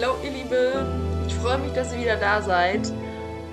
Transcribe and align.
Hallo 0.00 0.14
ihr 0.22 0.30
Lieben, 0.30 1.26
ich 1.26 1.34
freue 1.34 1.58
mich, 1.58 1.72
dass 1.72 1.92
ihr 1.92 1.98
wieder 1.98 2.16
da 2.16 2.40
seid 2.40 2.92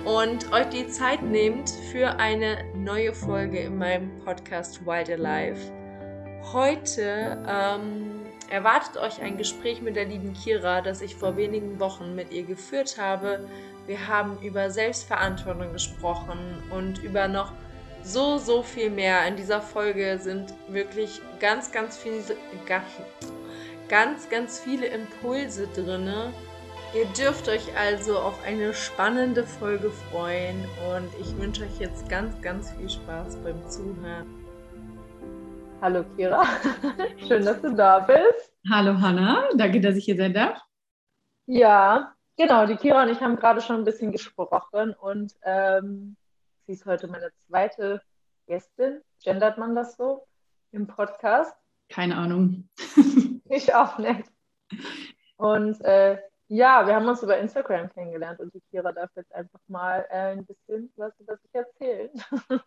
und 0.04 0.52
euch 0.52 0.68
die 0.68 0.86
Zeit 0.86 1.20
nehmt 1.20 1.68
für 1.90 2.20
eine 2.20 2.58
neue 2.72 3.12
Folge 3.14 3.58
in 3.58 3.78
meinem 3.78 4.16
Podcast 4.20 4.86
Wild 4.86 5.10
Alive. 5.10 5.58
Heute 6.52 7.44
ähm, 7.48 8.20
erwartet 8.48 8.96
euch 8.96 9.20
ein 9.20 9.36
Gespräch 9.38 9.82
mit 9.82 9.96
der 9.96 10.04
lieben 10.04 10.34
Kira, 10.34 10.82
das 10.82 11.00
ich 11.00 11.16
vor 11.16 11.36
wenigen 11.36 11.80
Wochen 11.80 12.14
mit 12.14 12.32
ihr 12.32 12.44
geführt 12.44 12.96
habe. 12.96 13.48
Wir 13.88 14.06
haben 14.06 14.38
über 14.40 14.70
Selbstverantwortung 14.70 15.72
gesprochen 15.72 16.62
und 16.70 17.02
über 17.02 17.26
noch 17.26 17.50
so, 18.04 18.38
so 18.38 18.62
viel 18.62 18.90
mehr. 18.90 19.26
In 19.26 19.34
dieser 19.34 19.60
Folge 19.60 20.16
sind 20.18 20.54
wirklich 20.68 21.20
ganz, 21.40 21.72
ganz 21.72 21.96
viele, 21.96 22.22
ganz 23.88 24.58
viele 24.58 24.86
Impulse 24.86 25.66
drin. 25.68 26.10
Ihr 26.94 27.06
dürft 27.18 27.48
euch 27.48 27.76
also 27.76 28.18
auf 28.18 28.42
eine 28.44 28.72
spannende 28.74 29.44
Folge 29.44 29.90
freuen 29.90 30.64
und 30.94 31.08
ich 31.20 31.36
wünsche 31.38 31.64
euch 31.64 31.78
jetzt 31.78 32.08
ganz, 32.08 32.40
ganz 32.42 32.72
viel 32.72 32.88
Spaß 32.88 33.36
beim 33.36 33.68
Zuhören. 33.68 34.26
Hallo 35.82 36.04
Kira, 36.16 36.44
schön, 37.28 37.44
dass 37.44 37.60
du 37.60 37.74
da 37.74 38.00
bist. 38.00 38.52
Hallo 38.70 38.98
Hanna, 39.00 39.48
danke, 39.56 39.80
dass 39.80 39.96
ich 39.96 40.06
hier 40.06 40.16
sein 40.16 40.32
darf. 40.32 40.58
Ja, 41.46 42.14
genau, 42.36 42.66
die 42.66 42.76
Kira 42.76 43.02
und 43.02 43.10
ich 43.10 43.20
haben 43.20 43.36
gerade 43.36 43.60
schon 43.60 43.76
ein 43.76 43.84
bisschen 43.84 44.10
gesprochen 44.10 44.94
und 44.94 45.34
ähm, 45.42 46.16
sie 46.66 46.72
ist 46.72 46.86
heute 46.86 47.08
meine 47.08 47.30
zweite 47.46 48.00
Gästin, 48.46 49.02
gendert 49.22 49.58
man 49.58 49.74
das 49.74 49.96
so 49.96 50.26
im 50.72 50.86
Podcast? 50.86 51.54
Keine 51.88 52.16
Ahnung. 52.16 52.68
ich 53.48 53.74
auch 53.74 53.98
nicht. 53.98 54.30
Und 55.36 55.80
äh, 55.82 56.18
ja, 56.48 56.86
wir 56.86 56.94
haben 56.94 57.08
uns 57.08 57.22
über 57.22 57.38
Instagram 57.38 57.90
kennengelernt 57.90 58.40
und 58.40 58.54
die 58.54 58.62
Kira 58.70 58.92
darf 58.92 59.10
jetzt 59.16 59.34
einfach 59.34 59.60
mal 59.68 60.06
äh, 60.10 60.32
ein 60.32 60.46
bisschen 60.46 60.92
was 60.96 61.12
über 61.18 61.36
sich 61.36 61.54
erzählen. 61.54 62.10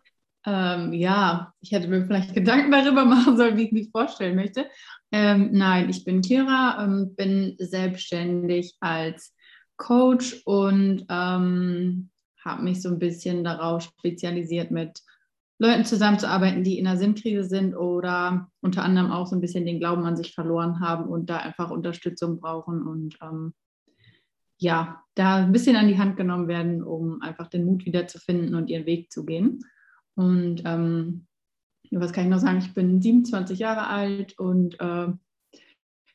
Ähm, 0.46 0.94
ja, 0.94 1.52
ich 1.60 1.72
hätte 1.72 1.88
mir 1.88 2.06
vielleicht 2.06 2.34
Gedanken 2.34 2.70
darüber 2.70 3.04
machen 3.04 3.36
sollen, 3.36 3.58
wie 3.58 3.64
ich 3.64 3.72
mich 3.72 3.90
vorstellen 3.90 4.36
möchte. 4.36 4.70
Ähm, 5.12 5.50
nein, 5.52 5.90
ich 5.90 6.04
bin 6.04 6.22
Kira, 6.22 6.82
ähm, 6.82 7.14
bin 7.14 7.56
selbstständig 7.58 8.74
als 8.80 9.34
Coach 9.76 10.40
und 10.46 11.04
ähm, 11.10 12.10
habe 12.42 12.62
mich 12.62 12.80
so 12.80 12.88
ein 12.88 12.98
bisschen 12.98 13.44
darauf 13.44 13.82
spezialisiert, 13.82 14.70
mit 14.70 15.02
Leuten 15.60 15.84
zusammenzuarbeiten, 15.84 16.64
die 16.64 16.78
in 16.78 16.86
einer 16.86 16.96
Sinnkrise 16.96 17.44
sind 17.44 17.76
oder 17.76 18.50
unter 18.62 18.82
anderem 18.82 19.12
auch 19.12 19.26
so 19.26 19.36
ein 19.36 19.42
bisschen 19.42 19.66
den 19.66 19.78
Glauben 19.78 20.06
an 20.06 20.16
sich 20.16 20.34
verloren 20.34 20.80
haben 20.80 21.04
und 21.04 21.28
da 21.28 21.36
einfach 21.36 21.70
Unterstützung 21.70 22.40
brauchen 22.40 22.82
und 22.82 23.18
ähm, 23.20 23.52
ja, 24.56 25.02
da 25.14 25.36
ein 25.36 25.52
bisschen 25.52 25.76
an 25.76 25.86
die 25.86 25.98
Hand 25.98 26.16
genommen 26.16 26.48
werden, 26.48 26.82
um 26.82 27.20
einfach 27.20 27.46
den 27.48 27.66
Mut 27.66 27.84
wiederzufinden 27.84 28.54
und 28.54 28.68
ihren 28.70 28.86
Weg 28.86 29.12
zu 29.12 29.26
gehen. 29.26 29.62
Und 30.14 30.62
ähm, 30.64 31.26
was 31.90 32.14
kann 32.14 32.24
ich 32.24 32.30
noch 32.30 32.38
sagen? 32.38 32.58
Ich 32.58 32.72
bin 32.72 33.02
27 33.02 33.58
Jahre 33.58 33.86
alt 33.86 34.38
und 34.38 34.80
äh, 34.80 35.08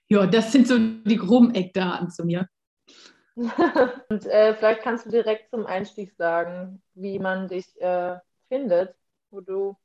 ja, 0.08 0.26
das 0.26 0.54
sind 0.54 0.68
so 0.68 0.80
die 0.80 1.18
groben 1.18 1.54
Eckdaten 1.54 2.10
zu 2.10 2.26
mir. 2.26 2.50
und 3.36 4.26
äh, 4.26 4.56
vielleicht 4.56 4.82
kannst 4.82 5.06
du 5.06 5.12
direkt 5.12 5.52
zum 5.52 5.68
Einstieg 5.68 6.14
sagen, 6.14 6.82
wie 6.96 7.20
man 7.20 7.48
dich 7.48 7.80
äh, 7.80 8.16
findet 8.48 8.96
wo 9.36 9.42
du, 9.42 9.78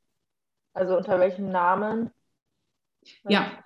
also 0.73 0.97
unter 0.97 1.19
welchem 1.19 1.49
Namen? 1.51 2.09
Ja. 3.27 3.63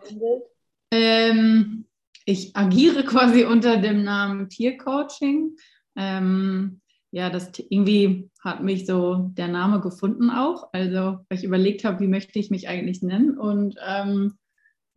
Ähm, 0.91 1.85
ich 2.25 2.55
agiere 2.55 3.03
quasi 3.05 3.45
unter 3.45 3.77
dem 3.77 4.03
Namen 4.03 4.49
Tiercoaching. 4.49 5.57
Ähm, 5.95 6.81
ja, 7.11 7.29
das 7.29 7.51
irgendwie 7.69 8.29
hat 8.43 8.63
mich 8.63 8.85
so 8.85 9.29
der 9.33 9.47
Name 9.47 9.79
gefunden 9.79 10.29
auch. 10.29 10.69
Also, 10.73 11.19
weil 11.29 11.37
ich 11.37 11.43
überlegt 11.43 11.85
habe, 11.85 11.99
wie 11.99 12.07
möchte 12.07 12.37
ich 12.39 12.49
mich 12.49 12.67
eigentlich 12.67 13.01
nennen. 13.01 13.37
Und 13.37 13.77
ähm, 13.85 14.37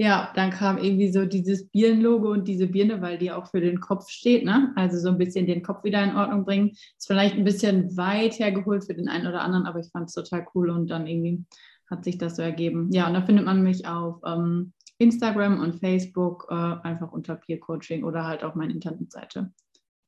ja, 0.01 0.33
dann 0.37 0.51
kam 0.51 0.79
irgendwie 0.79 1.11
so 1.11 1.27
dieses 1.27 1.69
Birnenlogo 1.69 2.31
und 2.31 2.47
diese 2.47 2.69
Birne, 2.69 3.03
weil 3.03 3.19
die 3.19 3.33
auch 3.33 3.51
für 3.51 3.61
den 3.61 3.81
Kopf 3.81 4.09
steht, 4.09 4.45
ne? 4.45 4.73
Also 4.77 4.97
so 4.97 5.09
ein 5.09 5.19
bisschen 5.19 5.47
den 5.47 5.65
Kopf 5.65 5.83
wieder 5.83 6.03
in 6.05 6.15
Ordnung 6.15 6.45
bringen. 6.45 6.71
Ist 6.71 7.09
vielleicht 7.09 7.35
ein 7.35 7.43
bisschen 7.43 7.97
weit 7.97 8.39
hergeholt 8.39 8.85
für 8.85 8.95
den 8.95 9.09
einen 9.09 9.27
oder 9.27 9.41
anderen, 9.41 9.67
aber 9.67 9.81
ich 9.81 9.91
fand 9.91 10.09
es 10.09 10.15
total 10.15 10.47
cool 10.55 10.71
und 10.71 10.87
dann 10.87 11.09
irgendwie 11.09 11.45
hat 11.91 12.05
sich 12.05 12.17
das 12.17 12.37
so 12.37 12.43
ergeben. 12.43 12.93
Ja, 12.93 13.09
und 13.09 13.15
da 13.15 13.23
findet 13.23 13.45
man 13.45 13.65
mich 13.65 13.89
auf 13.89 14.21
ähm, 14.25 14.73
Instagram 14.99 15.59
und 15.59 15.81
Facebook 15.81 16.47
äh, 16.49 16.55
einfach 16.55 17.11
unter 17.11 17.35
Peer 17.35 17.59
Coaching 17.59 18.05
oder 18.05 18.25
halt 18.25 18.45
auf 18.45 18.55
meine 18.55 18.75
Internetseite. 18.75 19.53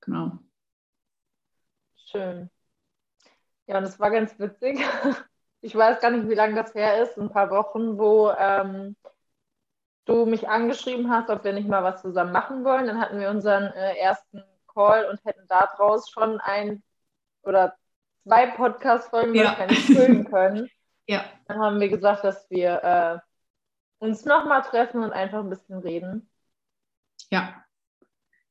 Genau. 0.03 0.39
Schön. 1.97 2.49
Ja, 3.67 3.81
es 3.81 3.99
war 3.99 4.12
ganz 4.12 4.39
witzig. 4.39 4.78
Ich 5.62 5.75
weiß 5.75 6.01
gar 6.01 6.11
nicht, 6.11 6.27
wie 6.27 6.34
lange 6.34 6.55
das 6.55 6.75
her 6.75 7.03
ist, 7.03 7.19
ein 7.19 7.28
paar 7.28 7.51
Wochen, 7.51 7.99
wo 7.99 8.31
ähm, 8.31 8.97
du 10.05 10.27
mich 10.27 10.49
angeschrieben 10.49 11.11
hast, 11.11 11.31
ob 11.31 11.44
wir 11.44 11.53
nicht 11.53 11.69
mal 11.69 11.83
was 11.83 12.03
zusammen 12.03 12.33
machen 12.33 12.65
wollen. 12.65 12.87
Dann 12.87 13.00
hatten 13.00 13.19
wir 13.21 13.31
unseren 13.31 13.65
äh, 13.72 13.97
ersten 13.97 14.43
Call 14.72 15.06
und 15.06 15.25
hätten 15.25 15.47
daraus 15.49 16.11
schon 16.11 16.41
ein 16.41 16.83
oder 17.43 17.77
zwei 18.25 18.47
Podcast-Folgen 18.49 19.34
ja. 19.34 19.55
füllen 19.69 20.28
können. 20.31 20.71
ja. 21.06 21.25
Dann 21.47 21.59
haben 21.59 21.81
wir 21.81 21.89
gesagt, 21.89 22.25
dass 22.25 22.49
wir 22.50 22.83
äh, 22.83 23.19
uns 23.99 24.25
nochmal 24.25 24.62
treffen 24.62 25.03
und 25.03 25.12
einfach 25.12 25.41
ein 25.41 25.50
bisschen 25.50 25.78
reden. 25.78 26.31
Ja. 27.31 27.65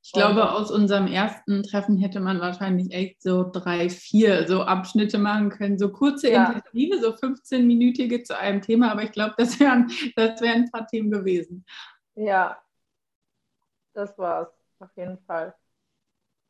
Ich 0.02 0.14
glaube, 0.14 0.52
aus 0.52 0.72
unserem 0.72 1.08
ersten 1.08 1.62
Treffen 1.64 1.98
hätte 1.98 2.20
man 2.20 2.40
wahrscheinlich 2.40 2.94
echt 2.94 3.22
so 3.22 3.44
drei, 3.44 3.90
vier 3.90 4.48
so 4.48 4.64
Abschnitte 4.64 5.18
machen 5.18 5.50
können, 5.50 5.78
so 5.78 5.92
kurze 5.92 6.32
ja. 6.32 6.52
Intensive, 6.52 7.00
so 7.00 7.10
15-minütige 7.10 8.24
zu 8.24 8.38
einem 8.38 8.62
Thema, 8.62 8.92
aber 8.92 9.04
ich 9.04 9.12
glaube, 9.12 9.36
das 9.38 9.60
wären, 9.60 9.92
das 10.16 10.42
wären 10.42 10.64
ein 10.64 10.72
paar 10.72 10.88
Themen 10.88 11.12
gewesen. 11.12 11.66
Ja, 12.16 12.58
das 13.94 14.18
war's, 14.18 14.50
auf 14.80 14.90
jeden 14.96 15.20
Fall. 15.26 15.54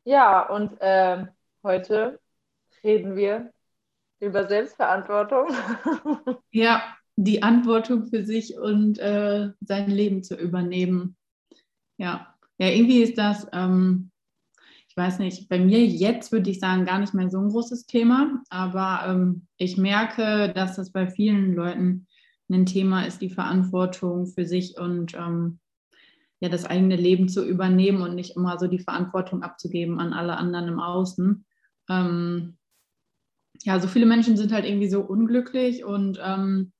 Ja, 0.04 0.48
und 0.48 0.80
äh, 0.80 1.26
heute 1.62 2.20
reden 2.82 3.16
wir 3.16 3.52
über 4.20 4.46
Selbstverantwortung. 4.46 5.48
ja, 6.50 6.82
die 7.16 7.42
Antwortung 7.42 8.06
für 8.06 8.24
sich 8.24 8.56
und 8.56 8.98
äh, 8.98 9.50
sein 9.60 9.90
Leben 9.90 10.22
zu 10.22 10.36
übernehmen. 10.36 11.16
Ja. 11.98 12.34
Ja, 12.60 12.68
irgendwie 12.68 13.02
ist 13.02 13.16
das, 13.16 13.46
ähm, 13.54 14.10
ich 14.86 14.94
weiß 14.94 15.18
nicht, 15.18 15.48
bei 15.48 15.58
mir 15.58 15.82
jetzt 15.86 16.30
würde 16.30 16.50
ich 16.50 16.60
sagen, 16.60 16.84
gar 16.84 16.98
nicht 16.98 17.14
mehr 17.14 17.30
so 17.30 17.38
ein 17.38 17.48
großes 17.48 17.86
Thema, 17.86 18.42
aber 18.50 19.00
ähm, 19.06 19.46
ich 19.56 19.78
merke, 19.78 20.52
dass 20.54 20.76
das 20.76 20.92
bei 20.92 21.08
vielen 21.08 21.54
Leuten 21.54 22.06
ein 22.50 22.66
Thema 22.66 23.06
ist, 23.06 23.22
die 23.22 23.30
Verantwortung 23.30 24.26
für 24.26 24.44
sich 24.44 24.78
und 24.78 25.14
ähm, 25.14 25.58
ja, 26.40 26.50
das 26.50 26.66
eigene 26.66 26.96
Leben 26.96 27.30
zu 27.30 27.46
übernehmen 27.48 28.02
und 28.02 28.14
nicht 28.14 28.36
immer 28.36 28.58
so 28.58 28.66
die 28.66 28.78
Verantwortung 28.78 29.42
abzugeben 29.42 29.98
an 29.98 30.12
alle 30.12 30.36
anderen 30.36 30.68
im 30.68 30.80
Außen. 30.80 31.46
Ähm, 31.88 32.58
ja, 33.62 33.80
so 33.80 33.88
viele 33.88 34.06
Menschen 34.06 34.36
sind 34.36 34.52
halt 34.52 34.66
irgendwie 34.66 34.90
so 34.90 35.00
unglücklich 35.00 35.84
und 35.84 36.20
ähm, 36.22 36.72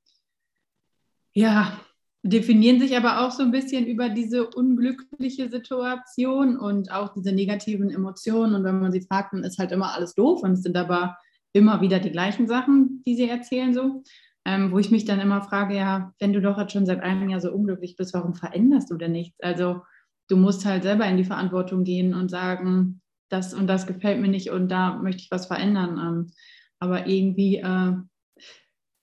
ja, 1.33 1.81
definieren 2.23 2.81
sich 2.81 2.97
aber 2.97 3.21
auch 3.21 3.31
so 3.31 3.43
ein 3.43 3.51
bisschen 3.51 3.87
über 3.87 4.11
diese 4.11 4.49
unglückliche 4.49 5.49
Situation 5.49 6.59
und 6.59 6.93
auch 6.93 7.15
diese 7.15 7.33
negativen 7.33 7.91
Emotionen. 7.91 8.55
Und 8.55 8.65
wenn 8.65 8.81
man 8.81 8.93
sie 8.93 9.01
fragt, 9.01 9.33
dann 9.33 9.45
ist 9.45 9.59
halt 9.59 9.73
immer 9.73 9.95
alles 9.95 10.15
doof 10.15 10.43
und 10.43 10.53
es 10.53 10.63
sind 10.63 10.77
aber 10.77 11.17
immer 11.53 11.81
wieder 11.81 11.99
die 11.99 12.13
gleichen 12.13 12.47
Sachen, 12.47 13.03
die 13.07 13.17
sie 13.17 13.29
erzählen 13.29 13.75
so. 13.75 14.03
Ähm, 14.47 14.73
wo 14.73 14.79
ich 14.79 14.91
mich 14.91 15.05
dann 15.05 15.21
immer 15.21 15.43
frage, 15.43 15.77
ja, 15.77 16.15
wenn 16.19 16.33
du 16.33 16.41
doch 16.41 16.57
jetzt 16.57 16.73
schon 16.73 16.87
seit 16.87 17.03
einem 17.03 17.29
Jahr 17.29 17.41
so 17.41 17.53
unglücklich 17.53 17.97
bist, 17.97 18.15
warum 18.15 18.35
veränderst 18.35 18.91
du 18.91 18.97
denn 18.97 19.13
nichts? 19.13 19.39
Also 19.43 19.83
du 20.29 20.37
musst 20.37 20.65
halt 20.65 20.83
selber 20.83 21.05
in 21.07 21.19
die 21.19 21.25
Verantwortung 21.25 21.85
gehen 21.85 22.15
und 22.15 22.31
sagen, 22.31 23.03
das 23.29 23.53
und 23.53 23.67
das 23.67 23.87
gefällt 23.87 24.21
mir 24.21 24.29
nicht 24.29 24.51
und 24.51 24.69
da 24.69 24.97
möchte 24.97 25.23
ich 25.23 25.31
was 25.31 25.47
verändern. 25.47 25.99
Ähm, 25.99 26.33
aber 26.79 27.07
irgendwie 27.07 27.57
äh, 27.57 27.93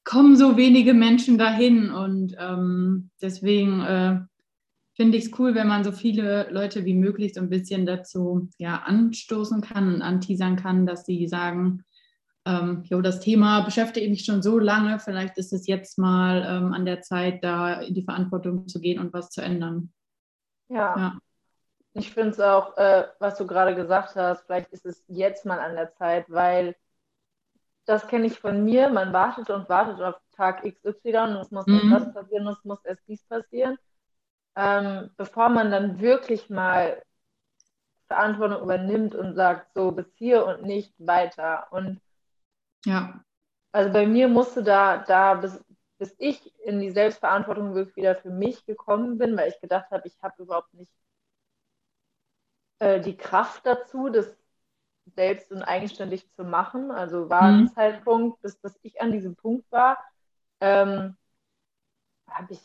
kommen 0.07 0.38
so 0.38 0.56
wenige 0.56 0.94
Menschen 0.94 1.38
dahin 1.38 1.92
und 1.92 2.33
ähm, 2.39 3.09
deswegen 3.21 3.81
äh, 3.81 4.19
finde 4.95 5.18
ich 5.18 5.25
es 5.25 5.38
cool, 5.38 5.54
wenn 5.54 5.68
man 5.68 5.83
so 5.83 5.92
viele 5.92 6.50
Leute 6.50 6.86
wie 6.86 6.94
möglich 6.94 7.33
so 7.33 7.42
ein 7.42 7.50
bisschen 7.50 7.86
dazu 7.86 8.50
ja, 8.57 8.83
anstoßen 8.86 9.59
kann 9.59 9.95
und 9.95 10.01
anteasern 10.01 10.56
kann, 10.56 10.86
dass 10.86 11.06
sie 11.06 11.27
sagen, 11.27 11.83
ähm, 12.45 12.83
jo, 12.86 13.01
das 13.01 13.19
Thema 13.19 13.65
beschäftigt 13.65 14.09
mich 14.09 14.24
schon 14.24 14.42
so 14.42 14.57
lange, 14.59 14.98
vielleicht 15.00 15.38
ist 15.38 15.51
es 15.51 15.68
jetzt 15.68 16.00
mal 16.00 16.42
ähm, 16.48 16.71
an 16.71 16.86
der 16.86 17.01
Zeit, 17.01 17.44
da 17.44 17.81
in 17.81 17.94
die 17.94 18.03
Verantwortung 18.03 18.69
zu 18.69 18.80
gehen 18.80 19.00
und 19.00 19.12
was 19.12 19.30
zu 19.30 19.42
ändern. 19.42 19.92
Ja. 20.69 20.98
ja. 20.98 21.18
Ich 21.92 22.13
finde 22.13 22.30
es 22.30 22.39
auch, 22.39 22.77
äh, 22.77 23.07
was 23.19 23.38
du 23.38 23.45
gerade 23.45 23.75
gesagt 23.75 24.15
hast, 24.15 24.45
vielleicht 24.45 24.69
ist 24.69 24.86
es 24.86 25.03
jetzt 25.10 25.45
mal 25.45 25.60
an 25.60 25.75
der 25.75 25.92
Zeit, 25.95 26.30
weil 26.30 26.77
das 27.88 28.07
kenne 28.07 28.28
ich 28.28 28.39
von 28.39 28.66
mir, 28.66 28.89
man 28.89 29.13
wartet 29.13 29.50
und 29.50 29.69
wartet 29.69 30.01
auf 30.01 30.16
Tag 30.36 30.62
XY 30.63 31.18
und 31.18 31.38
es 31.38 31.51
muss 31.51 31.66
mhm. 31.66 31.92
erst 31.92 32.07
das 32.07 32.13
passieren 32.13 32.48
und 32.48 32.57
es 32.57 32.63
muss 32.66 32.84
erst 32.84 33.07
dies 33.07 33.24
passieren. 33.24 33.78
Ähm, 34.56 35.10
bevor 35.16 35.50
man 35.50 35.72
dann 35.72 36.00
wirklich 36.01 36.50
mal 36.50 37.01
Verantwortung 38.07 38.62
übernimmt 38.62 39.16
und 39.16 39.36
sagt, 39.36 39.74
so 39.74 39.92
bis 39.92 40.06
hier 40.16 40.45
und 40.45 40.63
nicht 40.63 40.94
weiter. 40.98 41.68
Und 41.72 42.01
ja. 42.86 43.24
Also 43.72 43.92
bei 43.94 44.06
mir 44.06 44.28
musste 44.28 44.63
da, 44.63 44.98
da 44.98 45.36
bis, 45.36 45.63
bis 45.98 46.13
ich 46.18 46.54
in 46.66 46.80
die 46.80 46.92
Selbstverantwortung 46.92 47.74
wirklich 47.74 47.95
wieder 47.95 48.16
für 48.16 48.31
mich 48.31 48.66
gekommen 48.66 49.18
bin, 49.18 49.38
weil 49.38 49.50
ich 49.50 49.62
gedacht 49.62 49.92
habe, 49.92 50.07
ich 50.07 50.18
habe 50.22 50.44
überhaupt 50.44 50.74
nicht 50.74 50.92
äh, 52.80 53.00
die 53.00 53.16
Kraft 53.16 53.66
dazu, 53.66 54.10
das 54.10 54.36
selbst 55.15 55.51
und 55.51 55.63
eigenständig 55.63 56.30
zu 56.33 56.44
machen. 56.44 56.92
Also 56.92 57.30
war 57.30 57.51
mhm. 57.51 57.63
ein 57.63 57.68
Zeitpunkt, 57.69 58.42
bis, 58.42 58.57
bis 58.57 58.77
ich 58.83 59.01
an 59.01 59.12
diesem 59.12 59.36
Punkt 59.36 59.71
war, 59.71 59.98
ähm, 60.62 61.15
habe 62.30 62.54
ich 62.54 62.62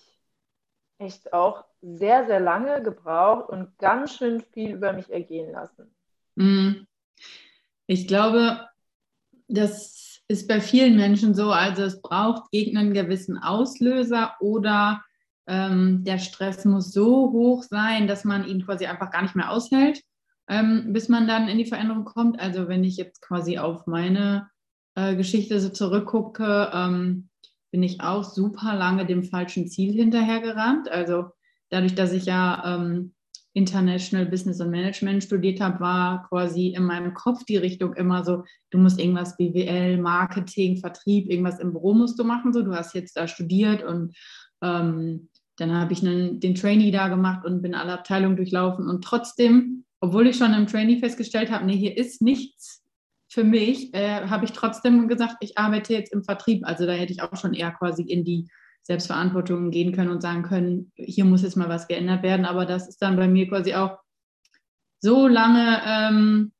echt 0.98 1.32
auch 1.32 1.64
sehr, 1.80 2.26
sehr 2.26 2.40
lange 2.40 2.82
gebraucht 2.82 3.48
und 3.48 3.76
ganz 3.78 4.16
schön 4.16 4.40
viel 4.52 4.72
über 4.72 4.92
mich 4.92 5.10
ergehen 5.10 5.52
lassen. 5.52 5.94
Mhm. 6.36 6.86
Ich 7.86 8.06
glaube, 8.06 8.68
das 9.48 10.20
ist 10.28 10.48
bei 10.48 10.60
vielen 10.60 10.96
Menschen 10.96 11.34
so. 11.34 11.50
Also 11.50 11.82
es 11.82 12.00
braucht 12.00 12.44
irgendeinen 12.52 12.94
gewissen 12.94 13.38
Auslöser 13.38 14.36
oder 14.40 15.02
ähm, 15.46 16.04
der 16.04 16.18
Stress 16.18 16.64
muss 16.64 16.92
so 16.92 17.32
hoch 17.32 17.62
sein, 17.64 18.06
dass 18.06 18.24
man 18.24 18.46
ihn 18.46 18.64
quasi 18.64 18.86
einfach 18.86 19.10
gar 19.10 19.22
nicht 19.22 19.34
mehr 19.34 19.50
aushält, 19.50 20.02
ähm, 20.48 20.92
bis 20.92 21.08
man 21.08 21.26
dann 21.26 21.48
in 21.48 21.58
die 21.58 21.66
Veränderung 21.66 22.04
kommt. 22.04 22.40
Also 22.40 22.68
wenn 22.68 22.84
ich 22.84 22.96
jetzt 22.96 23.22
quasi 23.22 23.58
auf 23.58 23.86
meine 23.86 24.48
äh, 24.94 25.16
Geschichte 25.16 25.60
so 25.60 25.68
zurückgucke, 25.68 26.70
ähm, 26.72 27.28
bin 27.70 27.82
ich 27.82 28.00
auch 28.00 28.24
super 28.24 28.74
lange 28.74 29.06
dem 29.06 29.24
falschen 29.24 29.68
Ziel 29.68 29.94
hinterhergerannt. 29.94 30.90
Also 30.90 31.30
dadurch, 31.70 31.94
dass 31.94 32.12
ich 32.12 32.26
ja 32.26 32.76
ähm, 32.76 33.14
International 33.54 34.26
Business 34.26 34.60
and 34.60 34.70
Management 34.70 35.24
studiert 35.24 35.60
habe, 35.60 35.80
war 35.80 36.26
quasi 36.28 36.68
in 36.68 36.84
meinem 36.84 37.12
Kopf 37.14 37.44
die 37.44 37.56
Richtung 37.56 37.94
immer 37.94 38.24
so, 38.24 38.44
du 38.70 38.78
musst 38.78 38.98
irgendwas 38.98 39.36
BWL, 39.36 39.98
Marketing, 39.98 40.78
Vertrieb, 40.78 41.30
irgendwas 41.30 41.58
im 41.58 41.72
Büro 41.72 41.92
musst 41.94 42.18
du 42.18 42.24
machen. 42.24 42.52
So, 42.52 42.62
du 42.62 42.74
hast 42.74 42.94
jetzt 42.94 43.16
da 43.16 43.28
studiert 43.28 43.82
und 43.82 44.14
ähm, 44.62 45.28
dann 45.56 45.72
habe 45.74 45.92
ich 45.92 46.02
einen, 46.02 46.40
den 46.40 46.54
Trainee 46.54 46.90
da 46.90 47.08
gemacht 47.08 47.44
und 47.44 47.62
bin 47.62 47.74
alle 47.74 47.92
Abteilungen 47.92 48.36
durchlaufen. 48.36 48.88
Und 48.88 49.04
trotzdem, 49.04 49.84
obwohl 50.02 50.26
ich 50.26 50.36
schon 50.36 50.52
im 50.52 50.66
Trainee 50.66 50.98
festgestellt 50.98 51.50
habe, 51.50 51.64
nee, 51.64 51.76
hier 51.76 51.96
ist 51.96 52.22
nichts 52.22 52.82
für 53.30 53.44
mich, 53.44 53.94
äh, 53.94 54.26
habe 54.26 54.44
ich 54.44 54.52
trotzdem 54.52 55.06
gesagt, 55.06 55.36
ich 55.40 55.56
arbeite 55.56 55.94
jetzt 55.94 56.12
im 56.12 56.24
Vertrieb. 56.24 56.66
Also 56.66 56.86
da 56.86 56.92
hätte 56.92 57.12
ich 57.12 57.22
auch 57.22 57.36
schon 57.36 57.54
eher 57.54 57.70
quasi 57.70 58.02
in 58.02 58.24
die 58.24 58.48
Selbstverantwortung 58.82 59.70
gehen 59.70 59.92
können 59.92 60.10
und 60.10 60.20
sagen 60.20 60.42
können, 60.42 60.92
hier 60.96 61.24
muss 61.24 61.42
jetzt 61.42 61.56
mal 61.56 61.68
was 61.68 61.86
geändert 61.86 62.24
werden. 62.24 62.44
Aber 62.44 62.66
das 62.66 62.88
ist 62.88 63.00
dann 63.00 63.16
bei 63.16 63.28
mir 63.28 63.48
quasi 63.48 63.74
auch 63.74 63.96
so 65.00 65.28
lange 65.28 65.80
ähm, 65.86 66.52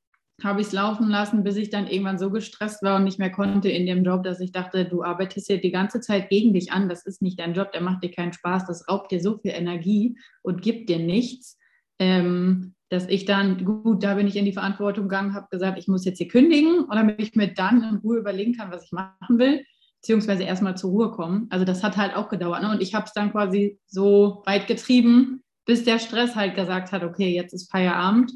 habe 0.43 0.61
ich 0.61 0.69
es 0.69 0.73
laufen 0.73 1.09
lassen, 1.09 1.45
bis 1.45 1.57
ich 1.57 1.71
dann 1.71 1.89
irgendwann 1.89 2.19
so 2.19 2.31
gestresst 2.31 2.83
war 2.83 2.97
und 2.97 3.05
nicht 3.05 3.19
mehr 3.19 3.31
konnte 3.31 3.69
in 3.69 3.87
dem 3.87 4.05
Job, 4.05 4.23
dass 4.23 4.41
ich 4.41 4.53
dachte, 4.53 4.85
du 4.85 5.03
arbeitest 5.03 5.49
hier 5.49 5.61
die 5.61 5.71
ganze 5.73 6.01
Zeit 6.01 6.31
gegen 6.31 6.53
dich 6.53 6.73
an, 6.73 6.89
das 6.89 7.05
ist 7.07 7.23
nicht 7.23 7.39
dein 7.39 7.55
Job, 7.55 7.73
der 7.73 7.81
macht 7.81 8.03
dir 8.03 8.11
keinen 8.11 8.33
Spaß, 8.33 8.67
das 8.67 8.89
raubt 8.89 9.13
dir 9.13 9.21
so 9.21 9.39
viel 9.39 9.53
Energie 9.53 10.17
und 10.43 10.63
gibt 10.63 10.89
dir 10.89 10.99
nichts, 10.99 11.59
ähm, 11.99 12.75
dass 12.93 13.09
ich 13.09 13.25
dann, 13.25 13.65
gut, 13.65 14.03
da 14.05 14.15
bin 14.15 14.27
ich 14.27 14.37
in 14.37 14.45
die 14.45 14.53
Verantwortung 14.53 15.09
gegangen, 15.09 15.35
habe 15.35 15.49
gesagt, 15.51 15.79
ich 15.79 15.89
muss 15.89 16.05
jetzt 16.05 16.19
hier 16.19 16.29
kündigen, 16.29 16.87
damit 16.91 17.21
ich 17.21 17.35
mir 17.35 17.53
dann 17.53 17.83
in 17.83 17.97
Ruhe 17.97 18.19
überlegen 18.19 18.55
kann, 18.55 18.71
was 18.71 18.85
ich 18.85 18.93
machen 18.93 19.39
will 19.39 19.65
beziehungsweise 20.03 20.43
erstmal 20.43 20.77
zur 20.77 20.91
Ruhe 20.91 21.11
kommen. 21.13 21.47
Also 21.51 21.65
das 21.65 21.85
hat 21.85 21.97
halt 21.97 22.17
auch 22.17 22.29
gedauert. 22.29 22.63
Ne? 22.63 22.71
Und 22.71 22.83
ich 22.83 22.93
habe 22.93 23.07
es 23.07 23.13
dann 23.13 23.31
quasi 23.31 23.79
so 23.87 24.43
weit 24.47 24.67
getrieben, 24.67 25.45
bis 25.65 25.85
der 25.85 26.01
Stress 26.01 26.35
halt 26.35 26.57
gesagt 26.57 26.91
hat, 26.91 27.05
okay, 27.05 27.33
jetzt 27.33 27.53
ist 27.53 27.71
Feierabend. 27.71 28.33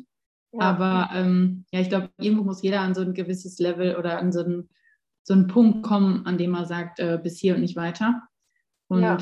Ja. 0.53 0.61
Aber 0.61 1.11
ähm, 1.13 1.65
ja, 1.73 1.81
ich 1.81 1.89
glaube, 1.89 2.11
irgendwo 2.19 2.45
muss 2.45 2.63
jeder 2.63 2.83
an 2.83 2.95
so 2.95 3.03
ein 3.03 3.15
gewisses 3.15 3.59
Level 3.59 3.97
oder 3.97 4.21
an 4.21 4.31
so 4.31 4.45
einen, 4.45 4.69
so 5.25 5.35
einen 5.35 5.49
Punkt 5.49 5.83
kommen, 5.83 6.25
an 6.25 6.39
dem 6.39 6.55
er 6.55 6.67
sagt, 6.67 7.01
äh, 7.01 7.19
bis 7.21 7.37
hier 7.41 7.57
und 7.57 7.63
nicht 7.63 7.75
weiter. 7.75 8.23
Und 8.87 9.03
ja. 9.03 9.19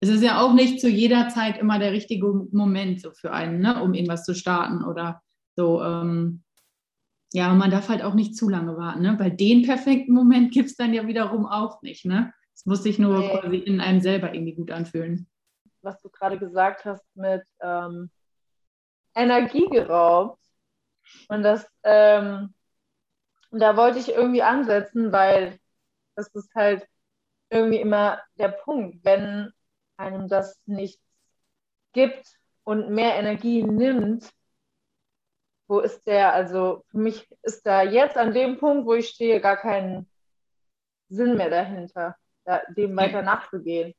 Es 0.00 0.08
ist 0.08 0.22
ja 0.22 0.40
auch 0.40 0.54
nicht 0.54 0.80
zu 0.80 0.88
jeder 0.88 1.28
Zeit 1.28 1.58
immer 1.58 1.78
der 1.78 1.92
richtige 1.92 2.26
Moment 2.26 3.02
so 3.02 3.12
für 3.12 3.32
einen, 3.32 3.60
ne? 3.60 3.82
um 3.82 3.92
irgendwas 3.92 4.24
zu 4.24 4.34
starten 4.34 4.82
oder 4.82 5.22
so. 5.56 5.82
Ähm, 5.82 6.42
ja, 7.32 7.52
man 7.52 7.70
darf 7.70 7.88
halt 7.88 8.02
auch 8.02 8.14
nicht 8.14 8.34
zu 8.34 8.48
lange 8.48 8.76
warten, 8.76 9.02
ne? 9.02 9.18
weil 9.18 9.30
den 9.30 9.62
perfekten 9.62 10.12
Moment 10.12 10.52
gibt 10.54 10.70
es 10.70 10.76
dann 10.76 10.94
ja 10.94 11.06
wiederum 11.06 11.46
auch 11.46 11.82
nicht. 11.82 12.06
Ne? 12.06 12.32
Es 12.54 12.64
muss 12.64 12.82
sich 12.82 12.98
nur 12.98 13.18
nee. 13.18 13.38
quasi 13.38 13.56
in 13.56 13.80
einem 13.80 14.00
selber 14.00 14.34
irgendwie 14.34 14.54
gut 14.54 14.70
anfühlen. 14.70 15.28
Was 15.82 16.00
du 16.00 16.08
gerade 16.08 16.38
gesagt 16.38 16.84
hast 16.86 17.04
mit 17.14 17.42
ähm, 17.60 18.10
Energie 19.14 19.66
geraubt. 19.66 20.40
Und 21.28 21.42
das, 21.42 21.66
ähm, 21.82 22.54
da 23.50 23.76
wollte 23.76 23.98
ich 23.98 24.08
irgendwie 24.08 24.42
ansetzen, 24.42 25.12
weil 25.12 25.58
das 26.16 26.28
ist 26.28 26.54
halt 26.54 26.86
irgendwie 27.50 27.80
immer 27.80 28.20
der 28.38 28.48
Punkt, 28.48 29.04
wenn 29.04 29.52
einem 30.00 30.28
das 30.28 30.58
nichts 30.66 31.02
gibt 31.92 32.38
und 32.64 32.90
mehr 32.90 33.16
Energie 33.16 33.62
nimmt, 33.62 34.30
wo 35.68 35.80
ist 35.80 36.06
der? 36.06 36.32
Also 36.34 36.84
für 36.90 36.98
mich 36.98 37.28
ist 37.42 37.66
da 37.66 37.82
jetzt 37.82 38.16
an 38.16 38.34
dem 38.34 38.58
Punkt, 38.58 38.86
wo 38.86 38.94
ich 38.94 39.08
stehe, 39.08 39.40
gar 39.40 39.56
kein 39.56 40.06
Sinn 41.08 41.36
mehr 41.36 41.50
dahinter, 41.50 42.16
da, 42.44 42.62
dem 42.76 42.96
weiter 42.96 43.22
nachzugehen. 43.22 43.94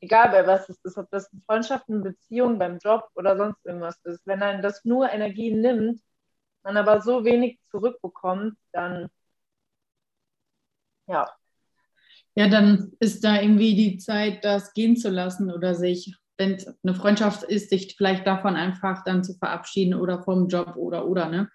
Egal 0.00 0.30
bei 0.30 0.46
was 0.46 0.68
es 0.68 0.78
ist, 0.84 0.98
ob 0.98 1.10
das 1.10 1.30
Freundschaften, 1.46 2.02
Beziehungen, 2.02 2.58
beim 2.58 2.78
Job 2.78 3.08
oder 3.14 3.36
sonst 3.36 3.64
irgendwas 3.64 3.98
ist. 4.04 4.26
Wenn 4.26 4.42
einem 4.42 4.62
das 4.62 4.84
nur 4.84 5.10
Energie 5.10 5.52
nimmt, 5.54 6.00
man 6.62 6.76
aber 6.76 7.00
so 7.02 7.24
wenig 7.24 7.58
zurückbekommt, 7.70 8.56
dann 8.72 9.10
ja. 11.06 11.26
Ja, 12.36 12.48
dann 12.48 12.92
ist 12.98 13.22
da 13.22 13.40
irgendwie 13.40 13.74
die 13.74 13.98
Zeit, 13.98 14.44
das 14.44 14.74
gehen 14.74 14.96
zu 14.96 15.08
lassen 15.10 15.50
oder 15.50 15.74
sich 15.74 16.16
wenn 16.36 16.54
es 16.54 16.66
eine 16.82 16.94
Freundschaft 16.94 17.42
ist, 17.44 17.70
sich 17.70 17.94
vielleicht 17.96 18.26
davon 18.26 18.56
einfach 18.56 19.04
dann 19.04 19.22
zu 19.22 19.34
verabschieden 19.34 19.94
oder 19.94 20.22
vom 20.22 20.48
Job 20.48 20.76
oder 20.76 21.06
oder, 21.06 21.28
ne? 21.28 21.48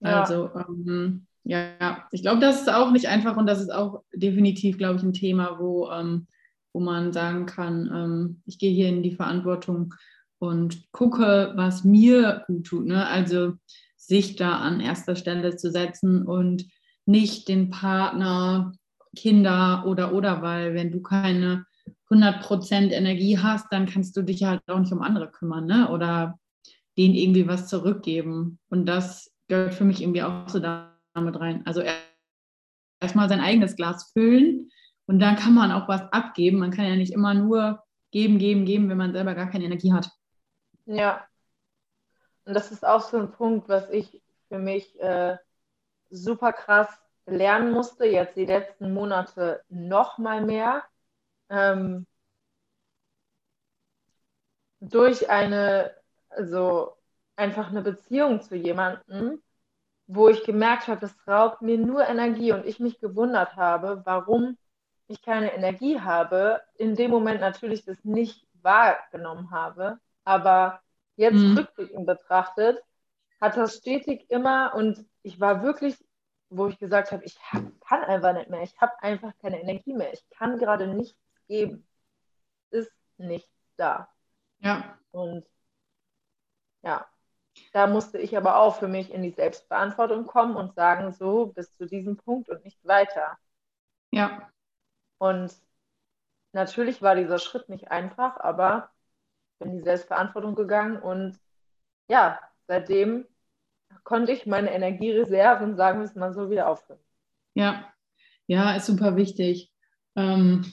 Ja. 0.00 0.22
Also 0.22 0.50
ähm, 0.54 1.26
ja, 1.44 2.06
ich 2.12 2.22
glaube, 2.22 2.40
das 2.40 2.60
ist 2.60 2.72
auch 2.72 2.90
nicht 2.90 3.08
einfach 3.08 3.36
und 3.36 3.46
das 3.46 3.60
ist 3.60 3.72
auch 3.72 4.02
definitiv, 4.14 4.78
glaube 4.78 4.96
ich, 4.98 5.02
ein 5.02 5.12
Thema, 5.12 5.58
wo, 5.58 5.90
ähm, 5.90 6.26
wo 6.72 6.80
man 6.80 7.12
sagen 7.12 7.46
kann, 7.46 7.90
ähm, 7.92 8.42
ich 8.46 8.58
gehe 8.58 8.72
hier 8.72 8.88
in 8.88 9.02
die 9.02 9.14
Verantwortung 9.14 9.94
und 10.38 10.90
gucke, 10.92 11.52
was 11.56 11.84
mir 11.84 12.44
gut 12.46 12.66
tut. 12.66 12.86
Ne? 12.86 13.06
Also 13.06 13.54
sich 13.96 14.36
da 14.36 14.58
an 14.58 14.80
erster 14.80 15.16
Stelle 15.16 15.56
zu 15.56 15.70
setzen 15.70 16.26
und 16.26 16.66
nicht 17.06 17.48
den 17.48 17.70
Partner, 17.70 18.72
Kinder 19.16 19.84
oder 19.86 20.12
oder, 20.12 20.42
weil 20.42 20.74
wenn 20.74 20.90
du 20.90 21.02
keine 21.02 21.66
100% 22.10 22.90
Energie 22.90 23.38
hast, 23.38 23.66
dann 23.70 23.86
kannst 23.86 24.16
du 24.16 24.22
dich 24.22 24.44
halt 24.44 24.62
auch 24.68 24.78
nicht 24.78 24.92
um 24.92 25.02
andere 25.02 25.30
kümmern 25.30 25.66
ne? 25.66 25.90
oder 25.90 26.38
denen 26.98 27.14
irgendwie 27.14 27.46
was 27.46 27.68
zurückgeben. 27.68 28.58
Und 28.68 28.86
das 28.86 29.32
gehört 29.48 29.74
für 29.74 29.84
mich 29.84 30.02
irgendwie 30.02 30.22
auch 30.22 30.48
so 30.48 30.58
damit 30.58 31.40
rein. 31.40 31.64
Also 31.66 31.82
erstmal 33.00 33.28
sein 33.28 33.40
eigenes 33.40 33.76
Glas 33.76 34.10
füllen 34.12 34.70
und 35.06 35.20
dann 35.20 35.36
kann 35.36 35.54
man 35.54 35.72
auch 35.72 35.88
was 35.88 36.02
abgeben. 36.12 36.58
Man 36.58 36.72
kann 36.72 36.86
ja 36.86 36.96
nicht 36.96 37.12
immer 37.12 37.34
nur 37.34 37.82
geben, 38.10 38.38
geben, 38.38 38.64
geben, 38.64 38.88
wenn 38.88 38.98
man 38.98 39.12
selber 39.12 39.34
gar 39.34 39.48
keine 39.48 39.64
Energie 39.64 39.92
hat. 39.92 40.10
Ja. 40.86 41.24
Und 42.44 42.54
das 42.54 42.72
ist 42.72 42.84
auch 42.84 43.02
so 43.02 43.18
ein 43.18 43.30
Punkt, 43.30 43.68
was 43.68 43.88
ich 43.90 44.20
für 44.48 44.58
mich 44.58 44.98
äh, 45.00 45.36
super 46.10 46.52
krass 46.52 46.88
lernen 47.26 47.72
musste, 47.72 48.06
jetzt 48.06 48.36
die 48.36 48.46
letzten 48.46 48.92
Monate 48.92 49.62
noch 49.68 50.18
mal 50.18 50.44
mehr 50.44 50.84
ähm, 51.48 52.06
durch 54.80 55.28
eine, 55.28 55.94
also 56.30 56.96
einfach 57.36 57.68
eine 57.68 57.82
Beziehung 57.82 58.40
zu 58.40 58.56
jemandem, 58.56 59.42
wo 60.06 60.28
ich 60.28 60.44
gemerkt 60.44 60.88
habe, 60.88 61.00
das 61.00 61.14
raubt 61.26 61.62
mir 61.62 61.78
nur 61.78 62.06
Energie 62.06 62.52
und 62.52 62.66
ich 62.66 62.80
mich 62.80 62.98
gewundert 62.98 63.56
habe, 63.56 64.02
warum 64.04 64.58
ich 65.06 65.22
keine 65.22 65.52
Energie 65.52 66.00
habe, 66.00 66.62
in 66.76 66.96
dem 66.96 67.10
Moment 67.10 67.40
natürlich 67.40 67.84
das 67.84 68.04
nicht 68.04 68.46
wahrgenommen 68.62 69.50
habe, 69.50 69.98
aber 70.24 70.80
jetzt 71.16 71.38
mhm. 71.38 71.58
rückblickend 71.58 72.06
betrachtet, 72.06 72.82
hat 73.40 73.56
das 73.56 73.76
stetig 73.76 74.30
immer 74.30 74.74
und 74.74 75.04
ich 75.22 75.40
war 75.40 75.62
wirklich, 75.62 75.96
wo 76.50 76.66
ich 76.66 76.78
gesagt 76.78 77.12
habe, 77.12 77.24
ich 77.24 77.38
hab, 77.52 77.62
kann 77.80 78.04
einfach 78.04 78.34
nicht 78.34 78.50
mehr, 78.50 78.62
ich 78.62 78.78
habe 78.80 78.92
einfach 79.02 79.32
keine 79.40 79.60
Energie 79.60 79.94
mehr, 79.94 80.12
ich 80.12 80.28
kann 80.30 80.58
gerade 80.58 80.86
nicht 80.88 81.16
geben. 81.48 81.86
Ist 82.70 82.92
nicht 83.18 83.48
da. 83.76 84.08
Ja. 84.58 84.98
Und 85.12 85.46
ja, 86.82 87.06
da 87.72 87.86
musste 87.86 88.18
ich 88.18 88.36
aber 88.36 88.56
auch 88.56 88.76
für 88.76 88.88
mich 88.88 89.12
in 89.12 89.22
die 89.22 89.30
Selbstverantwortung 89.32 90.26
kommen 90.26 90.56
und 90.56 90.74
sagen, 90.74 91.12
so 91.12 91.46
bis 91.46 91.74
zu 91.76 91.86
diesem 91.86 92.16
Punkt 92.16 92.48
und 92.48 92.64
nicht 92.64 92.84
weiter. 92.84 93.38
Ja. 94.12 94.50
Und 95.18 95.54
natürlich 96.52 97.02
war 97.02 97.14
dieser 97.14 97.38
Schritt 97.38 97.68
nicht 97.68 97.90
einfach, 97.90 98.38
aber 98.38 98.90
bin 99.58 99.70
in 99.70 99.78
die 99.78 99.84
Selbstverantwortung 99.84 100.54
gegangen 100.54 101.00
und 101.00 101.38
ja, 102.08 102.40
seitdem 102.66 103.26
konnte 104.04 104.32
ich 104.32 104.46
meine 104.46 104.72
Energiereserven, 104.72 105.76
sagen 105.76 106.00
wir 106.00 106.04
es 106.04 106.14
mal 106.14 106.32
so, 106.32 106.50
wieder 106.50 106.68
auffüllen. 106.68 107.00
Ja, 107.54 107.92
ja, 108.46 108.74
ist 108.74 108.86
super 108.86 109.16
wichtig. 109.16 109.72
Ähm, 110.16 110.64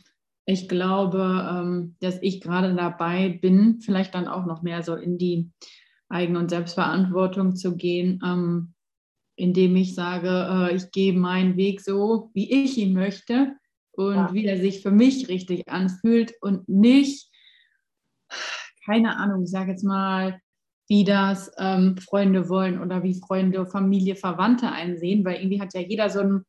ich 0.45 0.69
glaube, 0.69 1.47
ähm, 1.51 1.95
dass 1.99 2.21
ich 2.21 2.41
gerade 2.41 2.73
dabei 2.73 3.37
bin, 3.41 3.81
vielleicht 3.81 4.15
dann 4.15 4.27
auch 4.27 4.45
noch 4.45 4.61
mehr 4.61 4.81
so 4.81 4.95
in 4.95 5.17
die 5.17 5.51
Eigen- 6.09 6.37
und 6.37 6.49
Selbstverantwortung 6.49 7.55
zu 7.55 7.75
gehen, 7.75 8.21
ähm, 8.25 8.73
indem 9.35 9.75
ich 9.75 9.93
sage, 9.93 10.29
äh, 10.29 10.75
ich 10.75 10.91
gehe 10.91 11.13
meinen 11.13 11.57
Weg 11.57 11.81
so, 11.81 12.31
wie 12.33 12.51
ich 12.63 12.77
ihn 12.77 12.93
möchte 12.93 13.55
und 13.91 14.15
ja. 14.15 14.33
wie 14.33 14.45
er 14.45 14.57
sich 14.57 14.81
für 14.81 14.91
mich 14.91 15.27
richtig 15.27 15.67
anfühlt 15.67 16.33
und 16.41 16.67
nicht, 16.69 17.29
keine 18.85 19.17
Ahnung, 19.17 19.43
ich 19.43 19.51
sage 19.51 19.71
jetzt 19.71 19.83
mal, 19.83 20.39
wie 20.87 21.03
das 21.03 21.51
ähm, 21.57 21.97
Freunde 21.97 22.49
wollen 22.49 22.81
oder 22.81 23.03
wie 23.03 23.19
Freunde, 23.19 23.65
Familie, 23.65 24.15
Verwandte 24.15 24.71
einsehen, 24.71 25.25
weil 25.25 25.37
irgendwie 25.37 25.61
hat 25.61 25.73
ja 25.73 25.81
jeder 25.81 26.09
so 26.09 26.21
ein, 26.21 26.45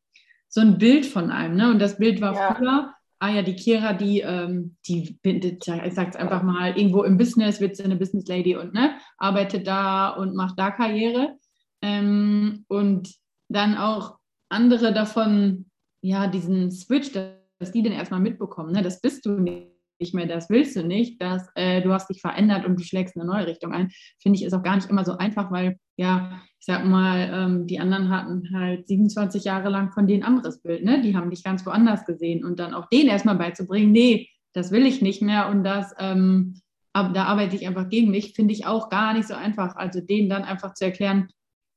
so 0.48 0.60
ein 0.60 0.78
Bild 0.78 1.06
von 1.06 1.30
einem. 1.30 1.56
Ne? 1.56 1.70
Und 1.70 1.80
das 1.80 1.98
Bild 1.98 2.20
war 2.20 2.34
ja. 2.34 2.54
früher, 2.54 2.94
ah 3.18 3.30
ja, 3.30 3.42
die 3.42 3.56
Kira, 3.56 3.92
die, 3.92 4.20
ähm, 4.20 4.76
die 4.86 5.18
ich 5.24 5.94
sag's 5.94 6.16
einfach 6.16 6.42
mal, 6.42 6.76
irgendwo 6.76 7.02
im 7.02 7.18
Business 7.18 7.60
wird 7.60 7.76
sie 7.76 7.84
eine 7.84 7.96
Business 7.96 8.28
Lady 8.28 8.56
und 8.56 8.74
ne, 8.74 8.94
arbeitet 9.18 9.66
da 9.66 10.10
und 10.10 10.36
macht 10.36 10.58
da 10.58 10.70
Karriere. 10.70 11.36
Ähm, 11.82 12.64
und 12.68 13.14
dann 13.48 13.76
auch 13.76 14.18
andere 14.48 14.92
davon, 14.92 15.66
ja, 16.00 16.28
diesen 16.28 16.70
Switch, 16.70 17.10
dass 17.12 17.72
die 17.72 17.82
den 17.82 17.92
erstmal 17.92 18.20
mitbekommen, 18.20 18.72
ne, 18.72 18.82
das 18.82 19.00
bist 19.00 19.26
du 19.26 19.32
nicht 19.32 19.77
nicht 20.00 20.14
mehr, 20.14 20.26
das 20.26 20.50
willst 20.50 20.76
du 20.76 20.82
nicht, 20.82 21.20
dass 21.20 21.48
äh, 21.54 21.82
du 21.82 21.92
hast 21.92 22.08
dich 22.08 22.20
verändert 22.20 22.66
und 22.66 22.78
du 22.78 22.84
schlägst 22.84 23.16
eine 23.16 23.24
neue 23.24 23.46
Richtung 23.46 23.72
ein, 23.72 23.90
finde 24.20 24.38
ich, 24.38 24.44
ist 24.44 24.52
auch 24.52 24.62
gar 24.62 24.76
nicht 24.76 24.90
immer 24.90 25.04
so 25.04 25.16
einfach, 25.16 25.50
weil 25.50 25.78
ja, 25.96 26.40
ich 26.60 26.66
sag 26.66 26.84
mal, 26.84 27.30
ähm, 27.32 27.66
die 27.66 27.80
anderen 27.80 28.08
hatten 28.08 28.50
halt 28.54 28.86
27 28.86 29.44
Jahre 29.44 29.68
lang 29.68 29.92
von 29.92 30.06
denen 30.06 30.22
anderes 30.22 30.60
Bild, 30.62 30.84
ne? 30.84 31.00
Die 31.00 31.16
haben 31.16 31.30
dich 31.30 31.42
ganz 31.42 31.64
woanders 31.66 32.04
gesehen 32.04 32.44
und 32.44 32.58
dann 32.58 32.74
auch 32.74 32.88
denen 32.88 33.08
erstmal 33.08 33.36
beizubringen, 33.36 33.92
nee, 33.92 34.28
das 34.52 34.70
will 34.70 34.86
ich 34.86 35.02
nicht 35.02 35.22
mehr 35.22 35.48
und 35.48 35.64
das, 35.64 35.94
ähm, 35.98 36.60
aber 36.92 37.10
da 37.10 37.24
arbeite 37.24 37.54
ich 37.54 37.66
einfach 37.66 37.88
gegen 37.88 38.10
mich, 38.10 38.34
finde 38.34 38.52
ich 38.52 38.66
auch 38.66 38.88
gar 38.88 39.14
nicht 39.14 39.28
so 39.28 39.34
einfach. 39.34 39.76
Also 39.76 40.00
denen 40.00 40.28
dann 40.28 40.42
einfach 40.42 40.74
zu 40.74 40.84
erklären, 40.84 41.28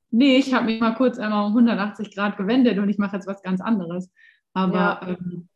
nee, 0.10 0.38
ich 0.38 0.54
habe 0.54 0.66
mich 0.66 0.80
mal 0.80 0.96
kurz 0.96 1.20
einmal 1.20 1.46
um 1.46 1.58
180 1.58 2.16
Grad 2.16 2.38
gewendet 2.38 2.78
und 2.80 2.90
ich 2.90 2.98
mache 2.98 3.16
jetzt 3.16 3.28
was 3.28 3.44
ganz 3.44 3.62
anderes. 3.62 4.12
Aber 4.54 4.76
ja. 4.76 5.08
ähm, 5.10 5.48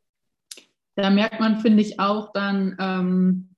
da 0.96 1.10
merkt 1.10 1.40
man, 1.40 1.60
finde 1.60 1.82
ich, 1.82 2.00
auch 2.00 2.32
dann, 2.32 2.76
ähm, 2.80 3.56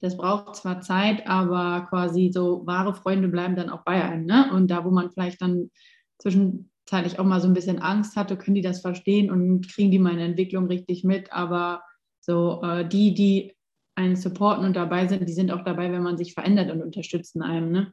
das 0.00 0.16
braucht 0.16 0.56
zwar 0.56 0.80
Zeit, 0.80 1.26
aber 1.26 1.86
quasi 1.88 2.30
so 2.32 2.66
wahre 2.66 2.94
Freunde 2.94 3.28
bleiben 3.28 3.56
dann 3.56 3.68
auch 3.68 3.82
bei 3.84 4.02
einem. 4.02 4.24
Ne? 4.24 4.50
Und 4.52 4.70
da, 4.70 4.84
wo 4.84 4.90
man 4.90 5.10
vielleicht 5.10 5.42
dann 5.42 5.70
zwischenzeitlich 6.18 7.18
auch 7.18 7.24
mal 7.24 7.40
so 7.40 7.48
ein 7.48 7.54
bisschen 7.54 7.80
Angst 7.80 8.16
hatte, 8.16 8.36
können 8.36 8.54
die 8.54 8.62
das 8.62 8.80
verstehen 8.80 9.30
und 9.30 9.68
kriegen 9.68 9.90
die 9.90 9.98
meine 9.98 10.24
Entwicklung 10.24 10.66
richtig 10.68 11.04
mit. 11.04 11.32
Aber 11.32 11.82
so 12.20 12.62
äh, 12.62 12.88
die, 12.88 13.12
die 13.12 13.54
einen 13.94 14.16
supporten 14.16 14.64
und 14.64 14.74
dabei 14.74 15.06
sind, 15.06 15.28
die 15.28 15.32
sind 15.32 15.50
auch 15.50 15.64
dabei, 15.64 15.92
wenn 15.92 16.02
man 16.02 16.16
sich 16.16 16.32
verändert 16.32 16.70
und 16.70 16.82
unterstützen 16.82 17.42
einem. 17.42 17.70
Ne? 17.70 17.92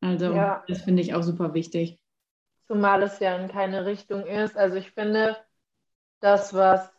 Also 0.00 0.26
ja. 0.32 0.64
das 0.66 0.82
finde 0.82 1.02
ich 1.02 1.14
auch 1.14 1.22
super 1.22 1.54
wichtig. 1.54 2.00
Zumal 2.66 3.02
es 3.02 3.20
ja 3.20 3.36
in 3.36 3.48
keine 3.48 3.86
Richtung 3.86 4.26
ist. 4.26 4.56
Also 4.56 4.76
ich 4.76 4.90
finde, 4.90 5.36
das, 6.20 6.52
was 6.52 6.90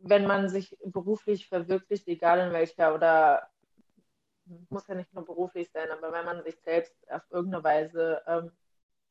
wenn 0.00 0.26
man 0.26 0.48
sich 0.48 0.76
beruflich 0.84 1.48
verwirklicht, 1.48 2.06
egal 2.08 2.40
in 2.40 2.52
welcher 2.52 2.94
oder 2.94 3.48
muss 4.70 4.86
ja 4.88 4.94
nicht 4.94 5.12
nur 5.12 5.24
beruflich 5.24 5.70
sein, 5.70 5.90
aber 5.90 6.12
wenn 6.12 6.24
man 6.24 6.42
sich 6.42 6.56
selbst 6.62 6.94
auf 7.10 7.22
irgendeine 7.30 7.64
Weise 7.64 8.22
ähm, 8.26 8.50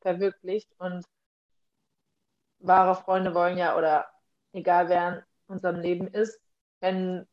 verwirklicht 0.01 0.69
und 0.79 1.05
wahre 2.59 2.95
Freunde 2.95 3.35
wollen 3.35 3.57
ja 3.57 3.77
oder 3.77 4.07
egal 4.53 4.89
wer 4.89 5.17
in 5.17 5.23
unserem 5.47 5.79
Leben 5.79 6.07
ist, 6.07 6.39
wenn 6.79 7.27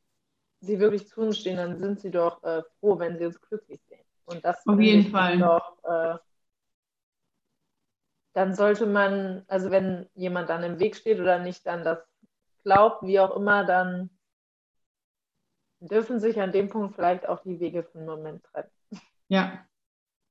sie 0.61 0.79
wirklich 0.79 1.09
zu 1.09 1.21
uns 1.23 1.39
stehen, 1.39 1.57
dann 1.57 1.79
sind 1.79 2.01
sie 2.01 2.11
doch 2.11 2.43
äh, 2.43 2.63
froh, 2.81 2.99
wenn 2.99 3.19
sie 3.19 3.27
uns 3.27 3.41
glücklich 3.41 3.81
sehen. 3.89 4.05
Und 4.27 4.45
das 4.45 4.67
auf 4.67 4.81
jeden 4.81 5.11
Fall. 5.11 5.39
Doch, 5.39 5.79
äh, 5.85 6.17
dann 8.33 8.55
sollte 8.55 8.87
man, 8.87 9.45
also 9.47 9.71
wenn 9.71 10.09
jemand 10.15 10.49
dann 10.49 10.65
im 10.65 10.79
Weg 10.79 10.97
steht 10.97 11.21
oder 11.21 11.39
nicht 11.39 11.67
dann 11.67 11.85
das 11.85 11.99
glaubt, 12.65 13.07
wie 13.07 13.21
auch 13.21 13.37
immer, 13.37 13.65
dann 13.65 14.11
dürfen 15.81 16.19
sich 16.19 16.41
an 16.41 16.53
dem 16.53 16.69
Punkt 16.69 16.95
vielleicht 16.95 17.29
auch 17.29 17.43
die 17.43 17.61
Wege 17.61 17.85
für 17.85 17.99
einen 17.99 18.07
Moment 18.07 18.45
trennen. 18.45 18.71
Ja, 19.29 19.67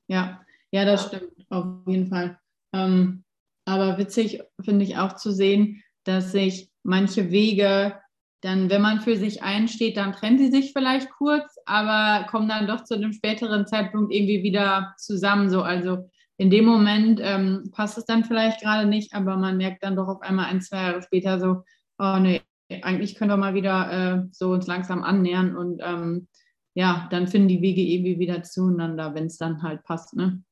ja, 0.07 0.45
ja, 0.71 0.85
das 0.85 1.07
stimmt 1.07 1.33
auf 1.49 1.65
jeden 1.87 2.07
Fall. 2.07 2.39
Ähm, 2.73 3.23
aber 3.65 3.97
witzig 3.97 4.41
finde 4.61 4.83
ich 4.85 4.97
auch 4.97 5.13
zu 5.13 5.31
sehen, 5.31 5.83
dass 6.03 6.31
sich 6.31 6.71
manche 6.83 7.31
Wege 7.31 7.99
dann, 8.41 8.69
wenn 8.69 8.81
man 8.81 8.99
für 8.99 9.15
sich 9.15 9.41
einsteht, 9.41 9.95
dann 9.95 10.11
trennen 10.11 10.37
sie 10.37 10.51
sich 10.51 10.73
vielleicht 10.73 11.09
kurz, 11.11 11.55
aber 11.65 12.27
kommen 12.27 12.49
dann 12.49 12.67
doch 12.67 12.83
zu 12.83 12.93
einem 12.93 13.13
späteren 13.13 13.65
Zeitpunkt 13.65 14.13
irgendwie 14.13 14.43
wieder 14.43 14.93
zusammen. 14.97 15.49
So, 15.49 15.61
also 15.61 16.09
in 16.37 16.49
dem 16.49 16.65
Moment 16.65 17.21
ähm, 17.23 17.71
passt 17.71 17.97
es 17.97 18.05
dann 18.05 18.25
vielleicht 18.25 18.61
gerade 18.61 18.87
nicht, 18.87 19.13
aber 19.13 19.37
man 19.37 19.55
merkt 19.55 19.81
dann 19.83 19.95
doch 19.95 20.09
auf 20.09 20.21
einmal 20.21 20.47
ein, 20.47 20.61
zwei 20.61 20.77
Jahre 20.77 21.01
später 21.01 21.39
so, 21.39 21.63
oh 21.99 22.17
nee, 22.19 22.41
eigentlich 22.81 23.15
können 23.15 23.31
wir 23.31 23.37
mal 23.37 23.53
wieder 23.53 23.91
äh, 23.91 24.27
so 24.31 24.51
uns 24.51 24.67
langsam 24.67 25.03
annähern 25.03 25.55
und 25.55 25.81
ähm, 25.83 26.27
ja, 26.73 27.07
dann 27.11 27.27
finden 27.27 27.49
die 27.49 27.61
Wege 27.61 27.81
irgendwie 27.81 28.19
wieder 28.19 28.43
zueinander, 28.43 29.13
wenn 29.13 29.27
es 29.27 29.37
dann 29.37 29.61
halt 29.61 29.83
passt. 29.83 30.15
Ne? 30.15 30.43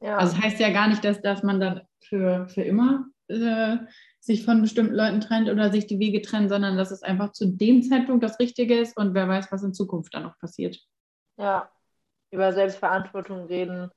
Ja. 0.00 0.18
Also 0.18 0.36
das 0.36 0.44
heißt 0.44 0.60
ja 0.60 0.70
gar 0.70 0.88
nicht, 0.88 1.04
dass, 1.04 1.20
dass 1.20 1.42
man 1.42 1.60
dann 1.60 1.80
für, 2.00 2.46
für 2.48 2.62
immer 2.62 3.06
äh, 3.28 3.78
sich 4.20 4.44
von 4.44 4.62
bestimmten 4.62 4.94
Leuten 4.94 5.20
trennt 5.20 5.48
oder 5.48 5.70
sich 5.70 5.86
die 5.86 5.98
Wege 5.98 6.22
trennen, 6.22 6.48
sondern 6.48 6.76
dass 6.76 6.90
es 6.90 7.02
einfach 7.02 7.32
zu 7.32 7.46
dem 7.46 7.82
Zeitpunkt 7.82 8.22
das 8.22 8.38
Richtige 8.38 8.78
ist 8.78 8.96
und 8.96 9.14
wer 9.14 9.28
weiß, 9.28 9.50
was 9.50 9.62
in 9.62 9.74
Zukunft 9.74 10.14
dann 10.14 10.22
noch 10.22 10.38
passiert. 10.38 10.78
Ja, 11.36 11.70
über 12.30 12.52
Selbstverantwortung 12.52 13.46
reden, 13.46 13.90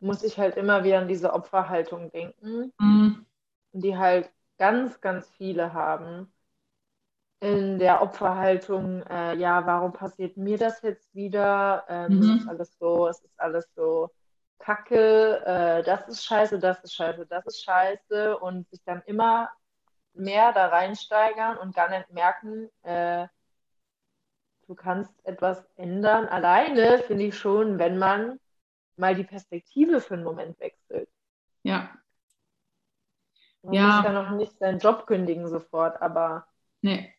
muss 0.00 0.22
ich 0.22 0.38
halt 0.38 0.56
immer 0.56 0.84
wieder 0.84 1.00
an 1.00 1.08
diese 1.08 1.32
Opferhaltung 1.32 2.10
denken, 2.10 2.72
mhm. 2.78 3.26
die 3.72 3.96
halt 3.96 4.30
ganz, 4.62 5.00
ganz 5.00 5.28
viele 5.38 5.72
haben 5.72 6.32
in 7.40 7.80
der 7.80 8.00
Opferhaltung, 8.00 9.02
äh, 9.10 9.34
ja, 9.34 9.66
warum 9.66 9.92
passiert 9.92 10.36
mir 10.36 10.56
das 10.56 10.80
jetzt 10.82 11.12
wieder? 11.16 11.84
Ähm, 11.88 12.20
mhm. 12.20 12.22
Es 12.22 12.42
ist 12.42 12.48
alles 12.48 12.78
so, 12.78 13.08
es 13.08 13.20
ist 13.24 13.40
alles 13.40 13.74
so 13.74 14.10
kacke, 14.60 15.44
äh, 15.44 15.82
das 15.82 16.06
ist 16.06 16.24
scheiße, 16.24 16.60
das 16.60 16.78
ist 16.84 16.94
scheiße, 16.94 17.26
das 17.26 17.44
ist 17.44 17.64
scheiße 17.64 18.38
und 18.38 18.70
sich 18.70 18.80
dann 18.84 19.02
immer 19.06 19.50
mehr 20.12 20.52
da 20.52 20.68
reinsteigern 20.68 21.58
und 21.58 21.74
gar 21.74 21.90
nicht 21.90 22.12
merken, 22.12 22.70
äh, 22.82 23.26
du 24.68 24.76
kannst 24.76 25.12
etwas 25.26 25.66
ändern. 25.74 26.28
Alleine 26.28 27.00
finde 27.00 27.24
ich 27.24 27.36
schon, 27.36 27.80
wenn 27.80 27.98
man 27.98 28.38
mal 28.94 29.16
die 29.16 29.24
Perspektive 29.24 30.00
für 30.00 30.14
einen 30.14 30.22
Moment 30.22 30.60
wechselt. 30.60 31.08
Ja, 31.64 31.90
man 33.62 33.74
ja. 33.74 33.96
muss 33.96 34.04
ja 34.04 34.12
noch 34.12 34.30
nicht 34.36 34.58
seinen 34.58 34.78
Job 34.78 35.06
kündigen 35.06 35.48
sofort, 35.48 36.00
aber. 36.00 36.46
Nee. 36.82 37.14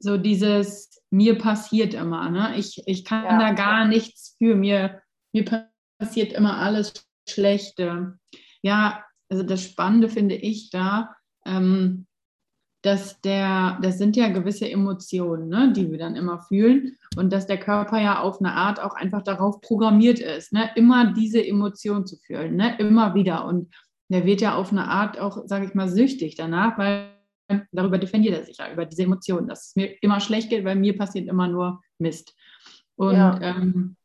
So 0.00 0.16
dieses, 0.16 1.02
mir 1.10 1.38
passiert 1.38 1.94
immer, 1.94 2.30
ne? 2.30 2.56
Ich, 2.56 2.82
ich 2.86 3.04
kann 3.04 3.24
ja. 3.24 3.38
da 3.38 3.52
gar 3.52 3.84
nichts 3.86 4.36
für 4.38 4.54
mir. 4.54 5.02
Mir 5.32 5.44
passiert 5.98 6.32
immer 6.32 6.58
alles 6.58 6.94
Schlechte. 7.28 8.18
Ja, 8.62 9.04
also 9.28 9.42
das 9.42 9.62
Spannende 9.62 10.08
finde 10.08 10.36
ich 10.36 10.70
da, 10.70 11.14
ähm, 11.44 12.06
dass 12.82 13.20
der, 13.20 13.78
das 13.82 13.98
sind 13.98 14.16
ja 14.16 14.28
gewisse 14.28 14.70
Emotionen, 14.70 15.48
ne, 15.48 15.72
die 15.74 15.90
wir 15.90 15.98
dann 15.98 16.14
immer 16.14 16.40
fühlen 16.40 16.96
und 17.16 17.32
dass 17.32 17.46
der 17.46 17.58
Körper 17.58 18.00
ja 18.00 18.20
auf 18.20 18.40
eine 18.40 18.52
Art 18.52 18.80
auch 18.80 18.94
einfach 18.94 19.22
darauf 19.22 19.60
programmiert 19.60 20.20
ist, 20.20 20.52
ne, 20.52 20.70
immer 20.76 21.12
diese 21.12 21.44
Emotion 21.44 22.06
zu 22.06 22.16
fühlen, 22.16 22.54
ne, 22.56 22.76
immer 22.78 23.14
wieder 23.14 23.44
und 23.44 23.74
der 24.08 24.24
wird 24.24 24.40
ja 24.40 24.56
auf 24.56 24.72
eine 24.72 24.88
Art 24.88 25.18
auch, 25.18 25.46
sage 25.46 25.66
ich 25.66 25.74
mal, 25.74 25.88
süchtig 25.88 26.34
danach, 26.34 26.78
weil 26.78 27.10
darüber 27.72 27.98
definiert 27.98 28.34
er 28.34 28.44
sich 28.44 28.58
ja, 28.58 28.72
über 28.72 28.84
diese 28.84 29.02
Emotionen, 29.02 29.48
dass 29.48 29.68
es 29.68 29.76
mir 29.76 29.94
immer 30.02 30.20
schlecht 30.20 30.50
geht, 30.50 30.64
weil 30.64 30.76
mir 30.76 30.96
passiert 30.96 31.28
immer 31.28 31.48
nur 31.48 31.80
Mist. 31.98 32.34
Und 32.96 33.14
ja. 33.14 33.40
ähm, 33.40 33.96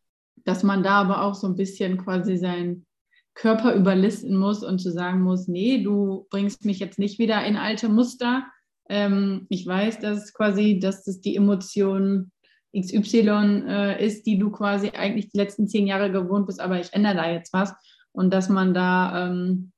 dass 0.45 0.63
man 0.63 0.83
da 0.83 1.01
aber 1.01 1.23
auch 1.23 1.35
so 1.35 1.47
ein 1.47 1.55
bisschen 1.55 1.97
quasi 1.97 2.37
seinen 2.37 2.85
Körper 3.33 3.73
überlisten 3.73 4.35
muss 4.37 4.63
und 4.63 4.79
zu 4.79 4.91
sagen 4.91 5.21
muss, 5.21 5.47
nee, 5.47 5.81
du 5.83 6.27
bringst 6.29 6.65
mich 6.65 6.79
jetzt 6.79 6.99
nicht 6.99 7.17
wieder 7.17 7.43
in 7.45 7.57
alte 7.57 7.89
Muster. 7.89 8.45
Ähm, 8.89 9.47
ich 9.49 9.65
weiß, 9.65 9.99
dass 9.99 10.33
quasi, 10.33 10.79
dass 10.79 11.03
das 11.03 11.19
die 11.19 11.35
Emotion 11.35 12.31
XY 12.77 13.63
äh, 13.67 14.05
ist, 14.05 14.25
die 14.25 14.37
du 14.37 14.51
quasi 14.51 14.89
eigentlich 14.89 15.29
die 15.29 15.37
letzten 15.37 15.67
zehn 15.67 15.87
Jahre 15.87 16.11
gewohnt 16.11 16.47
bist, 16.47 16.59
aber 16.59 16.79
ich 16.79 16.93
ändere 16.93 17.15
da 17.15 17.31
jetzt 17.31 17.53
was. 17.53 17.73
Und 18.11 18.31
dass 18.31 18.49
man 18.49 18.73
da 18.73 19.29
ähm, 19.29 19.72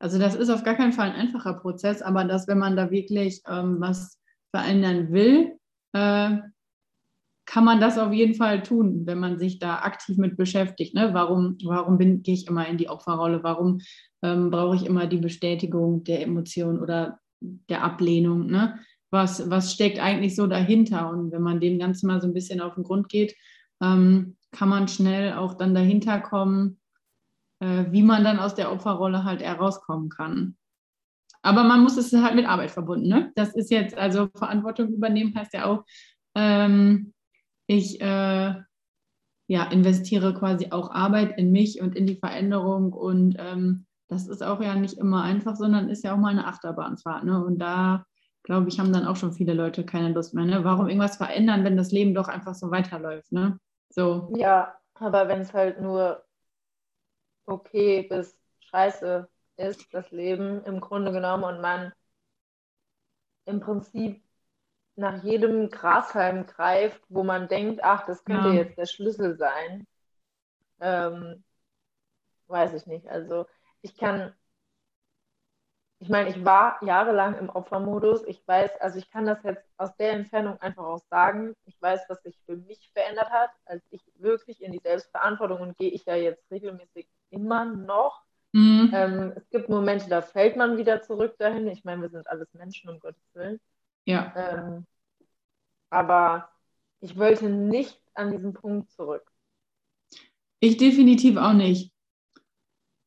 also 0.00 0.18
das 0.18 0.34
ist 0.34 0.48
auf 0.48 0.64
gar 0.64 0.74
keinen 0.74 0.94
Fall 0.94 1.10
ein 1.10 1.20
einfacher 1.20 1.54
Prozess, 1.54 2.00
aber 2.00 2.24
dass, 2.24 2.48
wenn 2.48 2.58
man 2.58 2.74
da 2.74 2.90
wirklich 2.90 3.42
ähm, 3.46 3.76
was 3.80 4.18
verändern 4.50 5.12
will, 5.12 5.58
äh, 5.92 6.38
kann 7.44 7.64
man 7.64 7.80
das 7.80 7.98
auf 7.98 8.12
jeden 8.12 8.34
Fall 8.34 8.62
tun, 8.62 9.06
wenn 9.06 9.18
man 9.18 9.38
sich 9.38 9.58
da 9.58 9.80
aktiv 9.80 10.16
mit 10.16 10.36
beschäftigt. 10.36 10.94
Ne? 10.94 11.10
Warum, 11.12 11.58
warum 11.64 11.98
bin, 11.98 12.22
gehe 12.22 12.34
ich 12.34 12.46
immer 12.46 12.66
in 12.66 12.78
die 12.78 12.88
Opferrolle? 12.88 13.42
Warum 13.42 13.80
ähm, 14.22 14.50
brauche 14.50 14.76
ich 14.76 14.86
immer 14.86 15.06
die 15.06 15.18
Bestätigung 15.18 16.04
der 16.04 16.22
Emotion 16.22 16.80
oder 16.80 17.18
der 17.40 17.82
Ablehnung? 17.82 18.46
Ne? 18.46 18.78
Was, 19.10 19.50
was 19.50 19.72
steckt 19.72 19.98
eigentlich 19.98 20.36
so 20.36 20.46
dahinter? 20.46 21.10
Und 21.10 21.32
wenn 21.32 21.42
man 21.42 21.60
dem 21.60 21.78
Ganzen 21.78 22.06
mal 22.06 22.20
so 22.20 22.28
ein 22.28 22.34
bisschen 22.34 22.60
auf 22.60 22.74
den 22.74 22.84
Grund 22.84 23.08
geht, 23.08 23.34
ähm, 23.82 24.36
kann 24.52 24.68
man 24.68 24.88
schnell 24.88 25.34
auch 25.34 25.54
dann 25.54 25.74
dahinter 25.74 26.20
kommen, 26.20 26.79
äh, 27.60 27.84
wie 27.90 28.02
man 28.02 28.24
dann 28.24 28.38
aus 28.38 28.54
der 28.54 28.72
Opferrolle 28.72 29.24
halt 29.24 29.42
herauskommen 29.42 30.08
kann. 30.08 30.56
Aber 31.42 31.64
man 31.64 31.82
muss 31.82 31.96
es 31.96 32.12
halt 32.12 32.34
mit 32.34 32.46
Arbeit 32.46 32.70
verbunden. 32.70 33.08
Ne? 33.08 33.32
Das 33.34 33.54
ist 33.54 33.70
jetzt, 33.70 33.96
also 33.96 34.28
Verantwortung 34.34 34.88
übernehmen 34.88 35.34
heißt 35.34 35.54
ja 35.54 35.66
auch, 35.66 35.84
ähm, 36.34 37.14
ich 37.66 38.00
äh, 38.00 38.54
ja, 39.46 39.64
investiere 39.70 40.34
quasi 40.34 40.68
auch 40.70 40.90
Arbeit 40.90 41.38
in 41.38 41.50
mich 41.50 41.80
und 41.80 41.96
in 41.96 42.06
die 42.06 42.16
Veränderung. 42.16 42.92
Und 42.92 43.36
ähm, 43.38 43.86
das 44.08 44.28
ist 44.28 44.42
auch 44.42 44.60
ja 44.60 44.74
nicht 44.74 44.98
immer 44.98 45.22
einfach, 45.22 45.56
sondern 45.56 45.88
ist 45.88 46.04
ja 46.04 46.14
auch 46.14 46.18
mal 46.18 46.28
eine 46.28 46.46
Achterbahnfahrt. 46.46 47.24
Ne? 47.24 47.42
Und 47.42 47.58
da, 47.58 48.04
glaube 48.42 48.68
ich, 48.68 48.78
haben 48.78 48.92
dann 48.92 49.06
auch 49.06 49.16
schon 49.16 49.32
viele 49.32 49.54
Leute 49.54 49.84
keine 49.84 50.12
Lust 50.12 50.34
mehr. 50.34 50.44
Ne? 50.44 50.64
Warum 50.64 50.88
irgendwas 50.88 51.16
verändern, 51.16 51.64
wenn 51.64 51.76
das 51.76 51.90
Leben 51.90 52.14
doch 52.14 52.28
einfach 52.28 52.54
so 52.54 52.70
weiterläuft? 52.70 53.32
Ne? 53.32 53.58
So. 53.88 54.32
Ja, 54.36 54.74
aber 54.94 55.28
wenn 55.28 55.40
es 55.40 55.54
halt 55.54 55.80
nur 55.80 56.22
okay 57.50 58.02
bis 58.02 58.38
scheiße 58.60 59.28
ist, 59.56 59.92
das 59.92 60.10
Leben 60.10 60.64
im 60.64 60.80
Grunde 60.80 61.12
genommen, 61.12 61.44
und 61.44 61.60
man 61.60 61.92
im 63.44 63.60
Prinzip 63.60 64.22
nach 64.96 65.22
jedem 65.22 65.70
Grashalm 65.70 66.46
greift, 66.46 67.02
wo 67.08 67.22
man 67.22 67.48
denkt, 67.48 67.80
ach, 67.82 68.06
das 68.06 68.24
könnte 68.24 68.48
ja. 68.48 68.54
jetzt 68.54 68.78
der 68.78 68.86
Schlüssel 68.86 69.36
sein. 69.36 69.86
Ähm, 70.80 71.44
weiß 72.48 72.74
ich 72.74 72.86
nicht. 72.86 73.08
Also 73.08 73.46
ich 73.82 73.96
kann, 73.96 74.34
ich 75.98 76.08
meine, 76.08 76.30
ich 76.30 76.44
war 76.44 76.82
jahrelang 76.84 77.38
im 77.38 77.48
Opfermodus. 77.48 78.24
Ich 78.24 78.46
weiß, 78.46 78.80
also 78.80 78.98
ich 78.98 79.10
kann 79.10 79.26
das 79.26 79.42
jetzt 79.42 79.64
aus 79.76 79.96
der 79.96 80.12
Entfernung 80.12 80.60
einfach 80.60 80.84
auch 80.84 81.02
sagen. 81.08 81.54
Ich 81.64 81.80
weiß, 81.80 82.02
was 82.08 82.22
sich 82.22 82.38
für 82.44 82.56
mich 82.56 82.90
verändert 82.92 83.30
hat, 83.30 83.50
als 83.64 83.82
ich 83.90 84.02
wirklich 84.16 84.62
in 84.62 84.72
die 84.72 84.80
Selbstverantwortung 84.82 85.60
und 85.60 85.76
gehe 85.78 85.90
ich 85.90 86.04
ja 86.04 86.14
jetzt 86.14 86.50
regelmäßig 86.50 87.08
immer 87.30 87.64
noch. 87.64 88.22
Mhm. 88.52 88.90
Ähm, 88.92 89.32
es 89.36 89.48
gibt 89.50 89.68
Momente, 89.68 90.08
da 90.08 90.22
fällt 90.22 90.56
man 90.56 90.76
wieder 90.76 91.02
zurück 91.02 91.36
dahin. 91.38 91.68
Ich 91.68 91.84
meine, 91.84 92.02
wir 92.02 92.10
sind 92.10 92.26
alles 92.28 92.52
Menschen, 92.52 92.90
um 92.90 92.98
Gottes 92.98 93.22
Willen. 93.34 93.60
Ja. 94.04 94.32
Ähm, 94.36 94.86
aber 95.90 96.48
ich 97.00 97.16
wollte 97.16 97.48
nicht 97.48 98.00
an 98.14 98.32
diesen 98.32 98.52
Punkt 98.52 98.90
zurück. 98.90 99.30
Ich 100.60 100.76
definitiv 100.76 101.36
auch 101.36 101.52
nicht. 101.52 101.92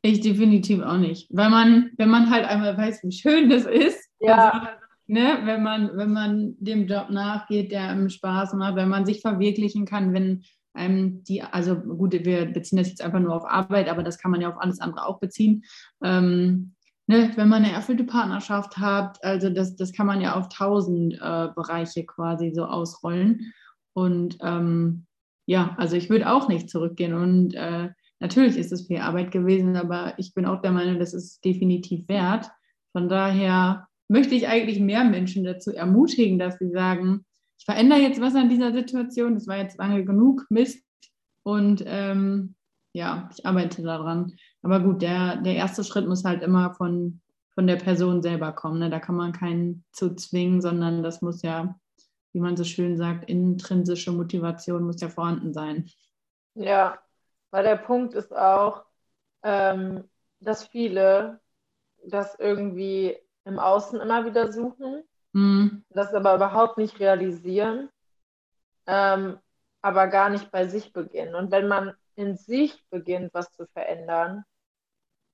Ich 0.01 0.21
definitiv 0.21 0.81
auch 0.81 0.97
nicht. 0.97 1.27
Weil 1.29 1.49
man, 1.49 1.91
wenn 1.97 2.09
man 2.09 2.29
halt 2.29 2.45
einmal 2.45 2.77
weiß, 2.77 3.03
wie 3.03 3.11
schön 3.11 3.49
das 3.49 3.65
ist, 3.65 4.09
ja. 4.19 4.49
Also, 4.49 4.67
ne, 5.07 5.41
wenn 5.43 5.63
man, 5.63 5.95
wenn 5.97 6.11
man 6.11 6.55
dem 6.59 6.87
Job 6.87 7.09
nachgeht, 7.09 7.71
der 7.71 7.89
einem 7.89 8.09
Spaß 8.09 8.53
macht, 8.53 8.75
wenn 8.75 8.89
man 8.89 9.05
sich 9.05 9.21
verwirklichen 9.21 9.85
kann, 9.85 10.13
wenn 10.13 10.43
einem 10.73 11.23
die, 11.23 11.41
also 11.41 11.75
gut, 11.75 12.13
wir 12.13 12.45
beziehen 12.45 12.77
das 12.77 12.89
jetzt 12.89 13.01
einfach 13.01 13.19
nur 13.19 13.35
auf 13.35 13.45
Arbeit, 13.45 13.89
aber 13.89 14.03
das 14.03 14.17
kann 14.17 14.31
man 14.31 14.41
ja 14.41 14.49
auf 14.49 14.59
alles 14.59 14.79
andere 14.79 15.05
auch 15.05 15.19
beziehen. 15.19 15.63
Ähm, 16.03 16.73
ne, 17.07 17.31
wenn 17.35 17.49
man 17.49 17.63
eine 17.63 17.73
erfüllte 17.73 18.03
Partnerschaft 18.03 18.77
hat, 18.77 19.23
also 19.23 19.49
das, 19.49 19.75
das 19.75 19.93
kann 19.93 20.07
man 20.07 20.21
ja 20.21 20.35
auf 20.35 20.49
tausend 20.49 21.13
äh, 21.15 21.47
Bereiche 21.55 22.05
quasi 22.05 22.51
so 22.53 22.65
ausrollen. 22.65 23.53
Und 23.93 24.38
ähm, 24.41 25.05
ja, 25.45 25.75
also 25.77 25.95
ich 25.95 26.09
würde 26.09 26.31
auch 26.31 26.47
nicht 26.47 26.69
zurückgehen. 26.69 27.13
Und 27.13 27.53
äh, 27.53 27.89
natürlich 28.19 28.57
ist 28.57 28.71
es 28.71 28.88
viel 28.88 28.99
Arbeit 28.99 29.31
gewesen, 29.31 29.75
aber 29.75 30.13
ich 30.17 30.33
bin 30.33 30.45
auch 30.45 30.62
der 30.62 30.71
Meinung, 30.71 30.99
das 30.99 31.13
ist 31.13 31.43
definitiv 31.45 32.07
wert. 32.07 32.49
Von 32.93 33.09
daher 33.09 33.88
möchte 34.07 34.36
ich 34.36 34.47
eigentlich 34.47 34.79
mehr 34.79 35.03
Menschen 35.03 35.43
dazu 35.43 35.71
ermutigen, 35.71 36.39
dass 36.39 36.57
sie 36.57 36.69
sagen, 36.69 37.25
ich 37.57 37.65
verändere 37.65 37.99
jetzt 37.99 38.19
was 38.19 38.35
an 38.35 38.49
dieser 38.49 38.73
Situation, 38.73 39.35
das 39.35 39.47
war 39.47 39.57
jetzt 39.57 39.77
lange 39.77 40.03
genug 40.03 40.45
Mist 40.49 40.83
und 41.43 41.83
ähm, 41.85 42.55
ja, 42.93 43.29
ich 43.35 43.45
arbeite 43.45 43.81
daran. 43.81 44.35
Aber 44.61 44.79
gut, 44.79 45.01
der, 45.01 45.37
der 45.37 45.55
erste 45.55 45.83
Schritt 45.83 46.07
muss 46.07 46.23
halt 46.23 46.43
immer 46.43 46.73
von, 46.75 47.21
von 47.55 47.67
der 47.67 47.75
Person 47.77 48.21
selber 48.21 48.51
kommen. 48.51 48.79
Ne? 48.79 48.89
Da 48.89 48.99
kann 48.99 49.15
man 49.15 49.31
keinen 49.31 49.83
zu 49.91 50.15
zwingen, 50.15 50.61
sondern 50.61 51.03
das 51.03 51.21
muss 51.21 51.41
ja, 51.41 51.75
wie 52.33 52.39
man 52.39 52.55
so 52.55 52.63
schön 52.63 52.97
sagt, 52.97 53.29
intrinsische 53.29 54.11
Motivation 54.11 54.83
muss 54.83 55.01
ja 55.01 55.09
vorhanden 55.09 55.53
sein. 55.53 55.89
Ja, 56.55 56.99
weil 57.49 57.63
der 57.63 57.77
Punkt 57.77 58.13
ist 58.13 58.35
auch, 58.35 58.85
ähm, 59.41 60.03
dass 60.39 60.67
viele 60.67 61.39
das 62.05 62.35
irgendwie 62.39 63.17
im 63.45 63.59
Außen 63.59 63.99
immer 63.99 64.25
wieder 64.25 64.51
suchen, 64.51 65.03
mhm. 65.34 65.84
das 65.89 66.13
aber 66.13 66.36
überhaupt 66.36 66.78
nicht 66.78 67.00
realisieren, 67.00 67.89
ähm, 68.88 69.39
aber 69.82 70.08
gar 70.08 70.30
nicht 70.30 70.52
bei 70.52 70.67
sich 70.67 70.93
beginnen. 70.93 71.36
Und 71.36 71.52
wenn 71.52 71.67
man 71.67 71.93
in 72.15 72.38
sich 72.38 72.84
beginnt, 72.89 73.34
was 73.34 73.52
zu 73.52 73.67
verändern, 73.67 74.46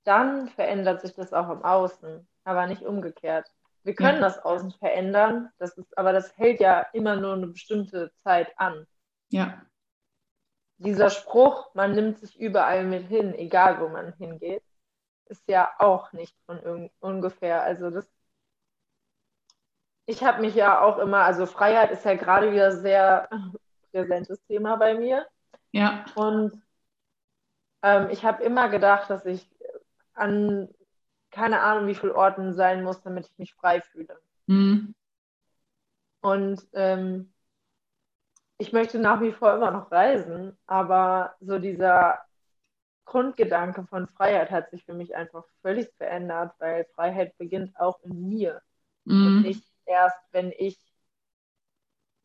dann 0.03 0.47
verändert 0.49 1.01
sich 1.01 1.13
das 1.13 1.33
auch 1.33 1.49
im 1.49 1.63
Außen, 1.63 2.27
aber 2.43 2.67
nicht 2.67 2.81
umgekehrt. 2.81 3.47
Wir 3.83 3.95
können 3.95 4.21
ja. 4.21 4.27
das 4.27 4.39
Außen 4.39 4.71
verändern, 4.73 5.49
das 5.57 5.77
ist, 5.77 5.97
aber 5.97 6.13
das 6.13 6.37
hält 6.37 6.59
ja 6.59 6.81
immer 6.93 7.15
nur 7.15 7.33
eine 7.33 7.47
bestimmte 7.47 8.11
Zeit 8.23 8.51
an. 8.57 8.85
Ja. 9.29 9.61
Dieser 10.77 11.09
Spruch, 11.09 11.73
man 11.75 11.93
nimmt 11.93 12.19
sich 12.19 12.39
überall 12.39 12.85
mit 12.85 13.07
hin, 13.07 13.33
egal 13.35 13.79
wo 13.81 13.89
man 13.89 14.13
hingeht, 14.13 14.63
ist 15.25 15.47
ja 15.47 15.71
auch 15.77 16.11
nicht 16.13 16.35
von 16.45 16.89
ungefähr. 16.99 17.61
Also 17.63 17.89
das, 17.89 18.07
ich 20.09 20.23
habe 20.23 20.41
mich 20.41 20.55
ja 20.55 20.81
auch 20.81 20.97
immer, 20.97 21.19
also 21.19 21.45
Freiheit 21.45 21.91
ist 21.91 22.03
ja 22.03 22.15
gerade 22.15 22.51
wieder 22.51 22.71
sehr 22.71 23.29
präsentes 23.91 24.43
Thema 24.47 24.75
bei 24.75 24.95
mir. 24.95 25.27
Ja. 25.71 26.03
Und 26.15 26.59
ähm, 27.83 28.09
ich 28.09 28.25
habe 28.25 28.43
immer 28.43 28.69
gedacht, 28.69 29.11
dass 29.11 29.23
ich 29.27 29.47
an 30.15 30.67
keine 31.29 31.61
Ahnung 31.61 31.85
wie 31.87 31.93
vielen 31.93 32.13
Orten 32.13 32.53
sein 32.53 32.83
muss, 32.83 33.03
damit 33.03 33.27
ich 33.27 33.37
mich 33.37 33.53
frei 33.53 33.81
fühle. 33.81 34.19
Mhm. 34.47 34.95
Und 36.21 36.67
ähm, 36.73 37.31
ich 38.57 38.73
möchte 38.73 38.97
nach 38.97 39.21
wie 39.21 39.31
vor 39.31 39.53
immer 39.53 39.69
noch 39.69 39.91
reisen, 39.91 40.57
aber 40.65 41.35
so 41.39 41.59
dieser 41.59 42.25
Grundgedanke 43.05 43.85
von 43.85 44.07
Freiheit 44.07 44.49
hat 44.49 44.71
sich 44.71 44.83
für 44.85 44.95
mich 44.95 45.15
einfach 45.15 45.45
völlig 45.61 45.93
verändert, 45.97 46.55
weil 46.57 46.85
Freiheit 46.95 47.37
beginnt 47.37 47.79
auch 47.79 48.01
in 48.01 48.27
mir 48.27 48.59
mhm. 49.05 49.27
und 49.27 49.41
nicht 49.43 49.68
erst, 49.89 50.17
wenn 50.31 50.53
ich 50.57 50.79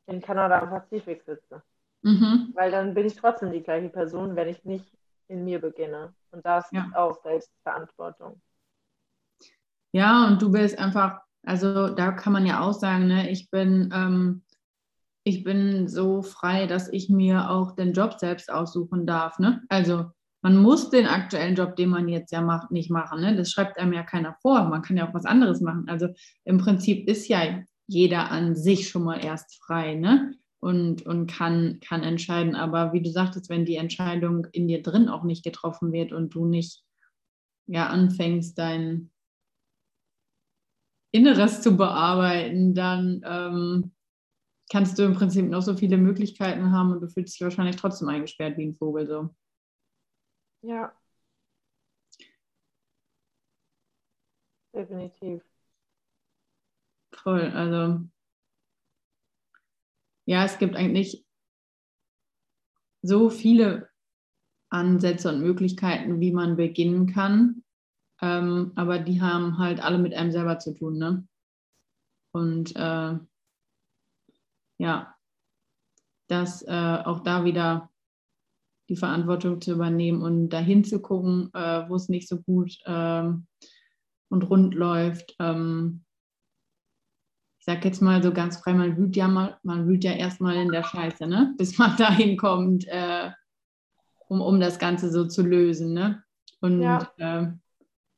in 0.06 0.20
Kanada 0.20 0.60
am 0.60 0.70
Pazifik 0.70 1.22
sitze. 1.22 1.62
Mhm. 2.02 2.52
Weil 2.54 2.70
dann 2.70 2.94
bin 2.94 3.06
ich 3.06 3.16
trotzdem 3.16 3.50
die 3.50 3.62
gleiche 3.62 3.88
Person, 3.88 4.36
wenn 4.36 4.48
ich 4.48 4.64
nicht 4.64 4.86
in 5.28 5.44
mir 5.44 5.60
beginne. 5.60 6.14
Und 6.30 6.44
ja. 6.44 6.58
ist 6.58 6.94
auch 6.94 7.22
Selbstverantwortung. 7.22 8.40
Ja, 9.92 10.26
und 10.26 10.42
du 10.42 10.50
bist 10.50 10.78
einfach, 10.78 11.20
also 11.44 11.88
da 11.88 12.12
kann 12.12 12.32
man 12.32 12.46
ja 12.46 12.60
auch 12.60 12.72
sagen, 12.72 13.06
ne, 13.06 13.30
ich 13.30 13.48
bin, 13.50 13.90
ähm, 13.94 14.42
ich 15.22 15.44
bin 15.44 15.88
so 15.88 16.22
frei, 16.22 16.66
dass 16.66 16.88
ich 16.88 17.08
mir 17.08 17.48
auch 17.48 17.72
den 17.72 17.92
Job 17.92 18.14
selbst 18.18 18.52
aussuchen 18.52 19.06
darf. 19.06 19.38
Ne? 19.38 19.62
Also 19.68 20.10
man 20.44 20.58
muss 20.58 20.90
den 20.90 21.06
aktuellen 21.06 21.54
Job, 21.54 21.74
den 21.74 21.88
man 21.88 22.06
jetzt 22.08 22.30
ja 22.30 22.42
macht, 22.42 22.70
nicht 22.70 22.90
machen. 22.90 23.20
Ne? 23.20 23.34
Das 23.34 23.50
schreibt 23.50 23.78
einem 23.78 23.94
ja 23.94 24.02
keiner 24.02 24.36
vor. 24.42 24.64
Man 24.64 24.82
kann 24.82 24.96
ja 24.96 25.08
auch 25.08 25.14
was 25.14 25.24
anderes 25.24 25.60
machen. 25.60 25.88
Also 25.88 26.08
im 26.44 26.58
Prinzip 26.58 27.08
ist 27.08 27.28
ja 27.28 27.62
jeder 27.86 28.30
an 28.30 28.54
sich 28.54 28.88
schon 28.88 29.04
mal 29.04 29.24
erst 29.24 29.60
frei. 29.64 29.94
Ne? 29.94 30.34
und, 30.64 31.04
und 31.04 31.26
kann, 31.26 31.78
kann 31.80 32.02
entscheiden. 32.02 32.54
Aber 32.54 32.94
wie 32.94 33.02
du 33.02 33.10
sagtest, 33.10 33.50
wenn 33.50 33.66
die 33.66 33.76
Entscheidung 33.76 34.46
in 34.52 34.66
dir 34.66 34.82
drin 34.82 35.10
auch 35.10 35.22
nicht 35.22 35.44
getroffen 35.44 35.92
wird 35.92 36.10
und 36.10 36.34
du 36.34 36.46
nicht 36.46 36.82
ja, 37.66 37.88
anfängst, 37.88 38.58
dein 38.58 39.10
Inneres 41.12 41.60
zu 41.60 41.76
bearbeiten, 41.76 42.74
dann 42.74 43.20
ähm, 43.26 43.92
kannst 44.70 44.98
du 44.98 45.02
im 45.02 45.12
Prinzip 45.12 45.50
noch 45.50 45.60
so 45.60 45.76
viele 45.76 45.98
Möglichkeiten 45.98 46.72
haben 46.72 46.92
und 46.92 47.02
du 47.02 47.08
fühlst 47.08 47.34
dich 47.34 47.44
wahrscheinlich 47.44 47.76
trotzdem 47.76 48.08
eingesperrt 48.08 48.56
wie 48.56 48.64
ein 48.64 48.74
Vogel. 48.74 49.06
So. 49.06 49.34
Ja. 50.64 50.94
Definitiv. 54.74 55.42
Voll, 57.22 57.50
also 57.54 58.04
ja, 60.26 60.44
es 60.44 60.58
gibt 60.58 60.76
eigentlich 60.76 61.24
so 63.02 63.30
viele 63.30 63.88
Ansätze 64.70 65.30
und 65.30 65.40
Möglichkeiten, 65.40 66.20
wie 66.20 66.32
man 66.32 66.56
beginnen 66.56 67.06
kann. 67.12 67.62
Ähm, 68.22 68.72
aber 68.76 68.98
die 68.98 69.22
haben 69.22 69.58
halt 69.58 69.80
alle 69.82 69.98
mit 69.98 70.14
einem 70.14 70.32
selber 70.32 70.58
zu 70.58 70.74
tun. 70.74 70.98
Ne? 70.98 71.26
Und 72.32 72.74
äh, 72.76 73.18
ja, 74.78 75.16
dass 76.28 76.62
äh, 76.62 76.70
auch 77.04 77.20
da 77.20 77.44
wieder 77.44 77.90
die 78.88 78.96
Verantwortung 78.96 79.60
zu 79.60 79.72
übernehmen 79.72 80.22
und 80.22 80.50
dahin 80.50 80.84
zu 80.84 81.00
gucken, 81.00 81.50
äh, 81.54 81.88
wo 81.88 81.94
es 81.94 82.08
nicht 82.08 82.28
so 82.28 82.40
gut 82.40 82.78
ähm, 82.86 83.46
und 84.28 84.42
rund 84.50 84.74
läuft. 84.74 85.34
Ähm, 85.38 86.04
ich 87.58 87.64
sag 87.64 87.84
jetzt 87.84 88.02
mal 88.02 88.22
so 88.22 88.30
ganz 88.32 88.58
frei, 88.58 88.74
man 88.74 88.96
wühlt 88.98 89.16
ja 89.16 89.26
mal, 89.26 89.58
man 89.62 89.88
wühlt 89.88 90.04
ja 90.04 90.12
erstmal 90.12 90.56
in 90.56 90.70
der 90.70 90.84
Scheiße, 90.84 91.26
ne? 91.26 91.54
bis 91.58 91.78
man 91.78 91.96
dahin 91.98 92.36
kommt, 92.36 92.86
äh, 92.88 93.30
um, 94.28 94.40
um 94.40 94.60
das 94.60 94.78
Ganze 94.78 95.10
so 95.10 95.24
zu 95.26 95.42
lösen. 95.42 95.94
Ne? 95.94 96.22
Und 96.60 96.82
ja. 96.82 97.10
äh, 97.16 97.46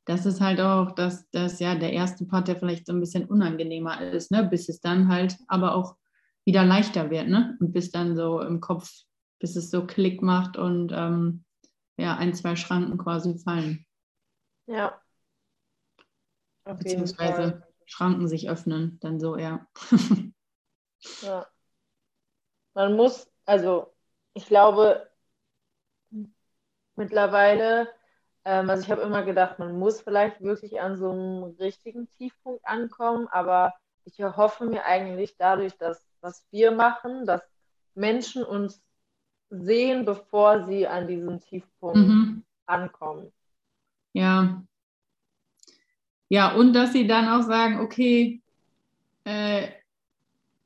das 0.05 0.25
ist 0.25 0.41
halt 0.41 0.59
auch 0.59 0.91
das, 0.91 1.29
das 1.31 1.59
ja 1.59 1.75
der 1.75 1.93
erste 1.93 2.25
Part, 2.25 2.47
der 2.47 2.57
vielleicht 2.57 2.87
so 2.87 2.93
ein 2.93 2.99
bisschen 2.99 3.25
unangenehmer 3.25 4.01
ist, 4.01 4.31
ne? 4.31 4.43
bis 4.43 4.67
es 4.67 4.81
dann 4.81 5.07
halt 5.07 5.37
aber 5.47 5.75
auch 5.75 5.95
wieder 6.47 6.63
leichter 6.63 7.09
wird, 7.09 7.27
ne? 7.27 7.57
Und 7.59 7.73
bis 7.73 7.91
dann 7.91 8.15
so 8.15 8.41
im 8.41 8.61
Kopf, 8.61 8.89
bis 9.39 9.55
es 9.55 9.69
so 9.69 9.85
Klick 9.85 10.21
macht 10.21 10.57
und 10.57 10.91
ähm, 10.91 11.43
ja, 11.97 12.15
ein, 12.15 12.33
zwei 12.33 12.55
Schranken 12.55 12.97
quasi 12.97 13.37
fallen. 13.39 13.85
Ja. 14.67 15.01
Auf 16.65 16.79
Beziehungsweise 16.79 17.63
Schranken 17.85 18.27
sich 18.27 18.49
öffnen, 18.49 18.99
dann 19.01 19.19
so, 19.19 19.37
ja. 19.37 19.65
ja. 21.21 21.47
Man 22.73 22.95
muss, 22.95 23.29
also 23.45 23.93
ich 24.33 24.45
glaube, 24.45 25.09
mittlerweile, 26.95 27.87
ähm, 28.43 28.69
also 28.69 28.83
ich 28.83 28.91
habe 28.91 29.01
immer 29.01 29.23
gedacht, 29.23 29.57
man 29.57 29.79
muss 29.79 30.01
vielleicht 30.01 30.41
wirklich 30.41 30.81
an 30.81 30.97
so 30.97 31.09
einem 31.11 31.43
richtigen 31.59 32.11
Tiefpunkt 32.17 32.65
ankommen, 32.65 33.27
aber 33.29 33.73
ich 34.03 34.19
erhoffe 34.19 34.65
mir 34.65 34.85
eigentlich 34.85 35.37
dadurch, 35.37 35.77
dass 35.77 36.05
was 36.21 36.45
wir 36.51 36.71
machen, 36.71 37.25
dass 37.25 37.41
Menschen 37.93 38.43
uns 38.43 38.81
sehen, 39.49 40.05
bevor 40.05 40.65
sie 40.65 40.87
an 40.87 41.07
diesem 41.07 41.39
Tiefpunkt 41.39 41.97
mhm. 41.97 42.43
ankommen. 42.65 43.31
Ja. 44.13 44.63
Ja, 46.29 46.53
und 46.55 46.73
dass 46.73 46.91
sie 46.93 47.07
dann 47.07 47.27
auch 47.29 47.43
sagen, 47.45 47.79
okay, 47.79 48.41
äh, 49.23 49.69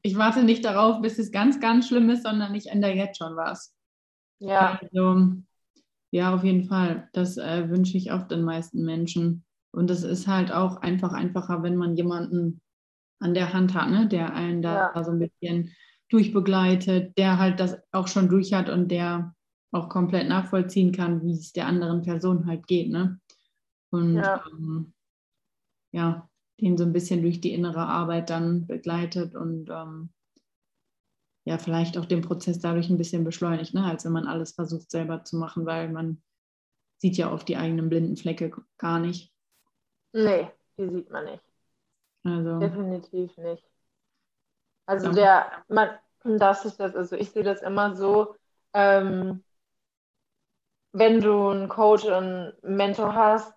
ich 0.02 0.18
warte 0.18 0.44
nicht 0.44 0.66
darauf, 0.66 1.02
bis 1.02 1.20
es 1.20 1.32
ganz, 1.32 1.60
ganz 1.60 1.88
schlimm 1.88 2.10
ist, 2.10 2.24
sondern 2.24 2.56
ich 2.56 2.68
ändere 2.68 2.94
jetzt 2.94 3.18
schon 3.18 3.36
was. 3.36 3.76
Ja. 4.40 4.80
Also, 4.82 5.34
ja, 6.10 6.34
auf 6.34 6.44
jeden 6.44 6.66
Fall. 6.66 7.10
Das 7.14 7.38
äh, 7.38 7.70
wünsche 7.70 7.98
ich 7.98 8.12
auch 8.12 8.28
den 8.28 8.42
meisten 8.42 8.84
Menschen. 8.84 9.44
Und 9.72 9.90
es 9.90 10.04
ist 10.04 10.28
halt 10.28 10.52
auch 10.52 10.78
einfach 10.78 11.14
einfacher, 11.14 11.64
wenn 11.64 11.76
man 11.78 11.96
jemanden 11.96 12.62
an 13.20 13.34
der 13.34 13.54
Hand 13.54 13.74
hat, 13.74 13.90
ne? 13.90 14.08
der 14.08 14.34
einen 14.34 14.62
da 14.62 14.92
ja. 14.94 15.04
so 15.04 15.12
ein 15.12 15.20
bisschen 15.20 15.72
durchbegleitet, 16.12 17.18
der 17.18 17.40
halt 17.40 17.60
das 17.60 17.78
auch 17.92 18.08
schon 18.08 18.30
durch 18.30 18.54
hat 18.54 18.70
und 18.70 18.90
der 18.90 19.34
auch 19.72 19.90
komplett 19.90 20.28
nachvollziehen 20.28 20.92
kann, 20.92 21.24
wie 21.24 21.34
es 21.34 21.54
der 21.54 21.68
anderen 21.68 22.02
Person 22.02 22.46
halt 22.46 22.68
geht. 22.68 22.90
Ne? 22.90 23.20
Und 23.90 24.18
ja. 24.18 24.44
Ähm, 24.52 24.94
ja, 25.94 26.30
den 26.60 26.78
so 26.78 26.84
ein 26.84 26.94
bisschen 26.94 27.22
durch 27.22 27.42
die 27.42 27.54
innere 27.54 27.86
Arbeit 27.86 28.30
dann 28.30 28.68
begleitet 28.68 29.36
und 29.36 29.70
ähm, 29.70 30.10
ja, 31.46 31.58
vielleicht 31.58 31.98
auch 31.98 32.06
den 32.06 32.22
Prozess 32.22 32.60
dadurch 32.60 32.90
ein 32.90 32.98
bisschen 32.98 33.24
beschleunigt, 33.24 33.74
ne? 33.74 33.84
als 33.84 34.06
wenn 34.06 34.12
man 34.12 34.28
alles 34.28 34.52
versucht 34.52 34.92
selber 34.92 35.24
zu 35.24 35.38
machen, 35.38 35.66
weil 35.66 35.90
man 35.90 36.22
sieht 36.98 37.18
ja 37.18 37.32
oft 37.32 37.48
die 37.48 37.58
eigenen 37.58 37.90
blinden 37.90 38.16
Flecke 38.16 38.52
gar 38.78 39.00
nicht. 39.00 39.34
Nee, 40.14 40.52
die 40.78 40.90
sieht 40.90 41.10
man 41.10 41.26
nicht. 41.26 41.44
Also. 42.24 42.60
Definitiv 42.60 43.36
nicht. 43.38 43.71
Also 44.92 45.08
ja. 45.08 45.14
der, 45.14 45.52
man, 45.70 45.90
das 46.38 46.66
ist 46.66 46.82
das, 46.82 46.94
also 46.98 47.16
ich 47.16 47.32
sehe 47.32 47.44
das 47.44 47.62
immer 47.62 47.96
so, 47.96 48.36
ähm, 48.74 49.42
wenn 50.92 51.22
du 51.22 51.48
einen 51.48 51.70
Coach 51.70 52.04
und 52.04 52.14
einen 52.14 52.54
Mentor 52.62 53.16
hast, 53.16 53.54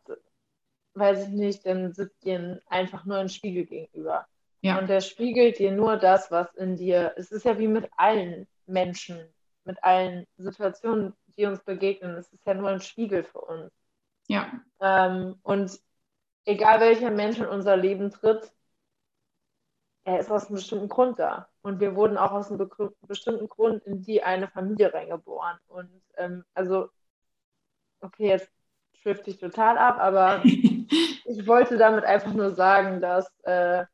weiß 0.95 1.25
ich 1.25 1.31
nicht, 1.31 1.67
dann 1.67 1.93
sitzt 1.93 2.25
dir 2.25 2.63
einfach 2.69 3.05
nur 3.05 3.17
ein 3.17 3.29
Spiegel 3.29 3.67
gegenüber. 3.67 4.29
Ja. 4.61 4.79
Und 4.79 4.89
der 4.89 5.01
spiegelt 5.01 5.59
dir 5.59 5.73
nur 5.73 5.97
das, 5.97 6.31
was 6.31 6.55
in 6.55 6.77
dir, 6.77 7.13
es 7.17 7.33
ist 7.33 7.45
ja 7.45 7.59
wie 7.59 7.67
mit 7.67 7.91
allen 7.97 8.47
Menschen, 8.67 9.19
mit 9.65 9.83
allen 9.83 10.29
Situationen, 10.37 11.15
die 11.37 11.47
uns 11.47 11.65
begegnen, 11.65 12.15
es 12.15 12.33
ist 12.33 12.47
ja 12.47 12.55
nur 12.55 12.69
ein 12.69 12.81
Spiegel 12.81 13.25
für 13.25 13.41
uns. 13.41 13.73
Ja. 14.29 14.53
Ähm, 14.81 15.35
und 15.43 15.81
egal 16.45 16.79
welcher 16.79 17.11
Mensch 17.11 17.39
in 17.39 17.47
unser 17.47 17.77
Leben 17.77 18.13
tritt, 18.13 18.54
er 20.05 20.21
ist 20.21 20.31
aus 20.31 20.47
einem 20.47 20.57
bestimmten 20.57 20.89
Grund 20.89 21.19
da. 21.19 21.49
Und 21.63 21.81
wir 21.81 21.97
wurden 21.97 22.19
auch 22.19 22.33
aus 22.33 22.51
einem 22.51 22.71
bestimmten 23.07 23.49
Grund 23.49 23.83
in 23.85 24.03
die 24.03 24.23
eine 24.23 24.49
Familie 24.49 24.93
reingeboren. 24.93 25.59
Und 25.67 25.91
ähm, 26.17 26.45
also, 26.55 26.89
okay, 28.01 28.29
jetzt 28.29 28.51
schwifte 29.01 29.31
ich 29.31 29.39
total 29.39 29.79
ab, 29.79 29.97
aber 29.99 30.43
ich 30.45 31.47
wollte 31.47 31.79
damit 31.79 32.05
einfach 32.05 32.35
nur 32.35 32.51
sagen, 32.55 33.01
dass, 33.01 33.27
äh, 33.45 33.85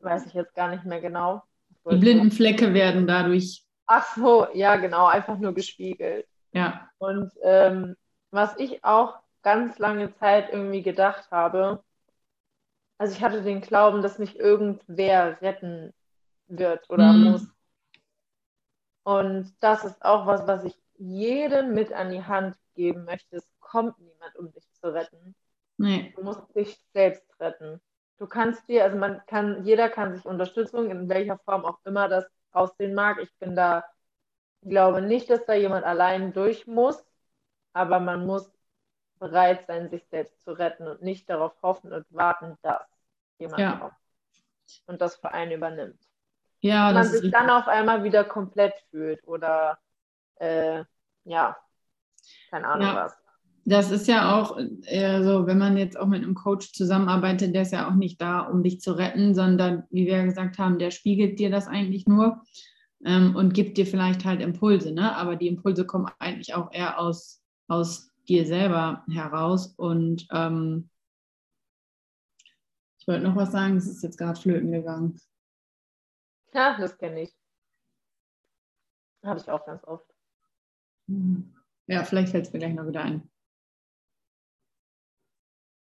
weiß 0.00 0.26
ich 0.26 0.34
jetzt 0.34 0.54
gar 0.54 0.68
nicht 0.68 0.84
mehr 0.84 1.00
genau. 1.00 1.42
Die 1.88 1.96
blinden 1.96 2.30
Flecke 2.30 2.74
werden 2.74 3.06
dadurch. 3.06 3.64
Ach 3.86 4.14
so, 4.14 4.48
ja, 4.52 4.76
genau, 4.76 5.06
einfach 5.06 5.38
nur 5.38 5.54
gespiegelt. 5.54 6.26
Ja. 6.52 6.90
Und 6.98 7.30
ähm, 7.42 7.96
was 8.30 8.56
ich 8.58 8.84
auch 8.84 9.20
ganz 9.42 9.78
lange 9.78 10.14
Zeit 10.16 10.50
irgendwie 10.52 10.82
gedacht 10.82 11.30
habe, 11.30 11.82
also 12.98 13.14
ich 13.14 13.22
hatte 13.22 13.42
den 13.42 13.60
Glauben, 13.60 14.02
dass 14.02 14.18
mich 14.18 14.38
irgendwer 14.38 15.40
retten 15.40 15.94
wird 16.48 16.88
oder 16.90 17.12
mhm. 17.12 17.30
muss. 17.30 17.48
Und 19.04 19.54
das 19.60 19.84
ist 19.84 20.04
auch 20.04 20.26
was, 20.26 20.46
was 20.46 20.64
ich 20.64 20.76
jedem 20.98 21.72
mit 21.72 21.92
an 21.92 22.10
die 22.10 22.24
Hand 22.24 22.56
geben 22.74 23.04
möchte. 23.04 23.36
Es 23.36 23.50
kommt 23.60 23.98
niemand, 23.98 24.36
um 24.36 24.52
dich 24.52 24.70
zu 24.72 24.92
retten. 24.92 25.34
Nee. 25.78 26.12
Du 26.16 26.24
musst 26.24 26.42
dich 26.54 26.78
selbst 26.92 27.24
retten. 27.40 27.80
Du 28.18 28.26
kannst 28.26 28.68
dir, 28.68 28.84
also 28.84 28.98
man 28.98 29.24
kann, 29.26 29.64
jeder 29.64 29.88
kann 29.88 30.14
sich 30.14 30.26
Unterstützung, 30.26 30.90
in 30.90 31.08
welcher 31.08 31.38
Form 31.38 31.64
auch 31.64 31.78
immer 31.84 32.08
das 32.08 32.26
aussehen 32.50 32.94
mag. 32.94 33.18
Ich 33.22 33.32
bin 33.38 33.54
da, 33.54 33.84
glaube 34.62 35.02
nicht, 35.02 35.30
dass 35.30 35.46
da 35.46 35.54
jemand 35.54 35.84
allein 35.84 36.32
durch 36.32 36.66
muss, 36.66 37.04
aber 37.72 38.00
man 38.00 38.26
muss 38.26 38.50
bereit 39.18 39.66
sein, 39.66 39.90
sich 39.90 40.06
selbst 40.10 40.42
zu 40.44 40.52
retten 40.52 40.86
und 40.86 41.02
nicht 41.02 41.28
darauf 41.28 41.52
hoffen 41.62 41.92
und 41.92 42.06
warten, 42.10 42.56
dass 42.62 42.82
jemand 43.38 43.60
ja. 43.60 43.76
kommt 43.76 43.94
und 44.86 45.00
das 45.00 45.16
für 45.16 45.32
einen 45.32 45.52
übernimmt. 45.52 46.00
Ja, 46.60 46.88
und 46.88 46.94
man 46.94 47.06
sich 47.06 47.30
dann 47.30 47.50
auf 47.50 47.68
einmal 47.68 48.04
wieder 48.04 48.24
komplett 48.24 48.74
fühlt 48.90 49.26
oder 49.26 49.78
äh, 50.36 50.84
ja, 51.24 51.56
keine 52.50 52.66
Ahnung 52.66 52.86
ja. 52.88 52.94
was. 52.96 53.16
Das 53.64 53.90
ist 53.90 54.08
ja 54.08 54.34
auch 54.34 54.58
äh, 54.86 55.22
so, 55.22 55.46
wenn 55.46 55.58
man 55.58 55.76
jetzt 55.76 55.98
auch 55.98 56.06
mit 56.06 56.22
einem 56.22 56.34
Coach 56.34 56.72
zusammenarbeitet, 56.72 57.54
der 57.54 57.62
ist 57.62 57.72
ja 57.72 57.86
auch 57.88 57.94
nicht 57.94 58.20
da, 58.20 58.40
um 58.40 58.62
dich 58.62 58.80
zu 58.80 58.92
retten, 58.92 59.34
sondern 59.34 59.84
wie 59.90 60.06
wir 60.06 60.24
gesagt 60.24 60.58
haben, 60.58 60.78
der 60.78 60.90
spiegelt 60.90 61.38
dir 61.38 61.50
das 61.50 61.68
eigentlich 61.68 62.06
nur 62.06 62.40
ähm, 63.04 63.36
und 63.36 63.52
gibt 63.52 63.76
dir 63.76 63.86
vielleicht 63.86 64.24
halt 64.24 64.40
Impulse, 64.40 64.92
ne? 64.92 65.14
Aber 65.14 65.36
die 65.36 65.48
Impulse 65.48 65.84
kommen 65.84 66.10
eigentlich 66.18 66.54
auch 66.54 66.72
eher 66.72 66.98
aus, 66.98 67.42
aus 67.68 68.07
dir 68.28 68.46
selber 68.46 69.04
heraus. 69.10 69.74
Und 69.76 70.26
ähm, 70.30 70.90
ich 72.98 73.08
wollte 73.08 73.24
noch 73.24 73.36
was 73.36 73.52
sagen, 73.52 73.76
das 73.76 73.86
ist 73.86 74.02
jetzt 74.02 74.18
gerade 74.18 74.40
flöten 74.40 74.72
gegangen. 74.72 75.20
Ja, 76.52 76.76
das 76.78 76.96
kenne 76.98 77.22
ich. 77.22 77.34
Habe 79.24 79.40
ich 79.40 79.50
auch 79.50 79.64
ganz 79.64 79.82
oft. 79.84 80.06
Ja, 81.86 82.04
vielleicht 82.04 82.30
fällt 82.30 82.46
es 82.46 82.52
mir 82.52 82.58
gleich 82.58 82.74
noch 82.74 82.86
wieder 82.86 83.02
ein. 83.02 83.30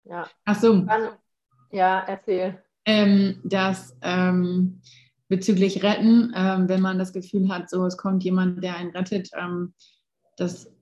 Ja. 0.04 0.28
Ach 0.44 0.60
so. 0.60 0.80
Dann, 0.80 1.16
ja, 1.70 2.00
erzähl. 2.00 2.62
Ähm, 2.84 3.40
dass 3.44 3.96
ähm, 4.02 4.80
bezüglich 5.28 5.82
Retten, 5.82 6.32
ähm, 6.36 6.68
wenn 6.68 6.80
man 6.80 6.98
das 6.98 7.12
Gefühl 7.12 7.48
hat, 7.48 7.68
so 7.68 7.84
es 7.84 7.96
kommt 7.96 8.22
jemand, 8.22 8.62
der 8.62 8.76
einen 8.76 8.90
rettet, 8.90 9.30
ähm, 9.34 9.74
das 10.36 10.72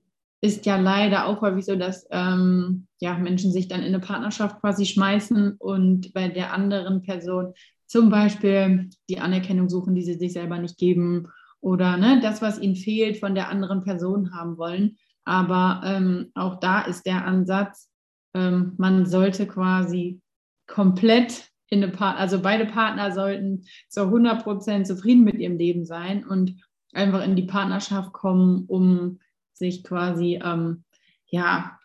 ist 0.45 0.65
ja 0.65 0.77
leider 0.77 1.25
auch 1.25 1.41
häufig 1.41 1.65
so, 1.65 1.75
dass 1.75 2.07
ähm, 2.11 2.87
ja, 2.99 3.17
Menschen 3.17 3.51
sich 3.51 3.67
dann 3.67 3.81
in 3.81 3.87
eine 3.87 3.99
Partnerschaft 3.99 4.61
quasi 4.61 4.85
schmeißen 4.85 5.55
und 5.57 6.13
bei 6.13 6.27
der 6.29 6.53
anderen 6.53 7.01
Person 7.01 7.53
zum 7.87 8.09
Beispiel 8.09 8.89
die 9.09 9.19
Anerkennung 9.19 9.69
suchen, 9.69 9.95
die 9.95 10.03
sie 10.03 10.13
sich 10.13 10.33
selber 10.33 10.59
nicht 10.59 10.77
geben 10.77 11.27
oder 11.61 11.97
ne, 11.97 12.19
das, 12.21 12.41
was 12.41 12.59
ihnen 12.59 12.75
fehlt, 12.75 13.17
von 13.17 13.33
der 13.33 13.49
anderen 13.49 13.83
Person 13.83 14.35
haben 14.35 14.57
wollen. 14.57 14.97
Aber 15.23 15.81
ähm, 15.83 16.31
auch 16.35 16.59
da 16.59 16.81
ist 16.81 17.07
der 17.07 17.25
Ansatz, 17.25 17.89
ähm, 18.35 18.73
man 18.77 19.07
sollte 19.07 19.47
quasi 19.47 20.21
komplett 20.67 21.49
in 21.69 21.83
eine 21.83 21.91
Partner, 21.91 22.21
also 22.21 22.41
beide 22.41 22.65
Partner 22.65 23.11
sollten 23.11 23.65
zu 23.89 24.03
100 24.03 24.43
Prozent 24.43 24.85
zufrieden 24.85 25.23
mit 25.23 25.39
ihrem 25.39 25.57
Leben 25.57 25.85
sein 25.85 26.23
und 26.23 26.61
einfach 26.93 27.23
in 27.23 27.35
die 27.35 27.43
Partnerschaft 27.43 28.13
kommen, 28.13 28.65
um 28.67 29.19
sich 29.57 29.83
quasi, 29.83 30.39
ähm, 30.43 30.83
ja, 31.27 31.79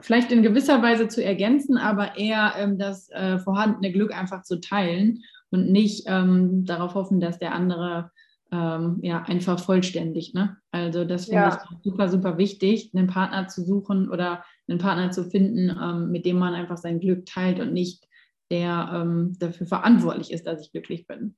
vielleicht 0.00 0.30
in 0.30 0.42
gewisser 0.42 0.82
Weise 0.82 1.08
zu 1.08 1.24
ergänzen, 1.24 1.76
aber 1.76 2.16
eher 2.16 2.54
ähm, 2.56 2.78
das 2.78 3.08
äh, 3.10 3.38
vorhandene 3.38 3.92
Glück 3.92 4.12
einfach 4.14 4.42
zu 4.42 4.60
teilen 4.60 5.22
und 5.50 5.70
nicht 5.70 6.04
ähm, 6.06 6.64
darauf 6.64 6.94
hoffen, 6.94 7.20
dass 7.20 7.38
der 7.38 7.54
andere 7.54 8.10
ähm, 8.52 9.00
ja 9.02 9.22
einfach 9.22 9.58
vollständig. 9.58 10.34
Ne? 10.34 10.56
Also 10.70 11.04
das 11.04 11.26
finde 11.26 11.42
ja. 11.42 11.62
ich 11.70 11.78
super, 11.82 12.08
super 12.08 12.38
wichtig, 12.38 12.92
einen 12.94 13.08
Partner 13.08 13.48
zu 13.48 13.64
suchen 13.64 14.08
oder 14.08 14.44
einen 14.68 14.78
Partner 14.78 15.10
zu 15.10 15.24
finden, 15.24 15.70
ähm, 15.70 16.10
mit 16.10 16.24
dem 16.24 16.38
man 16.38 16.54
einfach 16.54 16.76
sein 16.78 17.00
Glück 17.00 17.26
teilt 17.26 17.60
und 17.60 17.72
nicht 17.72 18.06
der 18.50 18.90
ähm, 18.94 19.36
dafür 19.38 19.66
verantwortlich 19.66 20.32
ist, 20.32 20.46
dass 20.46 20.62
ich 20.62 20.72
glücklich 20.72 21.06
bin. 21.06 21.36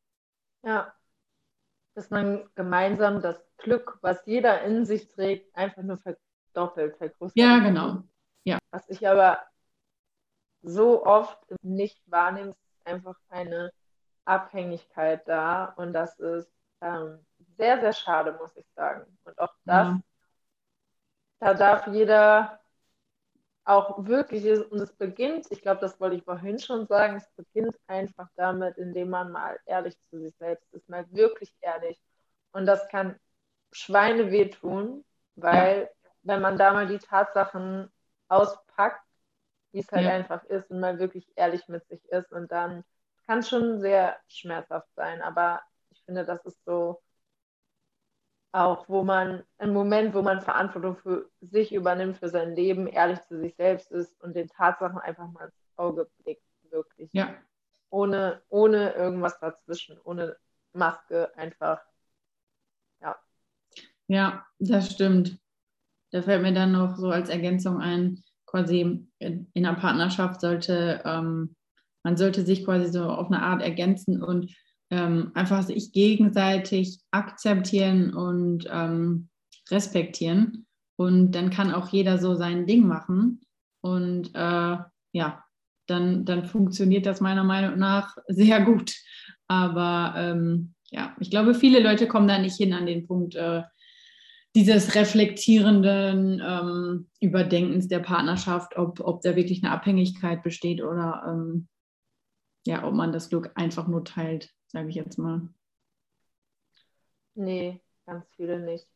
Ja, 0.64 0.92
dass 2.00 2.08
man 2.08 2.48
gemeinsam 2.54 3.20
das 3.20 3.44
Glück, 3.58 3.98
was 4.00 4.24
jeder 4.24 4.62
in 4.62 4.86
sich 4.86 5.08
trägt, 5.08 5.54
einfach 5.54 5.82
nur 5.82 5.98
verdoppelt, 5.98 6.96
vergrößert. 6.96 7.36
Ja, 7.36 7.58
genau. 7.58 8.04
Ja. 8.44 8.58
Was 8.70 8.88
ich 8.88 9.06
aber 9.06 9.38
so 10.62 11.04
oft 11.04 11.38
nicht 11.60 12.00
wahrnehme, 12.06 12.52
ist 12.52 12.86
einfach 12.86 13.16
eine 13.28 13.70
Abhängigkeit 14.24 15.28
da 15.28 15.74
und 15.76 15.92
das 15.92 16.18
ist 16.18 16.50
ähm, 16.80 17.18
sehr, 17.58 17.78
sehr 17.80 17.92
schade, 17.92 18.32
muss 18.40 18.56
ich 18.56 18.66
sagen. 18.74 19.04
Und 19.24 19.38
auch 19.38 19.52
das, 19.66 19.88
ja. 19.88 20.00
da 21.40 21.52
darf 21.52 21.86
jeder 21.88 22.59
auch 23.64 24.06
wirklich, 24.06 24.44
und 24.70 24.80
es 24.80 24.92
beginnt, 24.94 25.46
ich 25.50 25.62
glaube, 25.62 25.80
das 25.80 26.00
wollte 26.00 26.16
ich 26.16 26.24
vorhin 26.24 26.58
schon 26.58 26.86
sagen, 26.86 27.16
es 27.16 27.30
beginnt 27.36 27.76
einfach 27.86 28.28
damit, 28.36 28.78
indem 28.78 29.10
man 29.10 29.30
mal 29.30 29.58
ehrlich 29.66 29.98
zu 30.00 30.18
sich 30.20 30.34
selbst 30.36 30.72
ist, 30.72 30.88
mal 30.88 31.06
wirklich 31.12 31.54
ehrlich. 31.60 32.00
Und 32.52 32.66
das 32.66 32.88
kann 32.88 33.18
Schweine 33.72 34.30
wehtun, 34.30 35.04
weil 35.36 35.82
ja. 35.82 36.10
wenn 36.22 36.40
man 36.40 36.56
da 36.56 36.72
mal 36.72 36.88
die 36.88 36.98
Tatsachen 36.98 37.90
auspackt, 38.28 39.04
wie 39.72 39.80
es 39.80 39.92
halt 39.92 40.04
ja. 40.04 40.12
einfach 40.12 40.42
ist 40.44 40.70
und 40.70 40.80
mal 40.80 40.98
wirklich 40.98 41.30
ehrlich 41.36 41.68
mit 41.68 41.86
sich 41.88 42.04
ist 42.06 42.32
und 42.32 42.50
dann 42.50 42.84
kann 43.26 43.42
schon 43.42 43.80
sehr 43.80 44.16
schmerzhaft 44.26 44.88
sein, 44.96 45.22
aber 45.22 45.62
ich 45.90 46.02
finde, 46.04 46.24
das 46.24 46.44
ist 46.44 46.58
so 46.64 47.00
auch, 48.52 48.88
wo 48.88 49.02
man, 49.02 49.44
ein 49.58 49.72
Moment, 49.72 50.14
wo 50.14 50.22
man 50.22 50.40
Verantwortung 50.40 50.96
für 50.96 51.30
sich 51.40 51.72
übernimmt, 51.72 52.18
für 52.18 52.28
sein 52.28 52.54
Leben, 52.54 52.86
ehrlich 52.86 53.20
zu 53.22 53.38
sich 53.38 53.54
selbst 53.56 53.90
ist 53.92 54.20
und 54.22 54.34
den 54.34 54.48
Tatsachen 54.48 54.98
einfach 54.98 55.30
mal 55.30 55.44
ins 55.44 55.54
Auge 55.76 56.08
blickt, 56.22 56.42
wirklich. 56.70 57.10
Ja. 57.12 57.34
Ohne, 57.90 58.42
ohne 58.48 58.92
irgendwas 58.92 59.38
dazwischen, 59.40 59.98
ohne 60.04 60.36
Maske, 60.72 61.36
einfach. 61.36 61.80
Ja. 63.00 63.16
Ja, 64.08 64.46
das 64.58 64.92
stimmt. 64.92 65.38
Da 66.10 66.22
fällt 66.22 66.42
mir 66.42 66.52
dann 66.52 66.72
noch 66.72 66.96
so 66.96 67.10
als 67.10 67.28
Ergänzung 67.28 67.80
ein, 67.80 68.22
quasi 68.46 69.06
in 69.18 69.46
einer 69.54 69.74
Partnerschaft 69.74 70.40
sollte, 70.40 71.02
ähm, 71.04 71.54
man 72.02 72.16
sollte 72.16 72.44
sich 72.44 72.64
quasi 72.64 72.90
so 72.90 73.04
auf 73.04 73.26
eine 73.26 73.42
Art 73.42 73.62
ergänzen 73.62 74.22
und 74.22 74.52
ähm, 74.90 75.30
einfach 75.34 75.62
sich 75.62 75.92
gegenseitig 75.92 77.00
akzeptieren 77.10 78.12
und 78.12 78.66
ähm, 78.70 79.28
respektieren. 79.70 80.66
Und 80.96 81.32
dann 81.32 81.50
kann 81.50 81.72
auch 81.72 81.88
jeder 81.88 82.18
so 82.18 82.34
sein 82.34 82.66
Ding 82.66 82.86
machen. 82.86 83.40
Und 83.82 84.34
äh, 84.34 84.76
ja, 85.12 85.44
dann, 85.86 86.24
dann 86.24 86.44
funktioniert 86.44 87.06
das 87.06 87.20
meiner 87.20 87.44
Meinung 87.44 87.78
nach 87.78 88.16
sehr 88.28 88.60
gut. 88.62 88.94
Aber 89.48 90.14
ähm, 90.16 90.74
ja, 90.90 91.16
ich 91.20 91.30
glaube, 91.30 91.54
viele 91.54 91.80
Leute 91.80 92.06
kommen 92.06 92.28
da 92.28 92.38
nicht 92.38 92.56
hin 92.56 92.72
an 92.72 92.86
den 92.86 93.06
Punkt 93.06 93.34
äh, 93.36 93.62
dieses 94.56 94.96
reflektierenden 94.96 96.42
ähm, 96.44 97.08
Überdenkens 97.20 97.86
der 97.86 98.00
Partnerschaft, 98.00 98.76
ob, 98.76 98.98
ob 98.98 99.22
da 99.22 99.36
wirklich 99.36 99.62
eine 99.62 99.72
Abhängigkeit 99.72 100.42
besteht 100.42 100.82
oder 100.82 101.22
ähm, 101.28 101.68
ja, 102.66 102.84
ob 102.84 102.94
man 102.94 103.12
das 103.12 103.28
Glück 103.28 103.52
einfach 103.54 103.86
nur 103.86 104.04
teilt 104.04 104.52
sage 104.70 104.88
ich 104.88 104.94
jetzt 104.94 105.18
mal. 105.18 105.48
Nee, 107.34 107.80
ganz 108.06 108.26
viele 108.36 108.60
nicht. 108.60 108.86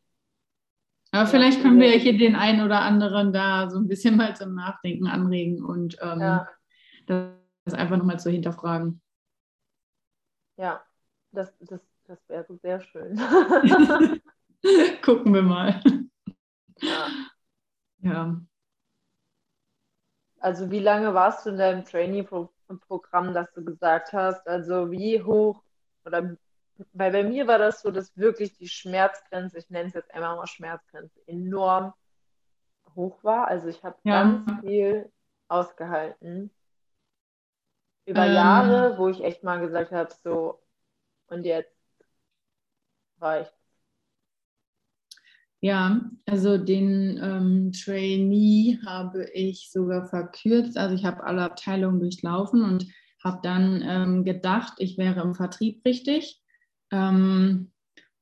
Aber 1.11 1.27
vielleicht 1.27 1.61
können 1.61 1.79
wir 1.79 1.91
hier 1.91 2.17
den 2.17 2.35
einen 2.35 2.65
oder 2.65 2.81
anderen 2.81 3.31
da 3.31 3.69
so 3.69 3.77
ein 3.79 3.87
bisschen 3.87 4.17
mal 4.17 4.35
zum 4.35 4.55
Nachdenken 4.55 5.07
anregen 5.07 5.63
und 5.63 5.97
ähm, 6.01 6.19
ja. 6.19 6.49
das 7.07 7.73
einfach 7.73 7.97
nochmal 7.97 8.19
zu 8.19 8.29
hinterfragen. 8.29 9.01
Ja, 10.57 10.83
das, 11.31 11.53
das, 11.59 11.81
das 12.05 12.19
wäre 12.29 12.57
sehr 12.57 12.81
schön. 12.81 13.17
Gucken 15.01 15.33
wir 15.33 15.43
mal. 15.43 15.81
Ja. 16.81 17.07
ja. 18.01 18.41
Also 20.39 20.69
wie 20.69 20.79
lange 20.79 21.13
warst 21.13 21.45
du 21.45 21.49
in 21.49 21.57
deinem 21.57 21.83
Trainee-Programm, 21.85 22.54
dass 23.33 23.51
du 23.53 23.63
gesagt 23.63 24.13
hast, 24.13 24.47
also 24.47 24.91
wie 24.91 25.21
hoch 25.21 25.61
oder 26.05 26.35
weil 26.93 27.11
bei 27.11 27.23
mir 27.23 27.47
war 27.47 27.57
das 27.57 27.81
so, 27.81 27.91
dass 27.91 28.17
wirklich 28.17 28.57
die 28.57 28.67
Schmerzgrenze, 28.67 29.57
ich 29.57 29.69
nenne 29.69 29.87
es 29.87 29.93
jetzt 29.93 30.13
einmal 30.13 30.35
mal 30.35 30.47
Schmerzgrenze, 30.47 31.21
enorm 31.25 31.93
hoch 32.95 33.23
war. 33.23 33.47
Also 33.47 33.67
ich 33.67 33.83
habe 33.83 33.97
ja. 34.03 34.23
ganz 34.23 34.61
viel 34.61 35.11
ausgehalten. 35.47 36.51
Über 38.05 38.25
ähm. 38.25 38.33
Jahre, 38.33 38.97
wo 38.97 39.07
ich 39.07 39.23
echt 39.23 39.43
mal 39.43 39.59
gesagt 39.59 39.91
habe, 39.91 40.13
so, 40.23 40.61
und 41.27 41.45
jetzt 41.45 41.73
reicht. 43.21 43.54
Ja, 45.65 45.99
also 46.27 46.59
den 46.59 47.19
ähm, 47.19 47.71
Trainee 47.71 48.77
habe 48.85 49.27
ich 49.33 49.71
sogar 49.71 50.05
verkürzt. 50.05 50.77
Also 50.77 50.93
ich 50.93 51.05
habe 51.05 51.23
alle 51.23 51.41
Abteilungen 51.41 51.99
durchlaufen 51.99 52.63
und 52.63 52.85
habe 53.23 53.39
dann 53.41 53.81
ähm, 53.83 54.23
gedacht, 54.23 54.73
ich 54.77 54.99
wäre 54.99 55.21
im 55.21 55.33
Vertrieb 55.33 55.83
richtig 55.83 56.39
ähm, 56.91 57.71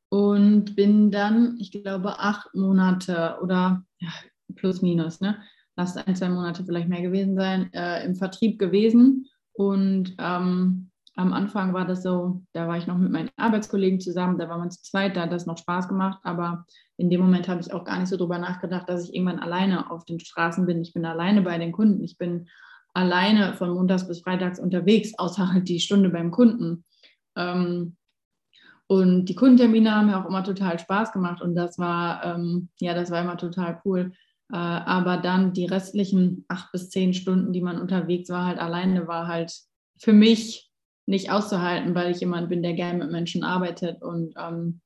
und 0.08 0.78
bin 0.78 1.12
dann, 1.12 1.58
ich 1.60 1.72
glaube, 1.72 2.18
acht 2.18 2.56
Monate 2.56 3.38
oder 3.42 3.84
ja, 4.00 4.14
plus 4.56 4.82
minus, 4.82 5.20
ne? 5.20 5.38
Lass 5.76 5.98
ein, 5.98 6.16
zwei 6.16 6.30
Monate 6.30 6.64
vielleicht 6.64 6.88
mehr 6.88 7.02
gewesen 7.02 7.36
sein, 7.36 7.74
äh, 7.74 8.06
im 8.06 8.16
Vertrieb 8.16 8.58
gewesen. 8.58 9.28
Und 9.52 10.16
ähm, 10.18 10.92
am 11.16 11.32
Anfang 11.32 11.74
war 11.74 11.86
das 11.86 12.02
so, 12.02 12.42
da 12.54 12.68
war 12.68 12.78
ich 12.78 12.88
noch 12.88 12.98
mit 12.98 13.12
meinen 13.12 13.30
Arbeitskollegen 13.38 14.00
zusammen, 14.00 14.40
da 14.40 14.50
war 14.50 14.58
man 14.58 14.72
zu 14.72 14.82
zweit, 14.82 15.16
da 15.16 15.22
hat 15.22 15.32
das 15.32 15.46
noch 15.46 15.58
Spaß 15.58 15.88
gemacht, 15.88 16.20
aber 16.24 16.66
in 16.98 17.10
dem 17.10 17.22
Moment 17.22 17.48
habe 17.48 17.62
ich 17.62 17.72
auch 17.72 17.84
gar 17.84 18.00
nicht 18.00 18.10
so 18.10 18.18
drüber 18.18 18.40
nachgedacht, 18.40 18.90
dass 18.90 19.04
ich 19.04 19.14
irgendwann 19.14 19.40
alleine 19.40 19.92
auf 19.92 20.06
den 20.06 20.20
Straßen 20.20 20.66
bin. 20.66 20.82
Ich 20.82 20.94
bin 20.94 21.06
alleine 21.06 21.42
bei 21.42 21.58
den 21.58 21.72
Kunden. 21.72 22.04
Ich 22.04 22.18
bin 22.18 22.48
alleine 22.94 23.54
von 23.54 23.72
montags 23.72 24.08
bis 24.08 24.22
freitags 24.22 24.60
unterwegs, 24.60 25.14
außer 25.18 25.54
halt 25.54 25.70
die 25.70 25.80
Stunde 25.80 26.10
beim 26.10 26.32
Kunden. 26.32 26.84
Ähm, 27.36 27.96
und 28.88 29.26
die 29.26 29.36
Kundentermine 29.36 29.96
haben 29.96 30.08
mir 30.08 30.20
auch 30.20 30.28
immer 30.28 30.44
total 30.44 30.78
Spaß 30.80 31.12
gemacht 31.12 31.42
und 31.42 31.56
das 31.56 31.80
war, 31.80 32.24
ähm, 32.26 32.70
ja, 32.80 32.94
das 32.94 33.12
war 33.12 33.22
immer 33.22 33.38
total 33.38 33.82
cool. 33.86 34.12
Äh, 34.52 34.56
aber 34.56 35.18
dann 35.18 35.54
die 35.54 35.66
restlichen 35.66 36.46
acht 36.48 36.72
bis 36.72 36.90
zehn 36.90 37.14
Stunden, 37.14 37.54
die 37.54 37.62
man 37.62 37.80
unterwegs 37.80 38.30
war, 38.30 38.46
halt 38.46 38.60
alleine, 38.60 39.08
war 39.08 39.28
halt 39.28 39.54
für 39.98 40.14
mich 40.14 40.73
nicht 41.06 41.32
auszuhalten, 41.32 41.96
weil 41.96 42.12
ich 42.12 42.20
jemand 42.20 42.50
bin, 42.50 42.64
der 42.64 42.74
gerne 42.74 43.00
mit 43.00 43.12
Menschen 43.12 43.44
arbeitet 43.44 44.02
und 44.02 44.34
ähm, 44.38 44.82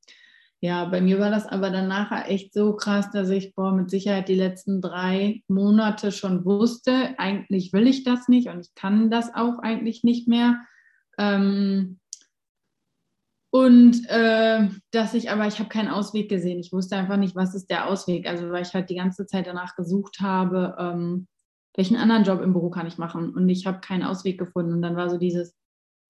ja, 0.60 0.86
bei 0.86 1.02
mir 1.02 1.20
war 1.20 1.30
das 1.30 1.46
aber 1.46 1.70
dann 1.70 1.88
nachher 1.88 2.32
echt 2.32 2.52
so 2.54 2.76
krass, 2.76 3.12
dass 3.12 3.30
ich 3.30 3.54
boah, 3.54 3.72
mit 3.72 3.92
Sicherheit 3.92 4.28
die 4.28 4.36
letzten 4.36 4.82
drei 4.82 5.44
Monate 5.48 6.12
schon 6.12 6.46
wusste, 6.46 7.14
eigentlich 7.20 7.74
will 7.74 7.86
ich 7.86 8.04
das 8.04 8.28
nicht 8.28 8.50
und 8.50 8.62
ich 8.62 8.74
kann 8.74 9.12
das 9.12 9.34
auch 9.36 9.60
eigentlich 9.60 10.04
nicht 10.04 10.28
mehr. 10.28 10.60
Ähm, 11.20 12.00
und 13.50 14.08
äh, 14.10 14.68
dass 14.92 15.14
ich 15.14 15.32
aber, 15.32 15.48
ich 15.48 15.60
habe 15.60 15.70
keinen 15.70 15.88
Ausweg 15.88 16.30
gesehen. 16.30 16.60
Ich 16.60 16.74
wusste 16.74 16.98
einfach 16.98 17.18
nicht, 17.18 17.36
was 17.36 17.56
ist 17.56 17.70
der 17.70 17.88
Ausweg. 17.88 18.28
Also 18.28 18.52
weil 18.52 18.64
ich 18.64 18.74
halt 18.74 18.90
die 18.90 18.96
ganze 18.96 19.26
Zeit 19.26 19.48
danach 19.48 19.76
gesucht 19.76 20.20
habe, 20.22 20.76
ähm, 20.78 21.28
welchen 21.76 21.96
anderen 21.96 22.24
Job 22.24 22.42
im 22.42 22.54
Büro 22.54 22.70
kann 22.70 22.88
ich 22.88 22.98
machen. 22.98 23.34
Und 23.34 23.48
ich 23.50 23.66
habe 23.66 23.80
keinen 23.80 24.04
Ausweg 24.04 24.38
gefunden. 24.38 24.74
Und 24.74 24.82
dann 24.82 24.96
war 24.96 25.10
so 25.10 25.18
dieses, 25.18 25.56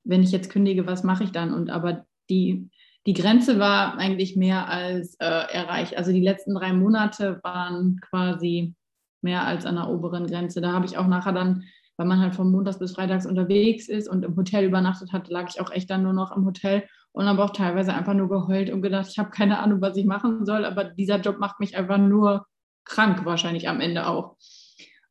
wenn 0.07 0.23
ich 0.23 0.31
jetzt 0.31 0.49
kündige, 0.49 0.87
was 0.87 1.03
mache 1.03 1.23
ich 1.23 1.31
dann? 1.31 1.53
Und 1.53 1.69
aber 1.69 2.05
die 2.29 2.69
die 3.07 3.13
Grenze 3.13 3.57
war 3.57 3.97
eigentlich 3.97 4.35
mehr 4.35 4.69
als 4.69 5.15
äh, 5.15 5.25
erreicht. 5.25 5.97
Also 5.97 6.11
die 6.11 6.21
letzten 6.21 6.53
drei 6.53 6.73
Monate 6.73 7.39
waren 7.41 8.01
quasi 8.01 8.75
mehr 9.21 9.45
als 9.45 9.65
an 9.65 9.75
der 9.75 9.87
oberen 9.87 10.27
Grenze. 10.27 10.59
Da 10.59 10.73
habe 10.73 10.85
ich 10.85 10.97
auch 10.97 11.07
nachher 11.07 11.31
dann, 11.31 11.63
weil 11.95 12.05
man 12.05 12.19
halt 12.19 12.35
von 12.35 12.51
Montags 12.51 12.79
bis 12.79 12.93
Freitags 12.93 13.25
unterwegs 13.25 13.87
ist 13.87 14.09
und 14.09 14.25
im 14.25 14.35
Hotel 14.35 14.65
übernachtet 14.65 15.13
hat, 15.13 15.29
lag 15.29 15.47
ich 15.49 15.61
auch 15.61 15.71
echt 15.71 15.89
dann 15.89 16.03
nur 16.03 16.11
noch 16.11 16.35
im 16.35 16.45
Hotel 16.45 16.83
und 17.13 17.25
habe 17.25 17.41
auch 17.43 17.51
teilweise 17.51 17.93
einfach 17.93 18.13
nur 18.13 18.27
geheult 18.27 18.69
und 18.69 18.81
gedacht, 18.81 19.07
ich 19.09 19.17
habe 19.17 19.29
keine 19.29 19.59
Ahnung, 19.59 19.79
was 19.79 19.95
ich 19.95 20.05
machen 20.05 20.45
soll, 20.45 20.65
aber 20.65 20.83
dieser 20.83 21.21
Job 21.21 21.39
macht 21.39 21.61
mich 21.61 21.77
einfach 21.77 21.97
nur 21.97 22.45
krank, 22.83 23.23
wahrscheinlich 23.23 23.69
am 23.69 23.79
Ende 23.79 24.05
auch. 24.05 24.35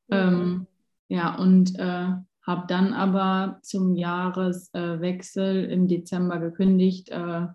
Mhm. 0.09 0.17
Ähm, 0.17 0.67
ja, 1.09 1.35
und 1.35 1.79
äh, 1.79 2.09
habe 2.47 2.67
dann 2.69 2.93
aber 2.93 3.59
zum 3.63 3.97
Jahreswechsel 3.97 5.65
im 5.65 5.89
Dezember 5.89 6.39
gekündigt, 6.39 7.09
äh, 7.09 7.47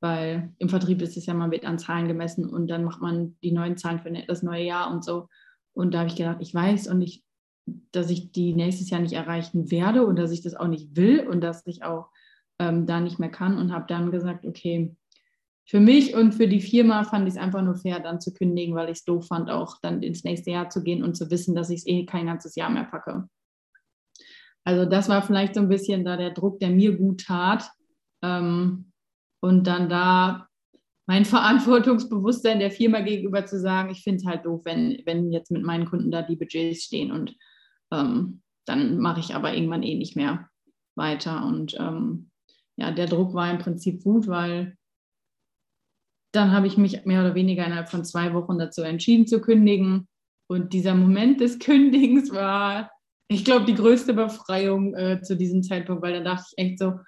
weil 0.00 0.52
im 0.58 0.68
Vertrieb 0.68 1.00
ist 1.02 1.16
es 1.16 1.26
ja, 1.26 1.34
man 1.34 1.50
wird 1.50 1.64
an 1.64 1.78
Zahlen 1.78 2.08
gemessen 2.08 2.48
und 2.48 2.68
dann 2.68 2.84
macht 2.84 3.00
man 3.00 3.36
die 3.42 3.52
neuen 3.52 3.76
Zahlen 3.76 4.00
für 4.00 4.10
ne, 4.10 4.24
das 4.26 4.42
neue 4.42 4.64
Jahr 4.64 4.90
und 4.90 5.04
so. 5.04 5.28
Und 5.72 5.94
da 5.94 6.00
habe 6.00 6.08
ich 6.08 6.16
gedacht, 6.16 6.38
ich 6.40 6.54
weiß 6.54 6.88
und 6.88 7.00
ich, 7.00 7.24
dass 7.92 8.10
ich 8.10 8.32
die 8.32 8.54
nächstes 8.54 8.90
Jahr 8.90 9.00
nicht 9.00 9.14
erreichen 9.14 9.70
werde 9.70 10.04
und 10.06 10.16
dass 10.16 10.32
ich 10.32 10.42
das 10.42 10.54
auch 10.54 10.68
nicht 10.68 10.96
will 10.96 11.26
und 11.26 11.40
dass 11.40 11.66
ich 11.66 11.82
auch 11.82 12.10
ähm, 12.58 12.86
da 12.86 13.00
nicht 13.00 13.18
mehr 13.18 13.30
kann 13.30 13.56
und 13.56 13.72
habe 13.72 13.86
dann 13.88 14.10
gesagt, 14.10 14.44
okay, 14.44 14.94
für 15.66 15.80
mich 15.80 16.14
und 16.14 16.32
für 16.32 16.48
die 16.48 16.60
Firma 16.60 17.04
fand 17.04 17.28
ich 17.28 17.34
es 17.34 17.40
einfach 17.40 17.62
nur 17.62 17.76
fair, 17.76 18.00
dann 18.00 18.20
zu 18.20 18.34
kündigen, 18.34 18.74
weil 18.74 18.88
ich 18.88 18.98
es 18.98 19.04
doof 19.04 19.28
fand, 19.28 19.50
auch 19.50 19.78
dann 19.80 20.02
ins 20.02 20.24
nächste 20.24 20.50
Jahr 20.50 20.68
zu 20.68 20.82
gehen 20.82 21.04
und 21.04 21.14
zu 21.14 21.30
wissen, 21.30 21.54
dass 21.54 21.70
ich 21.70 21.80
es 21.80 21.86
eh 21.86 22.04
kein 22.06 22.26
ganzes 22.26 22.56
Jahr 22.56 22.70
mehr 22.70 22.84
packe. 22.84 23.28
Also 24.64 24.84
das 24.84 25.08
war 25.08 25.22
vielleicht 25.22 25.54
so 25.54 25.60
ein 25.60 25.68
bisschen 25.68 26.04
da 26.04 26.16
der 26.16 26.30
Druck, 26.30 26.60
der 26.60 26.70
mir 26.70 26.96
gut 26.96 27.24
tat. 27.24 27.70
Ähm, 28.22 28.92
und 29.40 29.66
dann 29.66 29.88
da 29.88 30.46
mein 31.06 31.24
Verantwortungsbewusstsein 31.26 32.58
der 32.58 32.70
Firma 32.70 33.00
gegenüber 33.00 33.46
zu 33.46 33.58
sagen, 33.58 33.90
ich 33.90 34.02
finde 34.02 34.18
es 34.18 34.26
halt 34.26 34.44
doof, 34.44 34.62
wenn, 34.64 35.00
wenn 35.06 35.32
jetzt 35.32 35.50
mit 35.50 35.62
meinen 35.62 35.86
Kunden 35.86 36.10
da 36.10 36.22
die 36.22 36.36
Budgets 36.36 36.84
stehen 36.84 37.10
und 37.10 37.34
ähm, 37.92 38.42
dann 38.66 38.98
mache 38.98 39.20
ich 39.20 39.34
aber 39.34 39.54
irgendwann 39.54 39.82
eh 39.82 39.96
nicht 39.96 40.16
mehr 40.16 40.48
weiter. 40.94 41.44
Und 41.44 41.76
ähm, 41.78 42.30
ja, 42.76 42.92
der 42.92 43.06
Druck 43.06 43.34
war 43.34 43.50
im 43.50 43.58
Prinzip 43.58 44.04
gut, 44.04 44.28
weil 44.28 44.76
dann 46.32 46.52
habe 46.52 46.66
ich 46.66 46.76
mich 46.76 47.04
mehr 47.04 47.22
oder 47.22 47.34
weniger 47.34 47.66
innerhalb 47.66 47.88
von 47.88 48.04
zwei 48.04 48.32
Wochen 48.34 48.58
dazu 48.58 48.82
entschieden 48.82 49.26
zu 49.26 49.40
kündigen. 49.40 50.06
Und 50.48 50.72
dieser 50.72 50.94
Moment 50.94 51.40
des 51.40 51.58
Kündigens 51.58 52.32
war, 52.32 52.90
ich 53.30 53.44
glaube, 53.44 53.64
die 53.64 53.74
größte 53.74 54.12
Befreiung 54.12 54.92
äh, 54.94 55.22
zu 55.22 55.36
diesem 55.36 55.62
Zeitpunkt, 55.62 56.02
weil 56.02 56.14
da 56.14 56.20
dachte 56.20 56.46
ich 56.48 56.64
echt 56.64 56.78
so, 56.80 56.98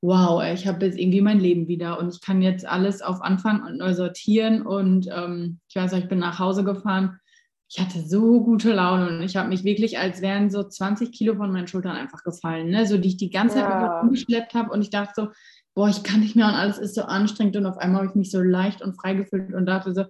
wow, 0.00 0.42
ich 0.42 0.66
habe 0.66 0.86
jetzt 0.86 0.98
irgendwie 0.98 1.20
mein 1.20 1.38
Leben 1.38 1.68
wieder 1.68 1.98
und 1.98 2.14
ich 2.14 2.22
kann 2.22 2.40
jetzt 2.40 2.66
alles 2.66 3.02
auf 3.02 3.20
Anfang 3.20 3.62
und 3.62 3.76
neu 3.76 3.92
sortieren. 3.92 4.62
Und 4.62 5.06
ähm, 5.14 5.60
ich 5.68 5.76
weiß, 5.76 5.92
ich 5.92 6.08
bin 6.08 6.18
nach 6.18 6.38
Hause 6.38 6.64
gefahren. 6.64 7.20
Ich 7.68 7.78
hatte 7.78 8.00
so 8.00 8.42
gute 8.42 8.72
Laune 8.72 9.08
und 9.08 9.22
ich 9.22 9.36
habe 9.36 9.50
mich 9.50 9.64
wirklich, 9.64 9.98
als 9.98 10.22
wären 10.22 10.50
so 10.50 10.62
20 10.62 11.12
Kilo 11.12 11.34
von 11.34 11.52
meinen 11.52 11.66
Schultern 11.66 11.96
einfach 11.96 12.22
gefallen, 12.22 12.70
ne? 12.70 12.86
so 12.86 12.96
die 12.96 13.08
ich 13.08 13.16
die 13.18 13.30
ganze 13.30 13.56
Zeit 13.56 13.68
ja. 13.68 14.00
umgeschleppt 14.00 14.54
habe. 14.54 14.70
Und 14.70 14.80
ich 14.80 14.90
dachte 14.90 15.12
so, 15.14 15.28
boah, 15.74 15.90
ich 15.90 16.02
kann 16.02 16.20
nicht 16.20 16.36
mehr 16.36 16.46
und 16.46 16.54
alles 16.54 16.78
ist 16.78 16.94
so 16.94 17.02
anstrengend 17.02 17.56
und 17.56 17.66
auf 17.66 17.76
einmal 17.76 18.00
habe 18.00 18.10
ich 18.10 18.14
mich 18.14 18.30
so 18.30 18.40
leicht 18.40 18.80
und 18.80 18.98
frei 18.98 19.12
gefühlt 19.12 19.52
und 19.52 19.66
dachte 19.66 19.92
so, 19.92 20.04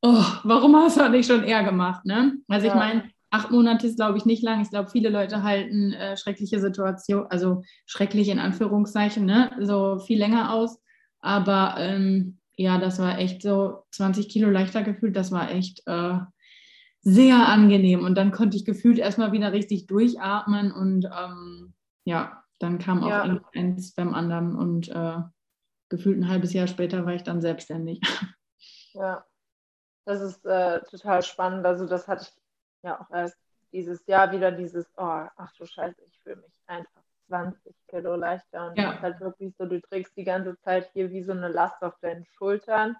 oh, 0.00 0.24
warum 0.44 0.74
hast 0.76 0.96
du 0.96 1.00
das 1.00 1.10
nicht 1.10 1.26
schon 1.26 1.44
eher 1.44 1.62
gemacht, 1.62 2.06
ne? 2.06 2.36
Also 2.48 2.68
ja. 2.68 2.72
ich 2.72 2.78
meine, 2.78 3.10
acht 3.30 3.50
Monate 3.50 3.86
ist, 3.86 3.96
glaube 3.96 4.18
ich, 4.18 4.26
nicht 4.26 4.42
lang. 4.42 4.60
Ich 4.60 4.70
glaube, 4.70 4.90
viele 4.90 5.08
Leute 5.08 5.42
halten 5.42 5.92
äh, 5.92 6.16
schreckliche 6.16 6.60
Situation, 6.60 7.26
also 7.30 7.62
schrecklich 7.86 8.28
in 8.28 8.38
Anführungszeichen, 8.38 9.24
ne? 9.24 9.50
so 9.60 9.98
viel 9.98 10.18
länger 10.18 10.52
aus. 10.52 10.80
Aber 11.20 11.76
ähm, 11.78 12.38
ja, 12.56 12.78
das 12.78 12.98
war 12.98 13.18
echt 13.18 13.42
so 13.42 13.84
20 13.92 14.28
Kilo 14.28 14.50
leichter 14.50 14.82
gefühlt. 14.82 15.16
Das 15.16 15.32
war 15.32 15.50
echt 15.50 15.82
äh, 15.86 16.18
sehr 17.02 17.48
angenehm. 17.48 18.04
Und 18.04 18.16
dann 18.16 18.32
konnte 18.32 18.56
ich 18.56 18.64
gefühlt 18.64 18.98
erstmal 18.98 19.32
wieder 19.32 19.52
richtig 19.52 19.86
durchatmen 19.86 20.72
und 20.72 21.06
ähm, 21.06 21.74
ja, 22.04 22.44
dann 22.58 22.78
kam 22.78 23.02
auch 23.02 23.08
ja. 23.08 23.40
eins 23.54 23.94
beim 23.94 24.14
anderen 24.14 24.54
und 24.54 24.88
äh, 24.88 25.18
gefühlt 25.88 26.18
ein 26.18 26.28
halbes 26.28 26.52
Jahr 26.52 26.66
später 26.66 27.06
war 27.06 27.14
ich 27.14 27.22
dann 27.22 27.40
selbstständig. 27.40 28.00
Ja, 28.92 29.24
das 30.04 30.20
ist 30.20 30.44
äh, 30.44 30.80
total 30.90 31.22
spannend. 31.22 31.64
Also 31.64 31.86
das 31.86 32.08
hatte 32.08 32.24
ich 32.24 32.39
ja 32.82 33.00
auch 33.00 33.10
erst 33.14 33.38
dieses 33.72 34.06
Jahr 34.06 34.32
wieder 34.32 34.50
dieses, 34.52 34.86
oh, 34.96 35.26
ach 35.36 35.52
du 35.56 35.64
Scheiße, 35.64 36.02
ich 36.04 36.18
fühle 36.20 36.36
mich 36.36 36.52
einfach 36.66 37.02
20 37.28 37.74
Kilo 37.88 38.16
leichter 38.16 38.68
und 38.68 38.78
ja. 38.78 39.00
halt 39.00 39.20
wirklich 39.20 39.54
so, 39.56 39.66
du 39.66 39.80
trägst 39.80 40.16
die 40.16 40.24
ganze 40.24 40.58
Zeit 40.58 40.90
hier 40.92 41.10
wie 41.10 41.22
so 41.22 41.32
eine 41.32 41.48
Last 41.48 41.82
auf 41.82 41.98
deinen 42.00 42.24
Schultern. 42.24 42.96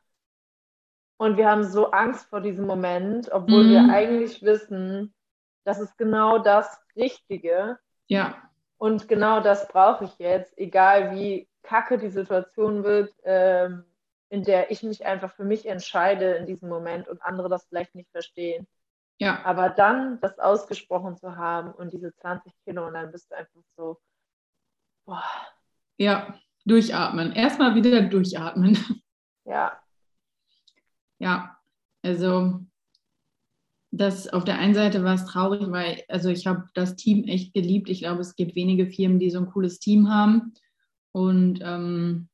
Und 1.17 1.37
wir 1.37 1.51
haben 1.51 1.65
so 1.65 1.91
Angst 1.91 2.27
vor 2.31 2.41
diesem 2.41 2.67
Moment, 2.67 3.31
obwohl 3.31 3.65
mhm. 3.65 3.71
wir 3.71 3.95
eigentlich 3.95 4.43
wissen, 4.43 5.13
das 5.65 5.81
ist 5.81 5.99
genau 5.99 6.39
das 6.39 6.81
Richtige. 6.97 7.79
Ja. 8.07 8.37
Und 8.79 9.09
genau 9.09 9.41
das 9.41 9.69
brauche 9.69 10.05
ich 10.05 10.19
jetzt, 10.19 10.57
egal 10.57 11.15
wie 11.15 11.49
kacke 11.63 11.99
die 11.99 12.09
Situation 12.09 12.85
wird, 12.85 13.13
ähm, 13.25 13.85
in 14.31 14.45
der 14.45 14.71
ich 14.71 14.83
mich 14.83 15.05
einfach 15.05 15.33
für 15.35 15.45
mich 15.45 15.67
entscheide 15.67 16.33
in 16.37 16.47
diesem 16.47 16.69
Moment 16.69 17.09
und 17.09 17.23
andere 17.23 17.49
das 17.49 17.67
vielleicht 17.67 17.95
nicht 17.95 18.11
verstehen. 18.11 18.67
Ja. 19.21 19.45
Aber 19.45 19.69
dann 19.69 20.19
das 20.21 20.39
ausgesprochen 20.39 21.17
zu 21.17 21.37
haben 21.37 21.73
und 21.73 21.93
diese 21.93 22.15
20 22.15 22.53
Kilo 22.65 22.87
und 22.87 22.95
dann 22.95 23.13
bist 23.13 23.31
du 23.31 23.37
einfach 23.37 23.61
so, 23.77 24.01
boah. 25.05 25.23
Ja, 25.99 26.39
durchatmen. 26.65 27.33
Erstmal 27.33 27.75
wieder 27.75 28.03
durchatmen. 28.03 28.79
Ja. 29.45 29.79
Ja, 31.23 31.59
also 32.03 32.61
das 33.91 34.27
auf 34.29 34.45
der 34.45 34.59
einen 34.59 34.73
Seite 34.75 35.05
war 35.05 35.15
es 35.17 35.27
traurig, 35.27 35.71
weil 35.71 36.03
also 36.09 36.31
ich 36.31 36.47
habe 36.47 36.65
das 36.73 36.97
Team 36.97 37.25
echt 37.25 37.53
geliebt. 37.53 37.91
Ich 37.91 38.01
glaube, 38.01 38.21
es 38.21 38.37
gibt 38.37 38.55
wenige 38.55 38.87
Firmen, 38.87 39.19
die 39.19 39.31
so 39.31 39.39
ein 39.39 39.51
cooles 39.51 39.81
Team 39.81 40.09
haben. 40.09 40.55
Und 41.13 41.61
ähm, 41.63 42.31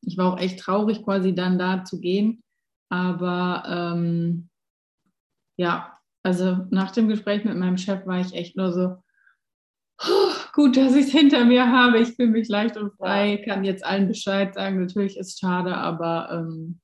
ich 0.00 0.16
war 0.16 0.32
auch 0.32 0.38
echt 0.38 0.60
traurig, 0.60 1.02
quasi 1.04 1.34
dann 1.34 1.58
da 1.58 1.84
zu 1.84 2.00
gehen. 2.00 2.42
Aber 2.88 3.64
ähm, 3.66 4.49
ja, 5.60 5.98
also 6.22 6.66
nach 6.70 6.90
dem 6.90 7.08
Gespräch 7.08 7.44
mit 7.44 7.54
meinem 7.54 7.76
Chef 7.76 8.06
war 8.06 8.18
ich 8.18 8.32
echt 8.32 8.56
nur 8.56 8.72
so, 8.72 8.96
oh, 10.02 10.32
gut, 10.54 10.78
dass 10.78 10.94
ich 10.94 11.08
es 11.08 11.12
hinter 11.12 11.44
mir 11.44 11.70
habe. 11.70 11.98
Ich 11.98 12.16
fühle 12.16 12.30
mich 12.30 12.48
leicht 12.48 12.78
und 12.78 12.94
frei, 12.94 13.42
kann 13.44 13.62
jetzt 13.62 13.84
allen 13.84 14.08
Bescheid 14.08 14.54
sagen. 14.54 14.80
Natürlich 14.80 15.18
ist 15.18 15.34
es 15.34 15.38
schade, 15.38 15.76
aber 15.76 16.30
ähm, 16.32 16.80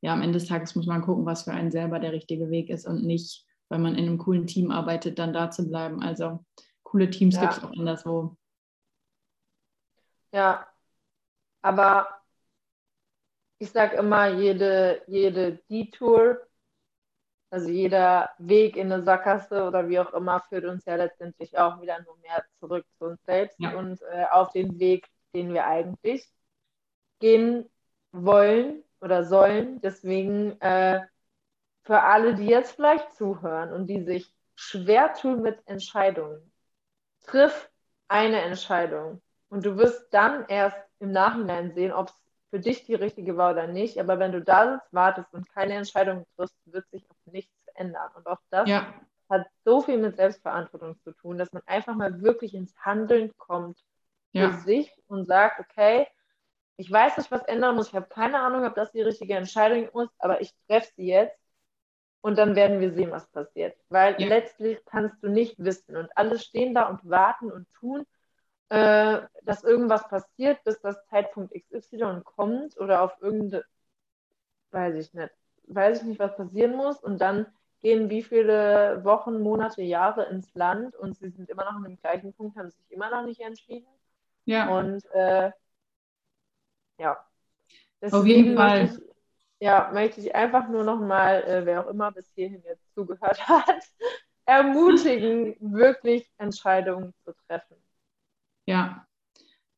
ja, 0.00 0.14
am 0.14 0.22
Ende 0.22 0.38
des 0.38 0.48
Tages 0.48 0.74
muss 0.74 0.86
man 0.86 1.02
gucken, 1.02 1.26
was 1.26 1.42
für 1.42 1.52
einen 1.52 1.70
selber 1.70 1.98
der 1.98 2.12
richtige 2.12 2.48
Weg 2.48 2.70
ist 2.70 2.86
und 2.86 3.04
nicht, 3.04 3.44
weil 3.68 3.78
man 3.78 3.94
in 3.94 4.06
einem 4.06 4.16
coolen 4.16 4.46
Team 4.46 4.70
arbeitet, 4.70 5.18
dann 5.18 5.34
da 5.34 5.50
zu 5.50 5.68
bleiben. 5.68 6.02
Also 6.02 6.42
coole 6.82 7.10
Teams 7.10 7.34
ja. 7.34 7.42
gibt 7.42 7.52
es 7.52 7.62
auch 7.62 7.72
anderswo. 7.72 8.38
Ja, 10.32 10.66
aber 11.60 12.08
ich 13.58 13.70
sage 13.70 13.98
immer, 13.98 14.28
jede, 14.28 15.02
jede 15.08 15.60
Detour, 15.68 16.38
also 17.54 17.68
jeder 17.68 18.30
Weg 18.38 18.76
in 18.76 18.90
eine 18.90 19.04
Sackgasse 19.04 19.64
oder 19.64 19.88
wie 19.88 20.00
auch 20.00 20.12
immer, 20.12 20.40
führt 20.40 20.64
uns 20.64 20.84
ja 20.86 20.96
letztendlich 20.96 21.56
auch 21.56 21.80
wieder 21.80 22.02
nur 22.02 22.16
mehr 22.18 22.44
zurück 22.58 22.84
zu 22.98 23.04
uns 23.04 23.24
selbst 23.26 23.60
ja. 23.60 23.78
und 23.78 24.02
äh, 24.02 24.24
auf 24.32 24.50
den 24.50 24.80
Weg, 24.80 25.06
den 25.32 25.54
wir 25.54 25.64
eigentlich 25.64 26.28
gehen 27.20 27.70
wollen 28.10 28.82
oder 29.00 29.22
sollen. 29.22 29.80
Deswegen 29.82 30.60
äh, 30.60 31.02
für 31.82 32.00
alle, 32.00 32.34
die 32.34 32.46
jetzt 32.46 32.72
vielleicht 32.72 33.14
zuhören 33.14 33.72
und 33.72 33.86
die 33.86 34.02
sich 34.02 34.34
schwer 34.56 35.14
tun 35.14 35.40
mit 35.40 35.62
Entscheidungen, 35.66 36.52
triff 37.24 37.70
eine 38.08 38.40
Entscheidung. 38.40 39.22
Und 39.48 39.64
du 39.64 39.76
wirst 39.76 40.12
dann 40.12 40.44
erst 40.48 40.78
im 40.98 41.12
Nachhinein 41.12 41.72
sehen, 41.72 41.92
ob 41.92 42.08
es 42.08 42.23
für 42.54 42.60
dich 42.60 42.84
die 42.84 42.94
richtige 42.94 43.36
war 43.36 43.50
oder 43.50 43.66
nicht. 43.66 43.98
Aber 43.98 44.20
wenn 44.20 44.30
du 44.30 44.40
da 44.40 44.74
sitzt, 44.74 44.94
wartest 44.94 45.34
und 45.34 45.50
keine 45.52 45.74
Entscheidung 45.74 46.24
triffst, 46.36 46.54
wird 46.66 46.88
sich 46.90 47.04
auch 47.10 47.32
nichts 47.32 47.52
ändern. 47.74 48.12
Und 48.14 48.28
auch 48.28 48.38
das 48.50 48.68
ja. 48.68 48.94
hat 49.28 49.44
so 49.64 49.80
viel 49.80 49.98
mit 49.98 50.14
Selbstverantwortung 50.14 50.96
zu 51.00 51.10
tun, 51.10 51.36
dass 51.36 51.52
man 51.52 51.64
einfach 51.66 51.96
mal 51.96 52.22
wirklich 52.22 52.54
ins 52.54 52.72
Handeln 52.78 53.36
kommt 53.38 53.76
ja. 54.30 54.50
für 54.52 54.60
sich 54.60 54.92
und 55.08 55.26
sagt, 55.26 55.58
okay, 55.58 56.06
ich 56.76 56.88
weiß 56.88 57.16
nicht, 57.16 57.32
was 57.32 57.42
ändern 57.42 57.74
muss. 57.74 57.88
Ich 57.88 57.94
habe 57.96 58.06
keine 58.06 58.38
Ahnung, 58.38 58.64
ob 58.64 58.76
das 58.76 58.92
die 58.92 59.02
richtige 59.02 59.34
Entscheidung 59.34 59.88
ist, 59.88 60.14
aber 60.20 60.40
ich 60.40 60.52
treffe 60.68 60.92
sie 60.94 61.06
jetzt 61.06 61.36
und 62.20 62.38
dann 62.38 62.54
werden 62.54 62.78
wir 62.78 62.92
sehen, 62.92 63.10
was 63.10 63.26
passiert. 63.32 63.76
Weil 63.88 64.14
ja. 64.20 64.28
letztlich 64.28 64.78
kannst 64.86 65.20
du 65.24 65.28
nicht 65.28 65.56
wissen 65.58 65.96
und 65.96 66.08
alle 66.16 66.38
stehen 66.38 66.72
da 66.72 66.84
und 66.84 67.00
warten 67.02 67.50
und 67.50 67.66
tun, 67.72 68.06
äh, 68.74 69.28
dass 69.42 69.62
irgendwas 69.62 70.08
passiert, 70.08 70.64
bis 70.64 70.80
das 70.80 71.06
Zeitpunkt 71.06 71.54
XY 71.54 72.22
kommt 72.24 72.76
oder 72.78 73.02
auf 73.02 73.16
irgendeine, 73.20 73.64
weiß 74.72 74.96
ich 74.96 75.14
nicht, 75.14 75.30
weiß 75.68 76.00
ich 76.00 76.04
nicht, 76.04 76.18
was 76.18 76.36
passieren 76.36 76.74
muss 76.74 76.98
und 76.98 77.20
dann 77.20 77.46
gehen 77.82 78.10
wie 78.10 78.22
viele 78.22 79.04
Wochen, 79.04 79.40
Monate, 79.42 79.82
Jahre 79.82 80.24
ins 80.24 80.52
Land 80.54 80.96
und 80.96 81.16
sie 81.16 81.28
sind 81.28 81.48
immer 81.50 81.64
noch 81.64 81.74
an 81.74 81.84
dem 81.84 81.98
gleichen 81.98 82.32
Punkt, 82.32 82.56
haben 82.56 82.70
sich 82.70 82.90
immer 82.90 83.10
noch 83.10 83.24
nicht 83.24 83.40
entschieden. 83.40 83.86
Ja. 84.44 84.76
Und 84.76 85.04
äh, 85.12 85.52
ja. 86.98 87.24
Deswegen 88.00 88.20
Auf 88.20 88.26
jeden 88.26 88.56
Fall. 88.56 88.82
Möchte 88.82 89.02
ich, 89.02 89.14
ja, 89.60 89.90
möchte 89.92 90.20
ich 90.20 90.34
einfach 90.34 90.68
nur 90.68 90.82
nochmal, 90.82 91.44
äh, 91.44 91.64
wer 91.64 91.84
auch 91.84 91.90
immer 91.90 92.10
bis 92.10 92.28
hierhin 92.34 92.62
jetzt 92.64 92.92
zugehört 92.94 93.38
hat, 93.48 93.84
ermutigen, 94.46 95.54
wirklich 95.60 96.28
Entscheidungen 96.38 97.14
zu 97.24 97.32
treffen. 97.46 97.83
Ja, 98.66 99.04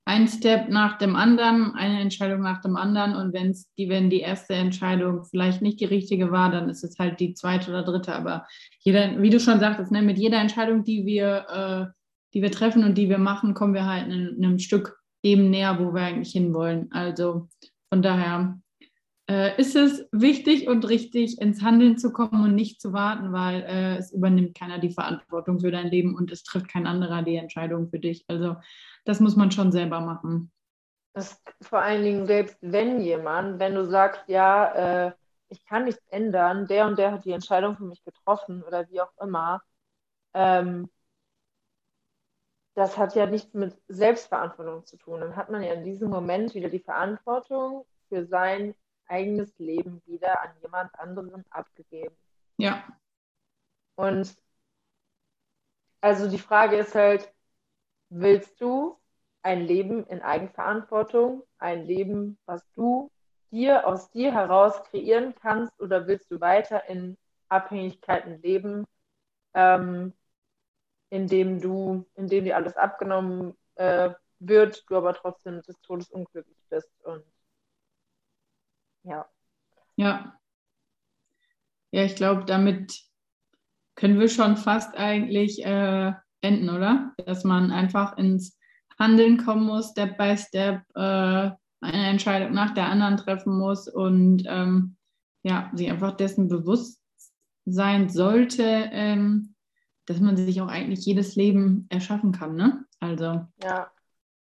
ein 0.09 0.29
Step 0.29 0.69
nach 0.69 0.99
dem 0.99 1.17
anderen, 1.17 1.75
eine 1.75 2.01
Entscheidung 2.01 2.41
nach 2.41 2.61
dem 2.61 2.77
anderen. 2.77 3.17
Und 3.17 3.33
wenn's 3.33 3.73
die, 3.75 3.89
wenn 3.89 4.09
die 4.09 4.21
erste 4.21 4.55
Entscheidung 4.55 5.25
vielleicht 5.25 5.63
nicht 5.63 5.81
die 5.81 5.85
richtige 5.85 6.31
war, 6.31 6.51
dann 6.51 6.69
ist 6.69 6.85
es 6.85 6.97
halt 6.99 7.19
die 7.19 7.35
zweite 7.35 7.71
oder 7.71 7.83
dritte. 7.83 8.15
Aber 8.15 8.47
jeder, 8.79 9.21
wie 9.21 9.31
du 9.31 9.41
schon 9.41 9.59
sagtest, 9.59 9.91
ne, 9.91 10.03
mit 10.03 10.17
jeder 10.17 10.41
Entscheidung, 10.41 10.85
die 10.85 11.05
wir, 11.05 11.47
äh, 11.49 11.93
die 12.35 12.43
wir 12.43 12.53
treffen 12.53 12.85
und 12.85 12.97
die 12.97 13.09
wir 13.09 13.19
machen, 13.19 13.55
kommen 13.55 13.75
wir 13.75 13.87
halt 13.87 14.07
in, 14.07 14.37
in 14.37 14.45
einem 14.45 14.59
Stück 14.61 14.97
dem 15.25 15.51
näher, 15.51 15.81
wo 15.81 15.93
wir 15.93 16.03
eigentlich 16.03 16.33
hinwollen. 16.33 16.93
Also 16.93 17.49
von 17.89 18.01
daher 18.01 18.61
äh, 19.29 19.61
ist 19.61 19.75
es 19.75 20.07
wichtig 20.13 20.69
und 20.69 20.89
richtig, 20.89 21.41
ins 21.41 21.63
Handeln 21.63 21.99
zu 21.99 22.13
kommen 22.13 22.45
und 22.45 22.55
nicht 22.55 22.81
zu 22.81 22.93
warten, 22.93 23.33
weil 23.33 23.63
äh, 23.63 23.97
es 23.97 24.13
übernimmt 24.13 24.57
keiner 24.57 24.79
die 24.79 24.93
Verantwortung 24.93 25.61
für 25.61 25.71
dein 25.71 25.89
Leben 25.89 26.15
und 26.15 26.31
es 26.31 26.45
trifft 26.45 26.69
kein 26.69 26.87
anderer 26.87 27.23
die 27.23 27.37
Entscheidung 27.37 27.89
für 27.89 27.99
dich. 27.99 28.25
Also 28.29 28.57
das 29.05 29.21
muss 29.21 29.37
man 29.37 29.51
schon 29.51 29.73
selber 29.73 30.01
machen. 30.01 30.53
Das, 31.13 31.43
vor 31.63 31.81
allen 31.81 32.05
Dingen, 32.05 32.27
selbst 32.27 32.59
wenn 32.61 33.01
jemand, 33.01 33.59
wenn 33.59 33.75
du 33.75 33.87
sagst, 33.87 34.23
ja, 34.29 35.07
äh, 35.07 35.13
ich 35.49 35.65
kann 35.65 35.85
nichts 35.85 36.03
ändern, 36.09 36.67
der 36.67 36.87
und 36.87 36.99
der 36.99 37.13
hat 37.13 37.25
die 37.25 37.33
Entscheidung 37.33 37.77
für 37.77 37.85
mich 37.85 38.05
getroffen 38.05 38.63
oder 38.63 38.89
wie 38.91 39.01
auch 39.01 39.13
immer, 39.21 39.63
ähm, 40.35 40.91
das 42.75 42.99
hat 42.99 43.15
ja 43.15 43.27
nichts 43.27 43.55
mit 43.55 43.75
Selbstverantwortung 43.89 44.85
zu 44.85 44.99
tun. 44.99 45.21
Dann 45.21 45.35
hat 45.35 45.51
man 45.51 45.63
ja 45.63 45.73
in 45.73 45.85
diesem 45.85 46.11
Moment 46.11 46.55
wieder 46.55 46.69
die 46.69 46.81
Verantwortung 46.81 47.87
für 48.09 48.27
sein 48.27 48.75
eigenes 49.09 49.57
Leben 49.59 50.03
wieder 50.07 50.43
an 50.43 50.51
jemand 50.61 50.99
anderen 50.99 51.45
abgegeben. 51.51 52.17
Ja. 52.57 52.85
Und 53.97 54.37
also 56.01 56.29
die 56.29 56.39
Frage 56.39 56.77
ist 56.77 56.95
halt, 56.95 57.33
willst 58.09 58.61
du 58.61 58.99
ein 59.43 59.63
Leben 59.63 60.05
in 60.07 60.23
Eigenverantwortung, 60.23 61.43
ein 61.59 61.85
Leben, 61.85 62.39
was 62.47 62.65
du 62.73 63.11
dir 63.51 63.87
aus 63.87 64.11
dir 64.11 64.33
heraus 64.33 64.83
kreieren 64.85 65.35
kannst, 65.41 65.79
oder 65.81 66.07
willst 66.07 66.31
du 66.31 66.41
weiter 66.41 66.89
in 66.89 67.17
Abhängigkeiten 67.49 68.43
leben, 68.43 68.85
ähm, 69.55 70.13
indem 71.11 71.61
du, 71.61 72.05
indem 72.15 72.45
dir 72.45 72.57
alles 72.57 72.77
abgenommen 72.77 73.57
äh, 73.77 74.11
wird, 74.39 74.85
du 74.89 74.97
aber 74.97 75.15
trotzdem 75.15 75.63
des 75.63 75.81
Todes 75.81 76.11
unglücklich 76.11 76.59
bist 76.69 76.91
und 77.05 77.25
ja. 79.05 79.29
Ja. 79.97 80.39
Ja, 81.97 82.05
ich 82.05 82.15
glaube, 82.15 82.45
damit 82.45 83.01
können 83.95 84.21
wir 84.21 84.29
schon 84.29 84.59
fast 84.59 84.99
eigentlich 84.99 85.65
äh, 85.65 86.13
enden, 86.43 86.69
oder? 86.69 87.15
Dass 87.25 87.43
man 87.43 87.71
einfach 87.71 88.19
ins 88.19 88.59
Handeln 88.99 89.39
kommen 89.39 89.65
muss, 89.65 89.93
Step 89.93 90.19
by 90.19 90.37
Step, 90.37 90.83
äh, 90.95 91.01
eine 91.81 92.07
Entscheidung 92.11 92.53
nach 92.53 92.75
der 92.75 92.89
anderen 92.89 93.17
treffen 93.17 93.57
muss 93.57 93.89
und 93.89 94.43
ähm, 94.47 94.97
ja, 95.43 95.71
sich 95.73 95.91
einfach 95.91 96.15
dessen 96.19 96.49
bewusst 96.49 97.01
sein 97.65 98.11
sollte, 98.11 98.91
ähm, 98.93 99.55
dass 100.05 100.21
man 100.21 100.37
sich 100.37 100.61
auch 100.61 100.69
eigentlich 100.69 101.07
jedes 101.07 101.35
Leben 101.35 101.87
erschaffen 101.89 102.33
kann, 102.33 102.57
ne? 102.57 102.85
Also, 103.01 103.47
ja. 103.65 103.91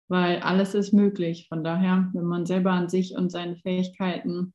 weil 0.09 0.41
alles 0.41 0.73
ist 0.73 0.91
möglich. 0.91 1.47
Von 1.47 1.63
daher, 1.63 2.09
wenn 2.11 2.25
man 2.25 2.45
selber 2.45 2.71
an 2.71 2.89
sich 2.89 3.15
und 3.15 3.31
seine 3.31 3.55
Fähigkeiten, 3.55 4.53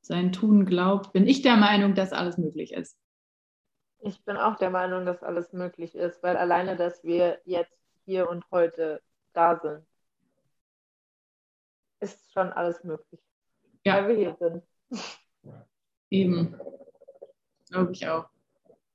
sein 0.00 0.32
Tun 0.32 0.66
glaubt, 0.66 1.12
bin 1.12 1.26
ich 1.26 1.42
der 1.42 1.56
Meinung, 1.56 1.94
dass 1.94 2.12
alles 2.12 2.38
möglich 2.38 2.72
ist. 2.72 2.98
Ich 4.00 4.24
bin 4.24 4.36
auch 4.36 4.56
der 4.56 4.70
Meinung, 4.70 5.04
dass 5.04 5.22
alles 5.22 5.52
möglich 5.52 5.94
ist, 5.94 6.22
weil 6.22 6.36
alleine, 6.36 6.76
dass 6.76 7.04
wir 7.04 7.40
jetzt 7.44 7.76
hier 8.04 8.28
und 8.28 8.44
heute 8.50 9.02
da 9.34 9.58
sind, 9.60 9.84
ist 12.00 12.32
schon 12.32 12.50
alles 12.52 12.82
möglich. 12.82 13.20
Ja. 13.84 13.96
Weil 13.96 14.08
wir 14.08 14.16
hier 14.16 14.36
sind. 14.38 14.62
Eben. 16.08 16.58
Glaube 17.70 17.92
ich 17.92 18.08
auch. 18.08 18.28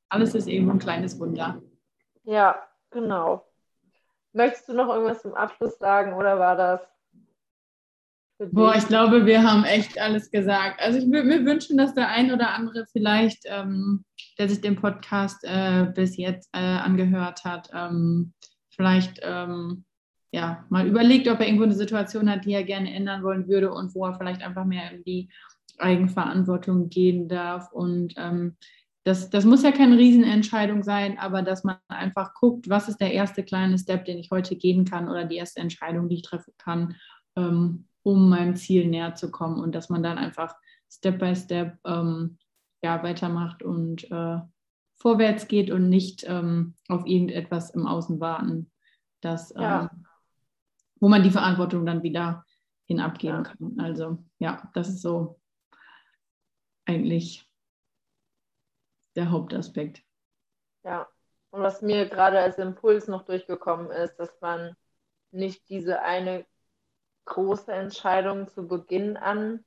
Alles 0.09 0.35
ist 0.35 0.47
eben 0.47 0.69
ein 0.69 0.79
kleines 0.79 1.19
Wunder. 1.19 1.61
Ja, 2.23 2.67
genau. 2.89 3.45
Möchtest 4.33 4.67
du 4.67 4.73
noch 4.73 4.89
irgendwas 4.89 5.21
zum 5.21 5.33
Abschluss 5.33 5.77
sagen 5.77 6.13
oder 6.13 6.39
war 6.39 6.55
das? 6.55 6.81
Boah, 8.37 8.75
ich 8.75 8.87
glaube, 8.87 9.25
wir 9.25 9.43
haben 9.43 9.63
echt 9.63 9.99
alles 9.99 10.29
gesagt. 10.29 10.81
Also 10.81 10.99
ich 10.99 11.05
würde 11.05 11.27
mir 11.27 11.45
wünschen, 11.45 11.77
dass 11.77 11.93
der 11.93 12.09
ein 12.09 12.33
oder 12.33 12.53
andere 12.53 12.85
vielleicht, 12.91 13.43
ähm, 13.45 14.03
der 14.37 14.49
sich 14.49 14.59
den 14.59 14.75
Podcast 14.75 15.43
äh, 15.43 15.85
bis 15.95 16.17
jetzt 16.17 16.49
äh, 16.53 16.59
angehört 16.59 17.45
hat, 17.45 17.69
ähm, 17.73 18.33
vielleicht 18.69 19.21
ähm, 19.23 19.85
ja, 20.31 20.65
mal 20.69 20.85
überlegt, 20.85 21.29
ob 21.29 21.39
er 21.39 21.45
irgendwo 21.45 21.63
eine 21.63 21.75
Situation 21.75 22.29
hat, 22.29 22.43
die 22.43 22.51
er 22.51 22.65
gerne 22.65 22.93
ändern 22.93 23.23
wollen 23.23 23.47
würde 23.47 23.71
und 23.71 23.95
wo 23.95 24.05
er 24.05 24.15
vielleicht 24.15 24.43
einfach 24.43 24.65
mehr 24.65 24.91
in 24.91 25.03
die 25.05 25.29
Eigenverantwortung 25.77 26.89
gehen 26.89 27.29
darf. 27.29 27.71
Und 27.71 28.15
ähm, 28.17 28.57
das, 29.05 29.29
das 29.29 29.45
muss 29.45 29.63
ja 29.63 29.71
keine 29.71 29.97
Riesenentscheidung 29.97 30.83
sein, 30.83 31.17
aber 31.19 31.41
dass 31.41 31.63
man 31.63 31.77
einfach 31.87 32.33
guckt, 32.33 32.67
was 32.67 32.89
ist 32.89 32.99
der 32.99 33.13
erste 33.13 33.43
kleine 33.43 33.77
Step, 33.77 34.03
den 34.03 34.17
ich 34.17 34.29
heute 34.29 34.57
gehen 34.57 34.83
kann 34.83 35.07
oder 35.07 35.23
die 35.23 35.37
erste 35.37 35.61
Entscheidung, 35.61 36.09
die 36.09 36.15
ich 36.15 36.23
treffen 36.23 36.53
kann, 36.57 36.95
ähm, 37.37 37.87
um 38.05 38.29
meinem 38.29 38.55
Ziel 38.55 38.87
näher 38.87 39.15
zu 39.15 39.31
kommen 39.31 39.59
und 39.59 39.73
dass 39.73 39.89
man 39.89 40.03
dann 40.03 40.19
einfach 40.19 40.55
Step 40.87 41.17
by 41.17 41.35
Step 41.35 41.79
ähm, 41.85 42.37
ja, 42.83 43.01
weitermacht 43.01 43.63
und 43.63 44.09
äh, 44.11 44.37
vorwärts 44.97 45.47
geht 45.47 45.71
und 45.71 45.89
nicht 45.89 46.23
ähm, 46.27 46.75
auf 46.87 47.07
irgendetwas 47.07 47.71
im 47.71 47.87
Außen 47.87 48.19
warten, 48.19 48.71
das, 49.21 49.51
ja. 49.57 49.89
Ähm, 49.91 50.05
wo 50.99 51.09
man 51.09 51.23
die 51.23 51.31
Verantwortung 51.31 51.85
dann 51.85 52.03
wieder 52.03 52.45
hinabgeben 52.85 53.37
ja. 53.37 53.41
kann. 53.43 53.79
Also 53.79 54.23
ja, 54.37 54.69
das 54.75 54.87
ist 54.87 55.01
so 55.01 55.39
eigentlich 56.85 57.49
der 59.15 59.31
Hauptaspekt. 59.31 60.03
Ja, 60.83 61.07
und 61.49 61.61
was 61.61 61.81
mir 61.81 62.07
gerade 62.07 62.39
als 62.39 62.59
Impuls 62.59 63.07
noch 63.07 63.25
durchgekommen 63.25 63.89
ist, 63.89 64.15
dass 64.17 64.39
man 64.41 64.75
nicht 65.31 65.67
diese 65.69 66.03
eine 66.03 66.45
große 67.25 67.71
Entscheidung 67.71 68.47
zu 68.47 68.67
Beginn 68.67 69.17
an 69.17 69.63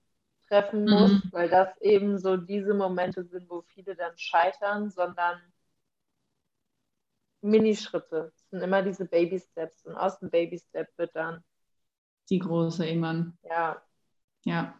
treffen 0.48 0.84
mhm. 0.84 0.90
muss, 0.90 1.10
mhm. 1.10 1.28
weil 1.32 1.48
das 1.48 1.76
eben 1.80 2.18
so 2.18 2.36
diese 2.36 2.74
Momente 2.74 3.24
sind, 3.24 3.48
wo 3.48 3.62
viele 3.62 3.94
dann 3.94 4.16
scheitern, 4.16 4.90
sondern 4.90 5.40
Minischritte. 7.40 8.32
Es 8.34 8.50
sind 8.50 8.62
immer 8.62 8.82
diese 8.82 9.04
Baby 9.04 9.38
Steps 9.38 9.84
und 9.84 9.96
aus 9.96 10.18
dem 10.18 10.30
Baby 10.30 10.58
Step 10.58 10.88
wird 10.96 11.14
dann 11.14 11.44
die 12.30 12.38
große 12.38 12.86
irgendwann. 12.86 13.38
Ja. 13.42 13.80
Ja. 14.44 14.74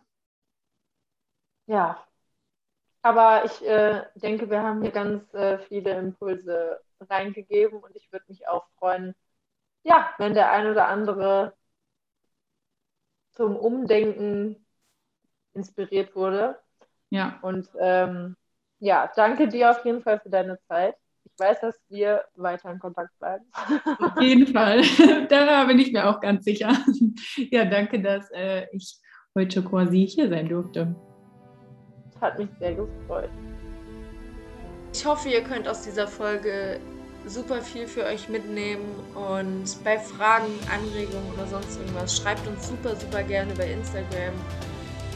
Ja, 1.67 2.03
aber 3.03 3.45
ich 3.45 3.63
äh, 3.67 4.05
denke, 4.15 4.49
wir 4.49 4.63
haben 4.63 4.83
hier 4.83 4.91
ganz 4.91 5.33
äh, 5.35 5.59
viele 5.59 5.93
Impulse 5.99 6.81
reingegeben 7.01 7.79
und 7.81 7.95
ich 7.95 8.11
würde 8.11 8.25
mich 8.29 8.49
auch 8.49 8.67
freuen, 8.79 9.15
ja, 9.83 10.11
wenn 10.19 10.35
der 10.35 10.51
ein 10.51 10.67
oder 10.67 10.89
andere 10.89 11.58
zum 13.39 13.57
Umdenken 13.57 14.67
inspiriert 15.55 16.15
wurde. 16.15 16.59
Ja. 17.09 17.39
Und 17.41 17.71
ähm, 17.81 18.37
ja, 18.79 19.11
danke 19.17 19.49
dir 19.49 19.71
auf 19.71 19.83
jeden 19.87 20.03
Fall 20.03 20.21
für 20.21 20.29
deine 20.29 20.59
Zeit. 20.69 20.95
Ich 21.25 21.33
weiß, 21.39 21.61
dass 21.61 21.81
wir 21.89 22.25
weiter 22.35 22.71
in 22.71 22.79
Kontakt 22.79 23.19
bleiben. 23.19 23.47
Auf 23.99 24.21
jeden 24.21 24.47
Fall. 24.47 24.83
da 25.31 25.65
bin 25.65 25.79
ich 25.79 25.93
mir 25.93 26.07
auch 26.07 26.21
ganz 26.21 26.45
sicher. 26.45 26.73
Ja, 27.51 27.65
danke, 27.65 28.03
dass 28.03 28.31
äh, 28.33 28.67
ich 28.73 28.99
heute 29.35 29.63
quasi 29.63 30.07
hier 30.07 30.29
sein 30.29 30.49
durfte 30.49 30.95
hat 32.21 32.39
mich 32.39 32.49
sehr 32.59 32.75
gefreut. 32.75 33.31
Ich 34.93 35.05
hoffe, 35.05 35.29
ihr 35.29 35.43
könnt 35.43 35.69
aus 35.69 35.83
dieser 35.83 36.09
Folge 36.09 36.81
super 37.29 37.61
viel 37.61 37.87
für 37.87 38.05
euch 38.05 38.29
mitnehmen 38.29 38.87
und 39.15 39.85
bei 39.85 39.99
Fragen, 39.99 40.53
Anregungen 40.73 41.33
oder 41.35 41.47
sonst 41.47 41.79
irgendwas 41.79 42.17
schreibt 42.17 42.47
uns 42.47 42.69
super, 42.69 42.97
super 42.97 43.23
gerne 43.23 43.53
bei 43.55 43.71
Instagram. 43.71 44.35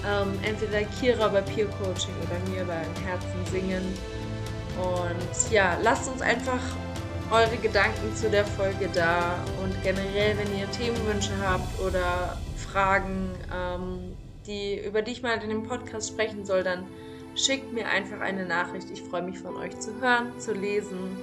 Ähm, 0.05 0.39
entweder 0.43 0.83
Kira 0.99 1.29
bei 1.29 1.41
Peer 1.41 1.67
Coaching 1.67 2.15
oder 2.23 2.51
mir 2.51 2.65
bei 2.65 2.83
Herzen 3.07 3.47
singen. 3.51 3.83
Und 4.77 5.53
ja, 5.53 5.79
lasst 5.83 6.11
uns 6.11 6.23
einfach 6.23 6.61
eure 7.31 7.57
Gedanken 7.57 8.15
zu 8.15 8.29
der 8.29 8.45
Folge 8.45 8.89
da 8.93 9.39
und 9.63 9.83
generell, 9.83 10.37
wenn 10.37 10.59
ihr 10.59 10.71
Themenwünsche 10.71 11.33
habt 11.41 11.81
oder 11.81 12.39
Fragen, 12.57 13.31
ähm, 13.55 14.17
die, 14.47 14.81
über 14.85 15.03
die 15.03 15.13
ich 15.13 15.23
mal 15.23 15.41
in 15.43 15.49
dem 15.49 15.63
Podcast 15.63 16.09
sprechen 16.09 16.45
soll, 16.45 16.63
dann 16.63 16.85
schickt 17.35 17.73
mir 17.73 17.89
einfach 17.89 18.21
eine 18.21 18.45
Nachricht. 18.45 18.91
Ich 18.91 19.03
freue 19.03 19.23
mich 19.23 19.39
von 19.39 19.57
euch 19.57 19.79
zu 19.79 20.01
hören, 20.01 20.39
zu 20.39 20.53
lesen. 20.53 21.17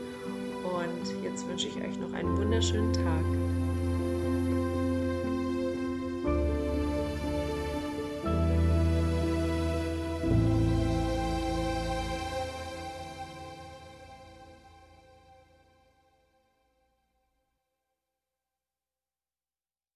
Und 0.73 1.23
jetzt 1.23 1.47
wünsche 1.47 1.67
ich 1.67 1.75
euch 1.77 1.97
noch 1.99 2.13
einen 2.13 2.37
wunderschönen 2.37 2.93
Tag. 2.93 3.48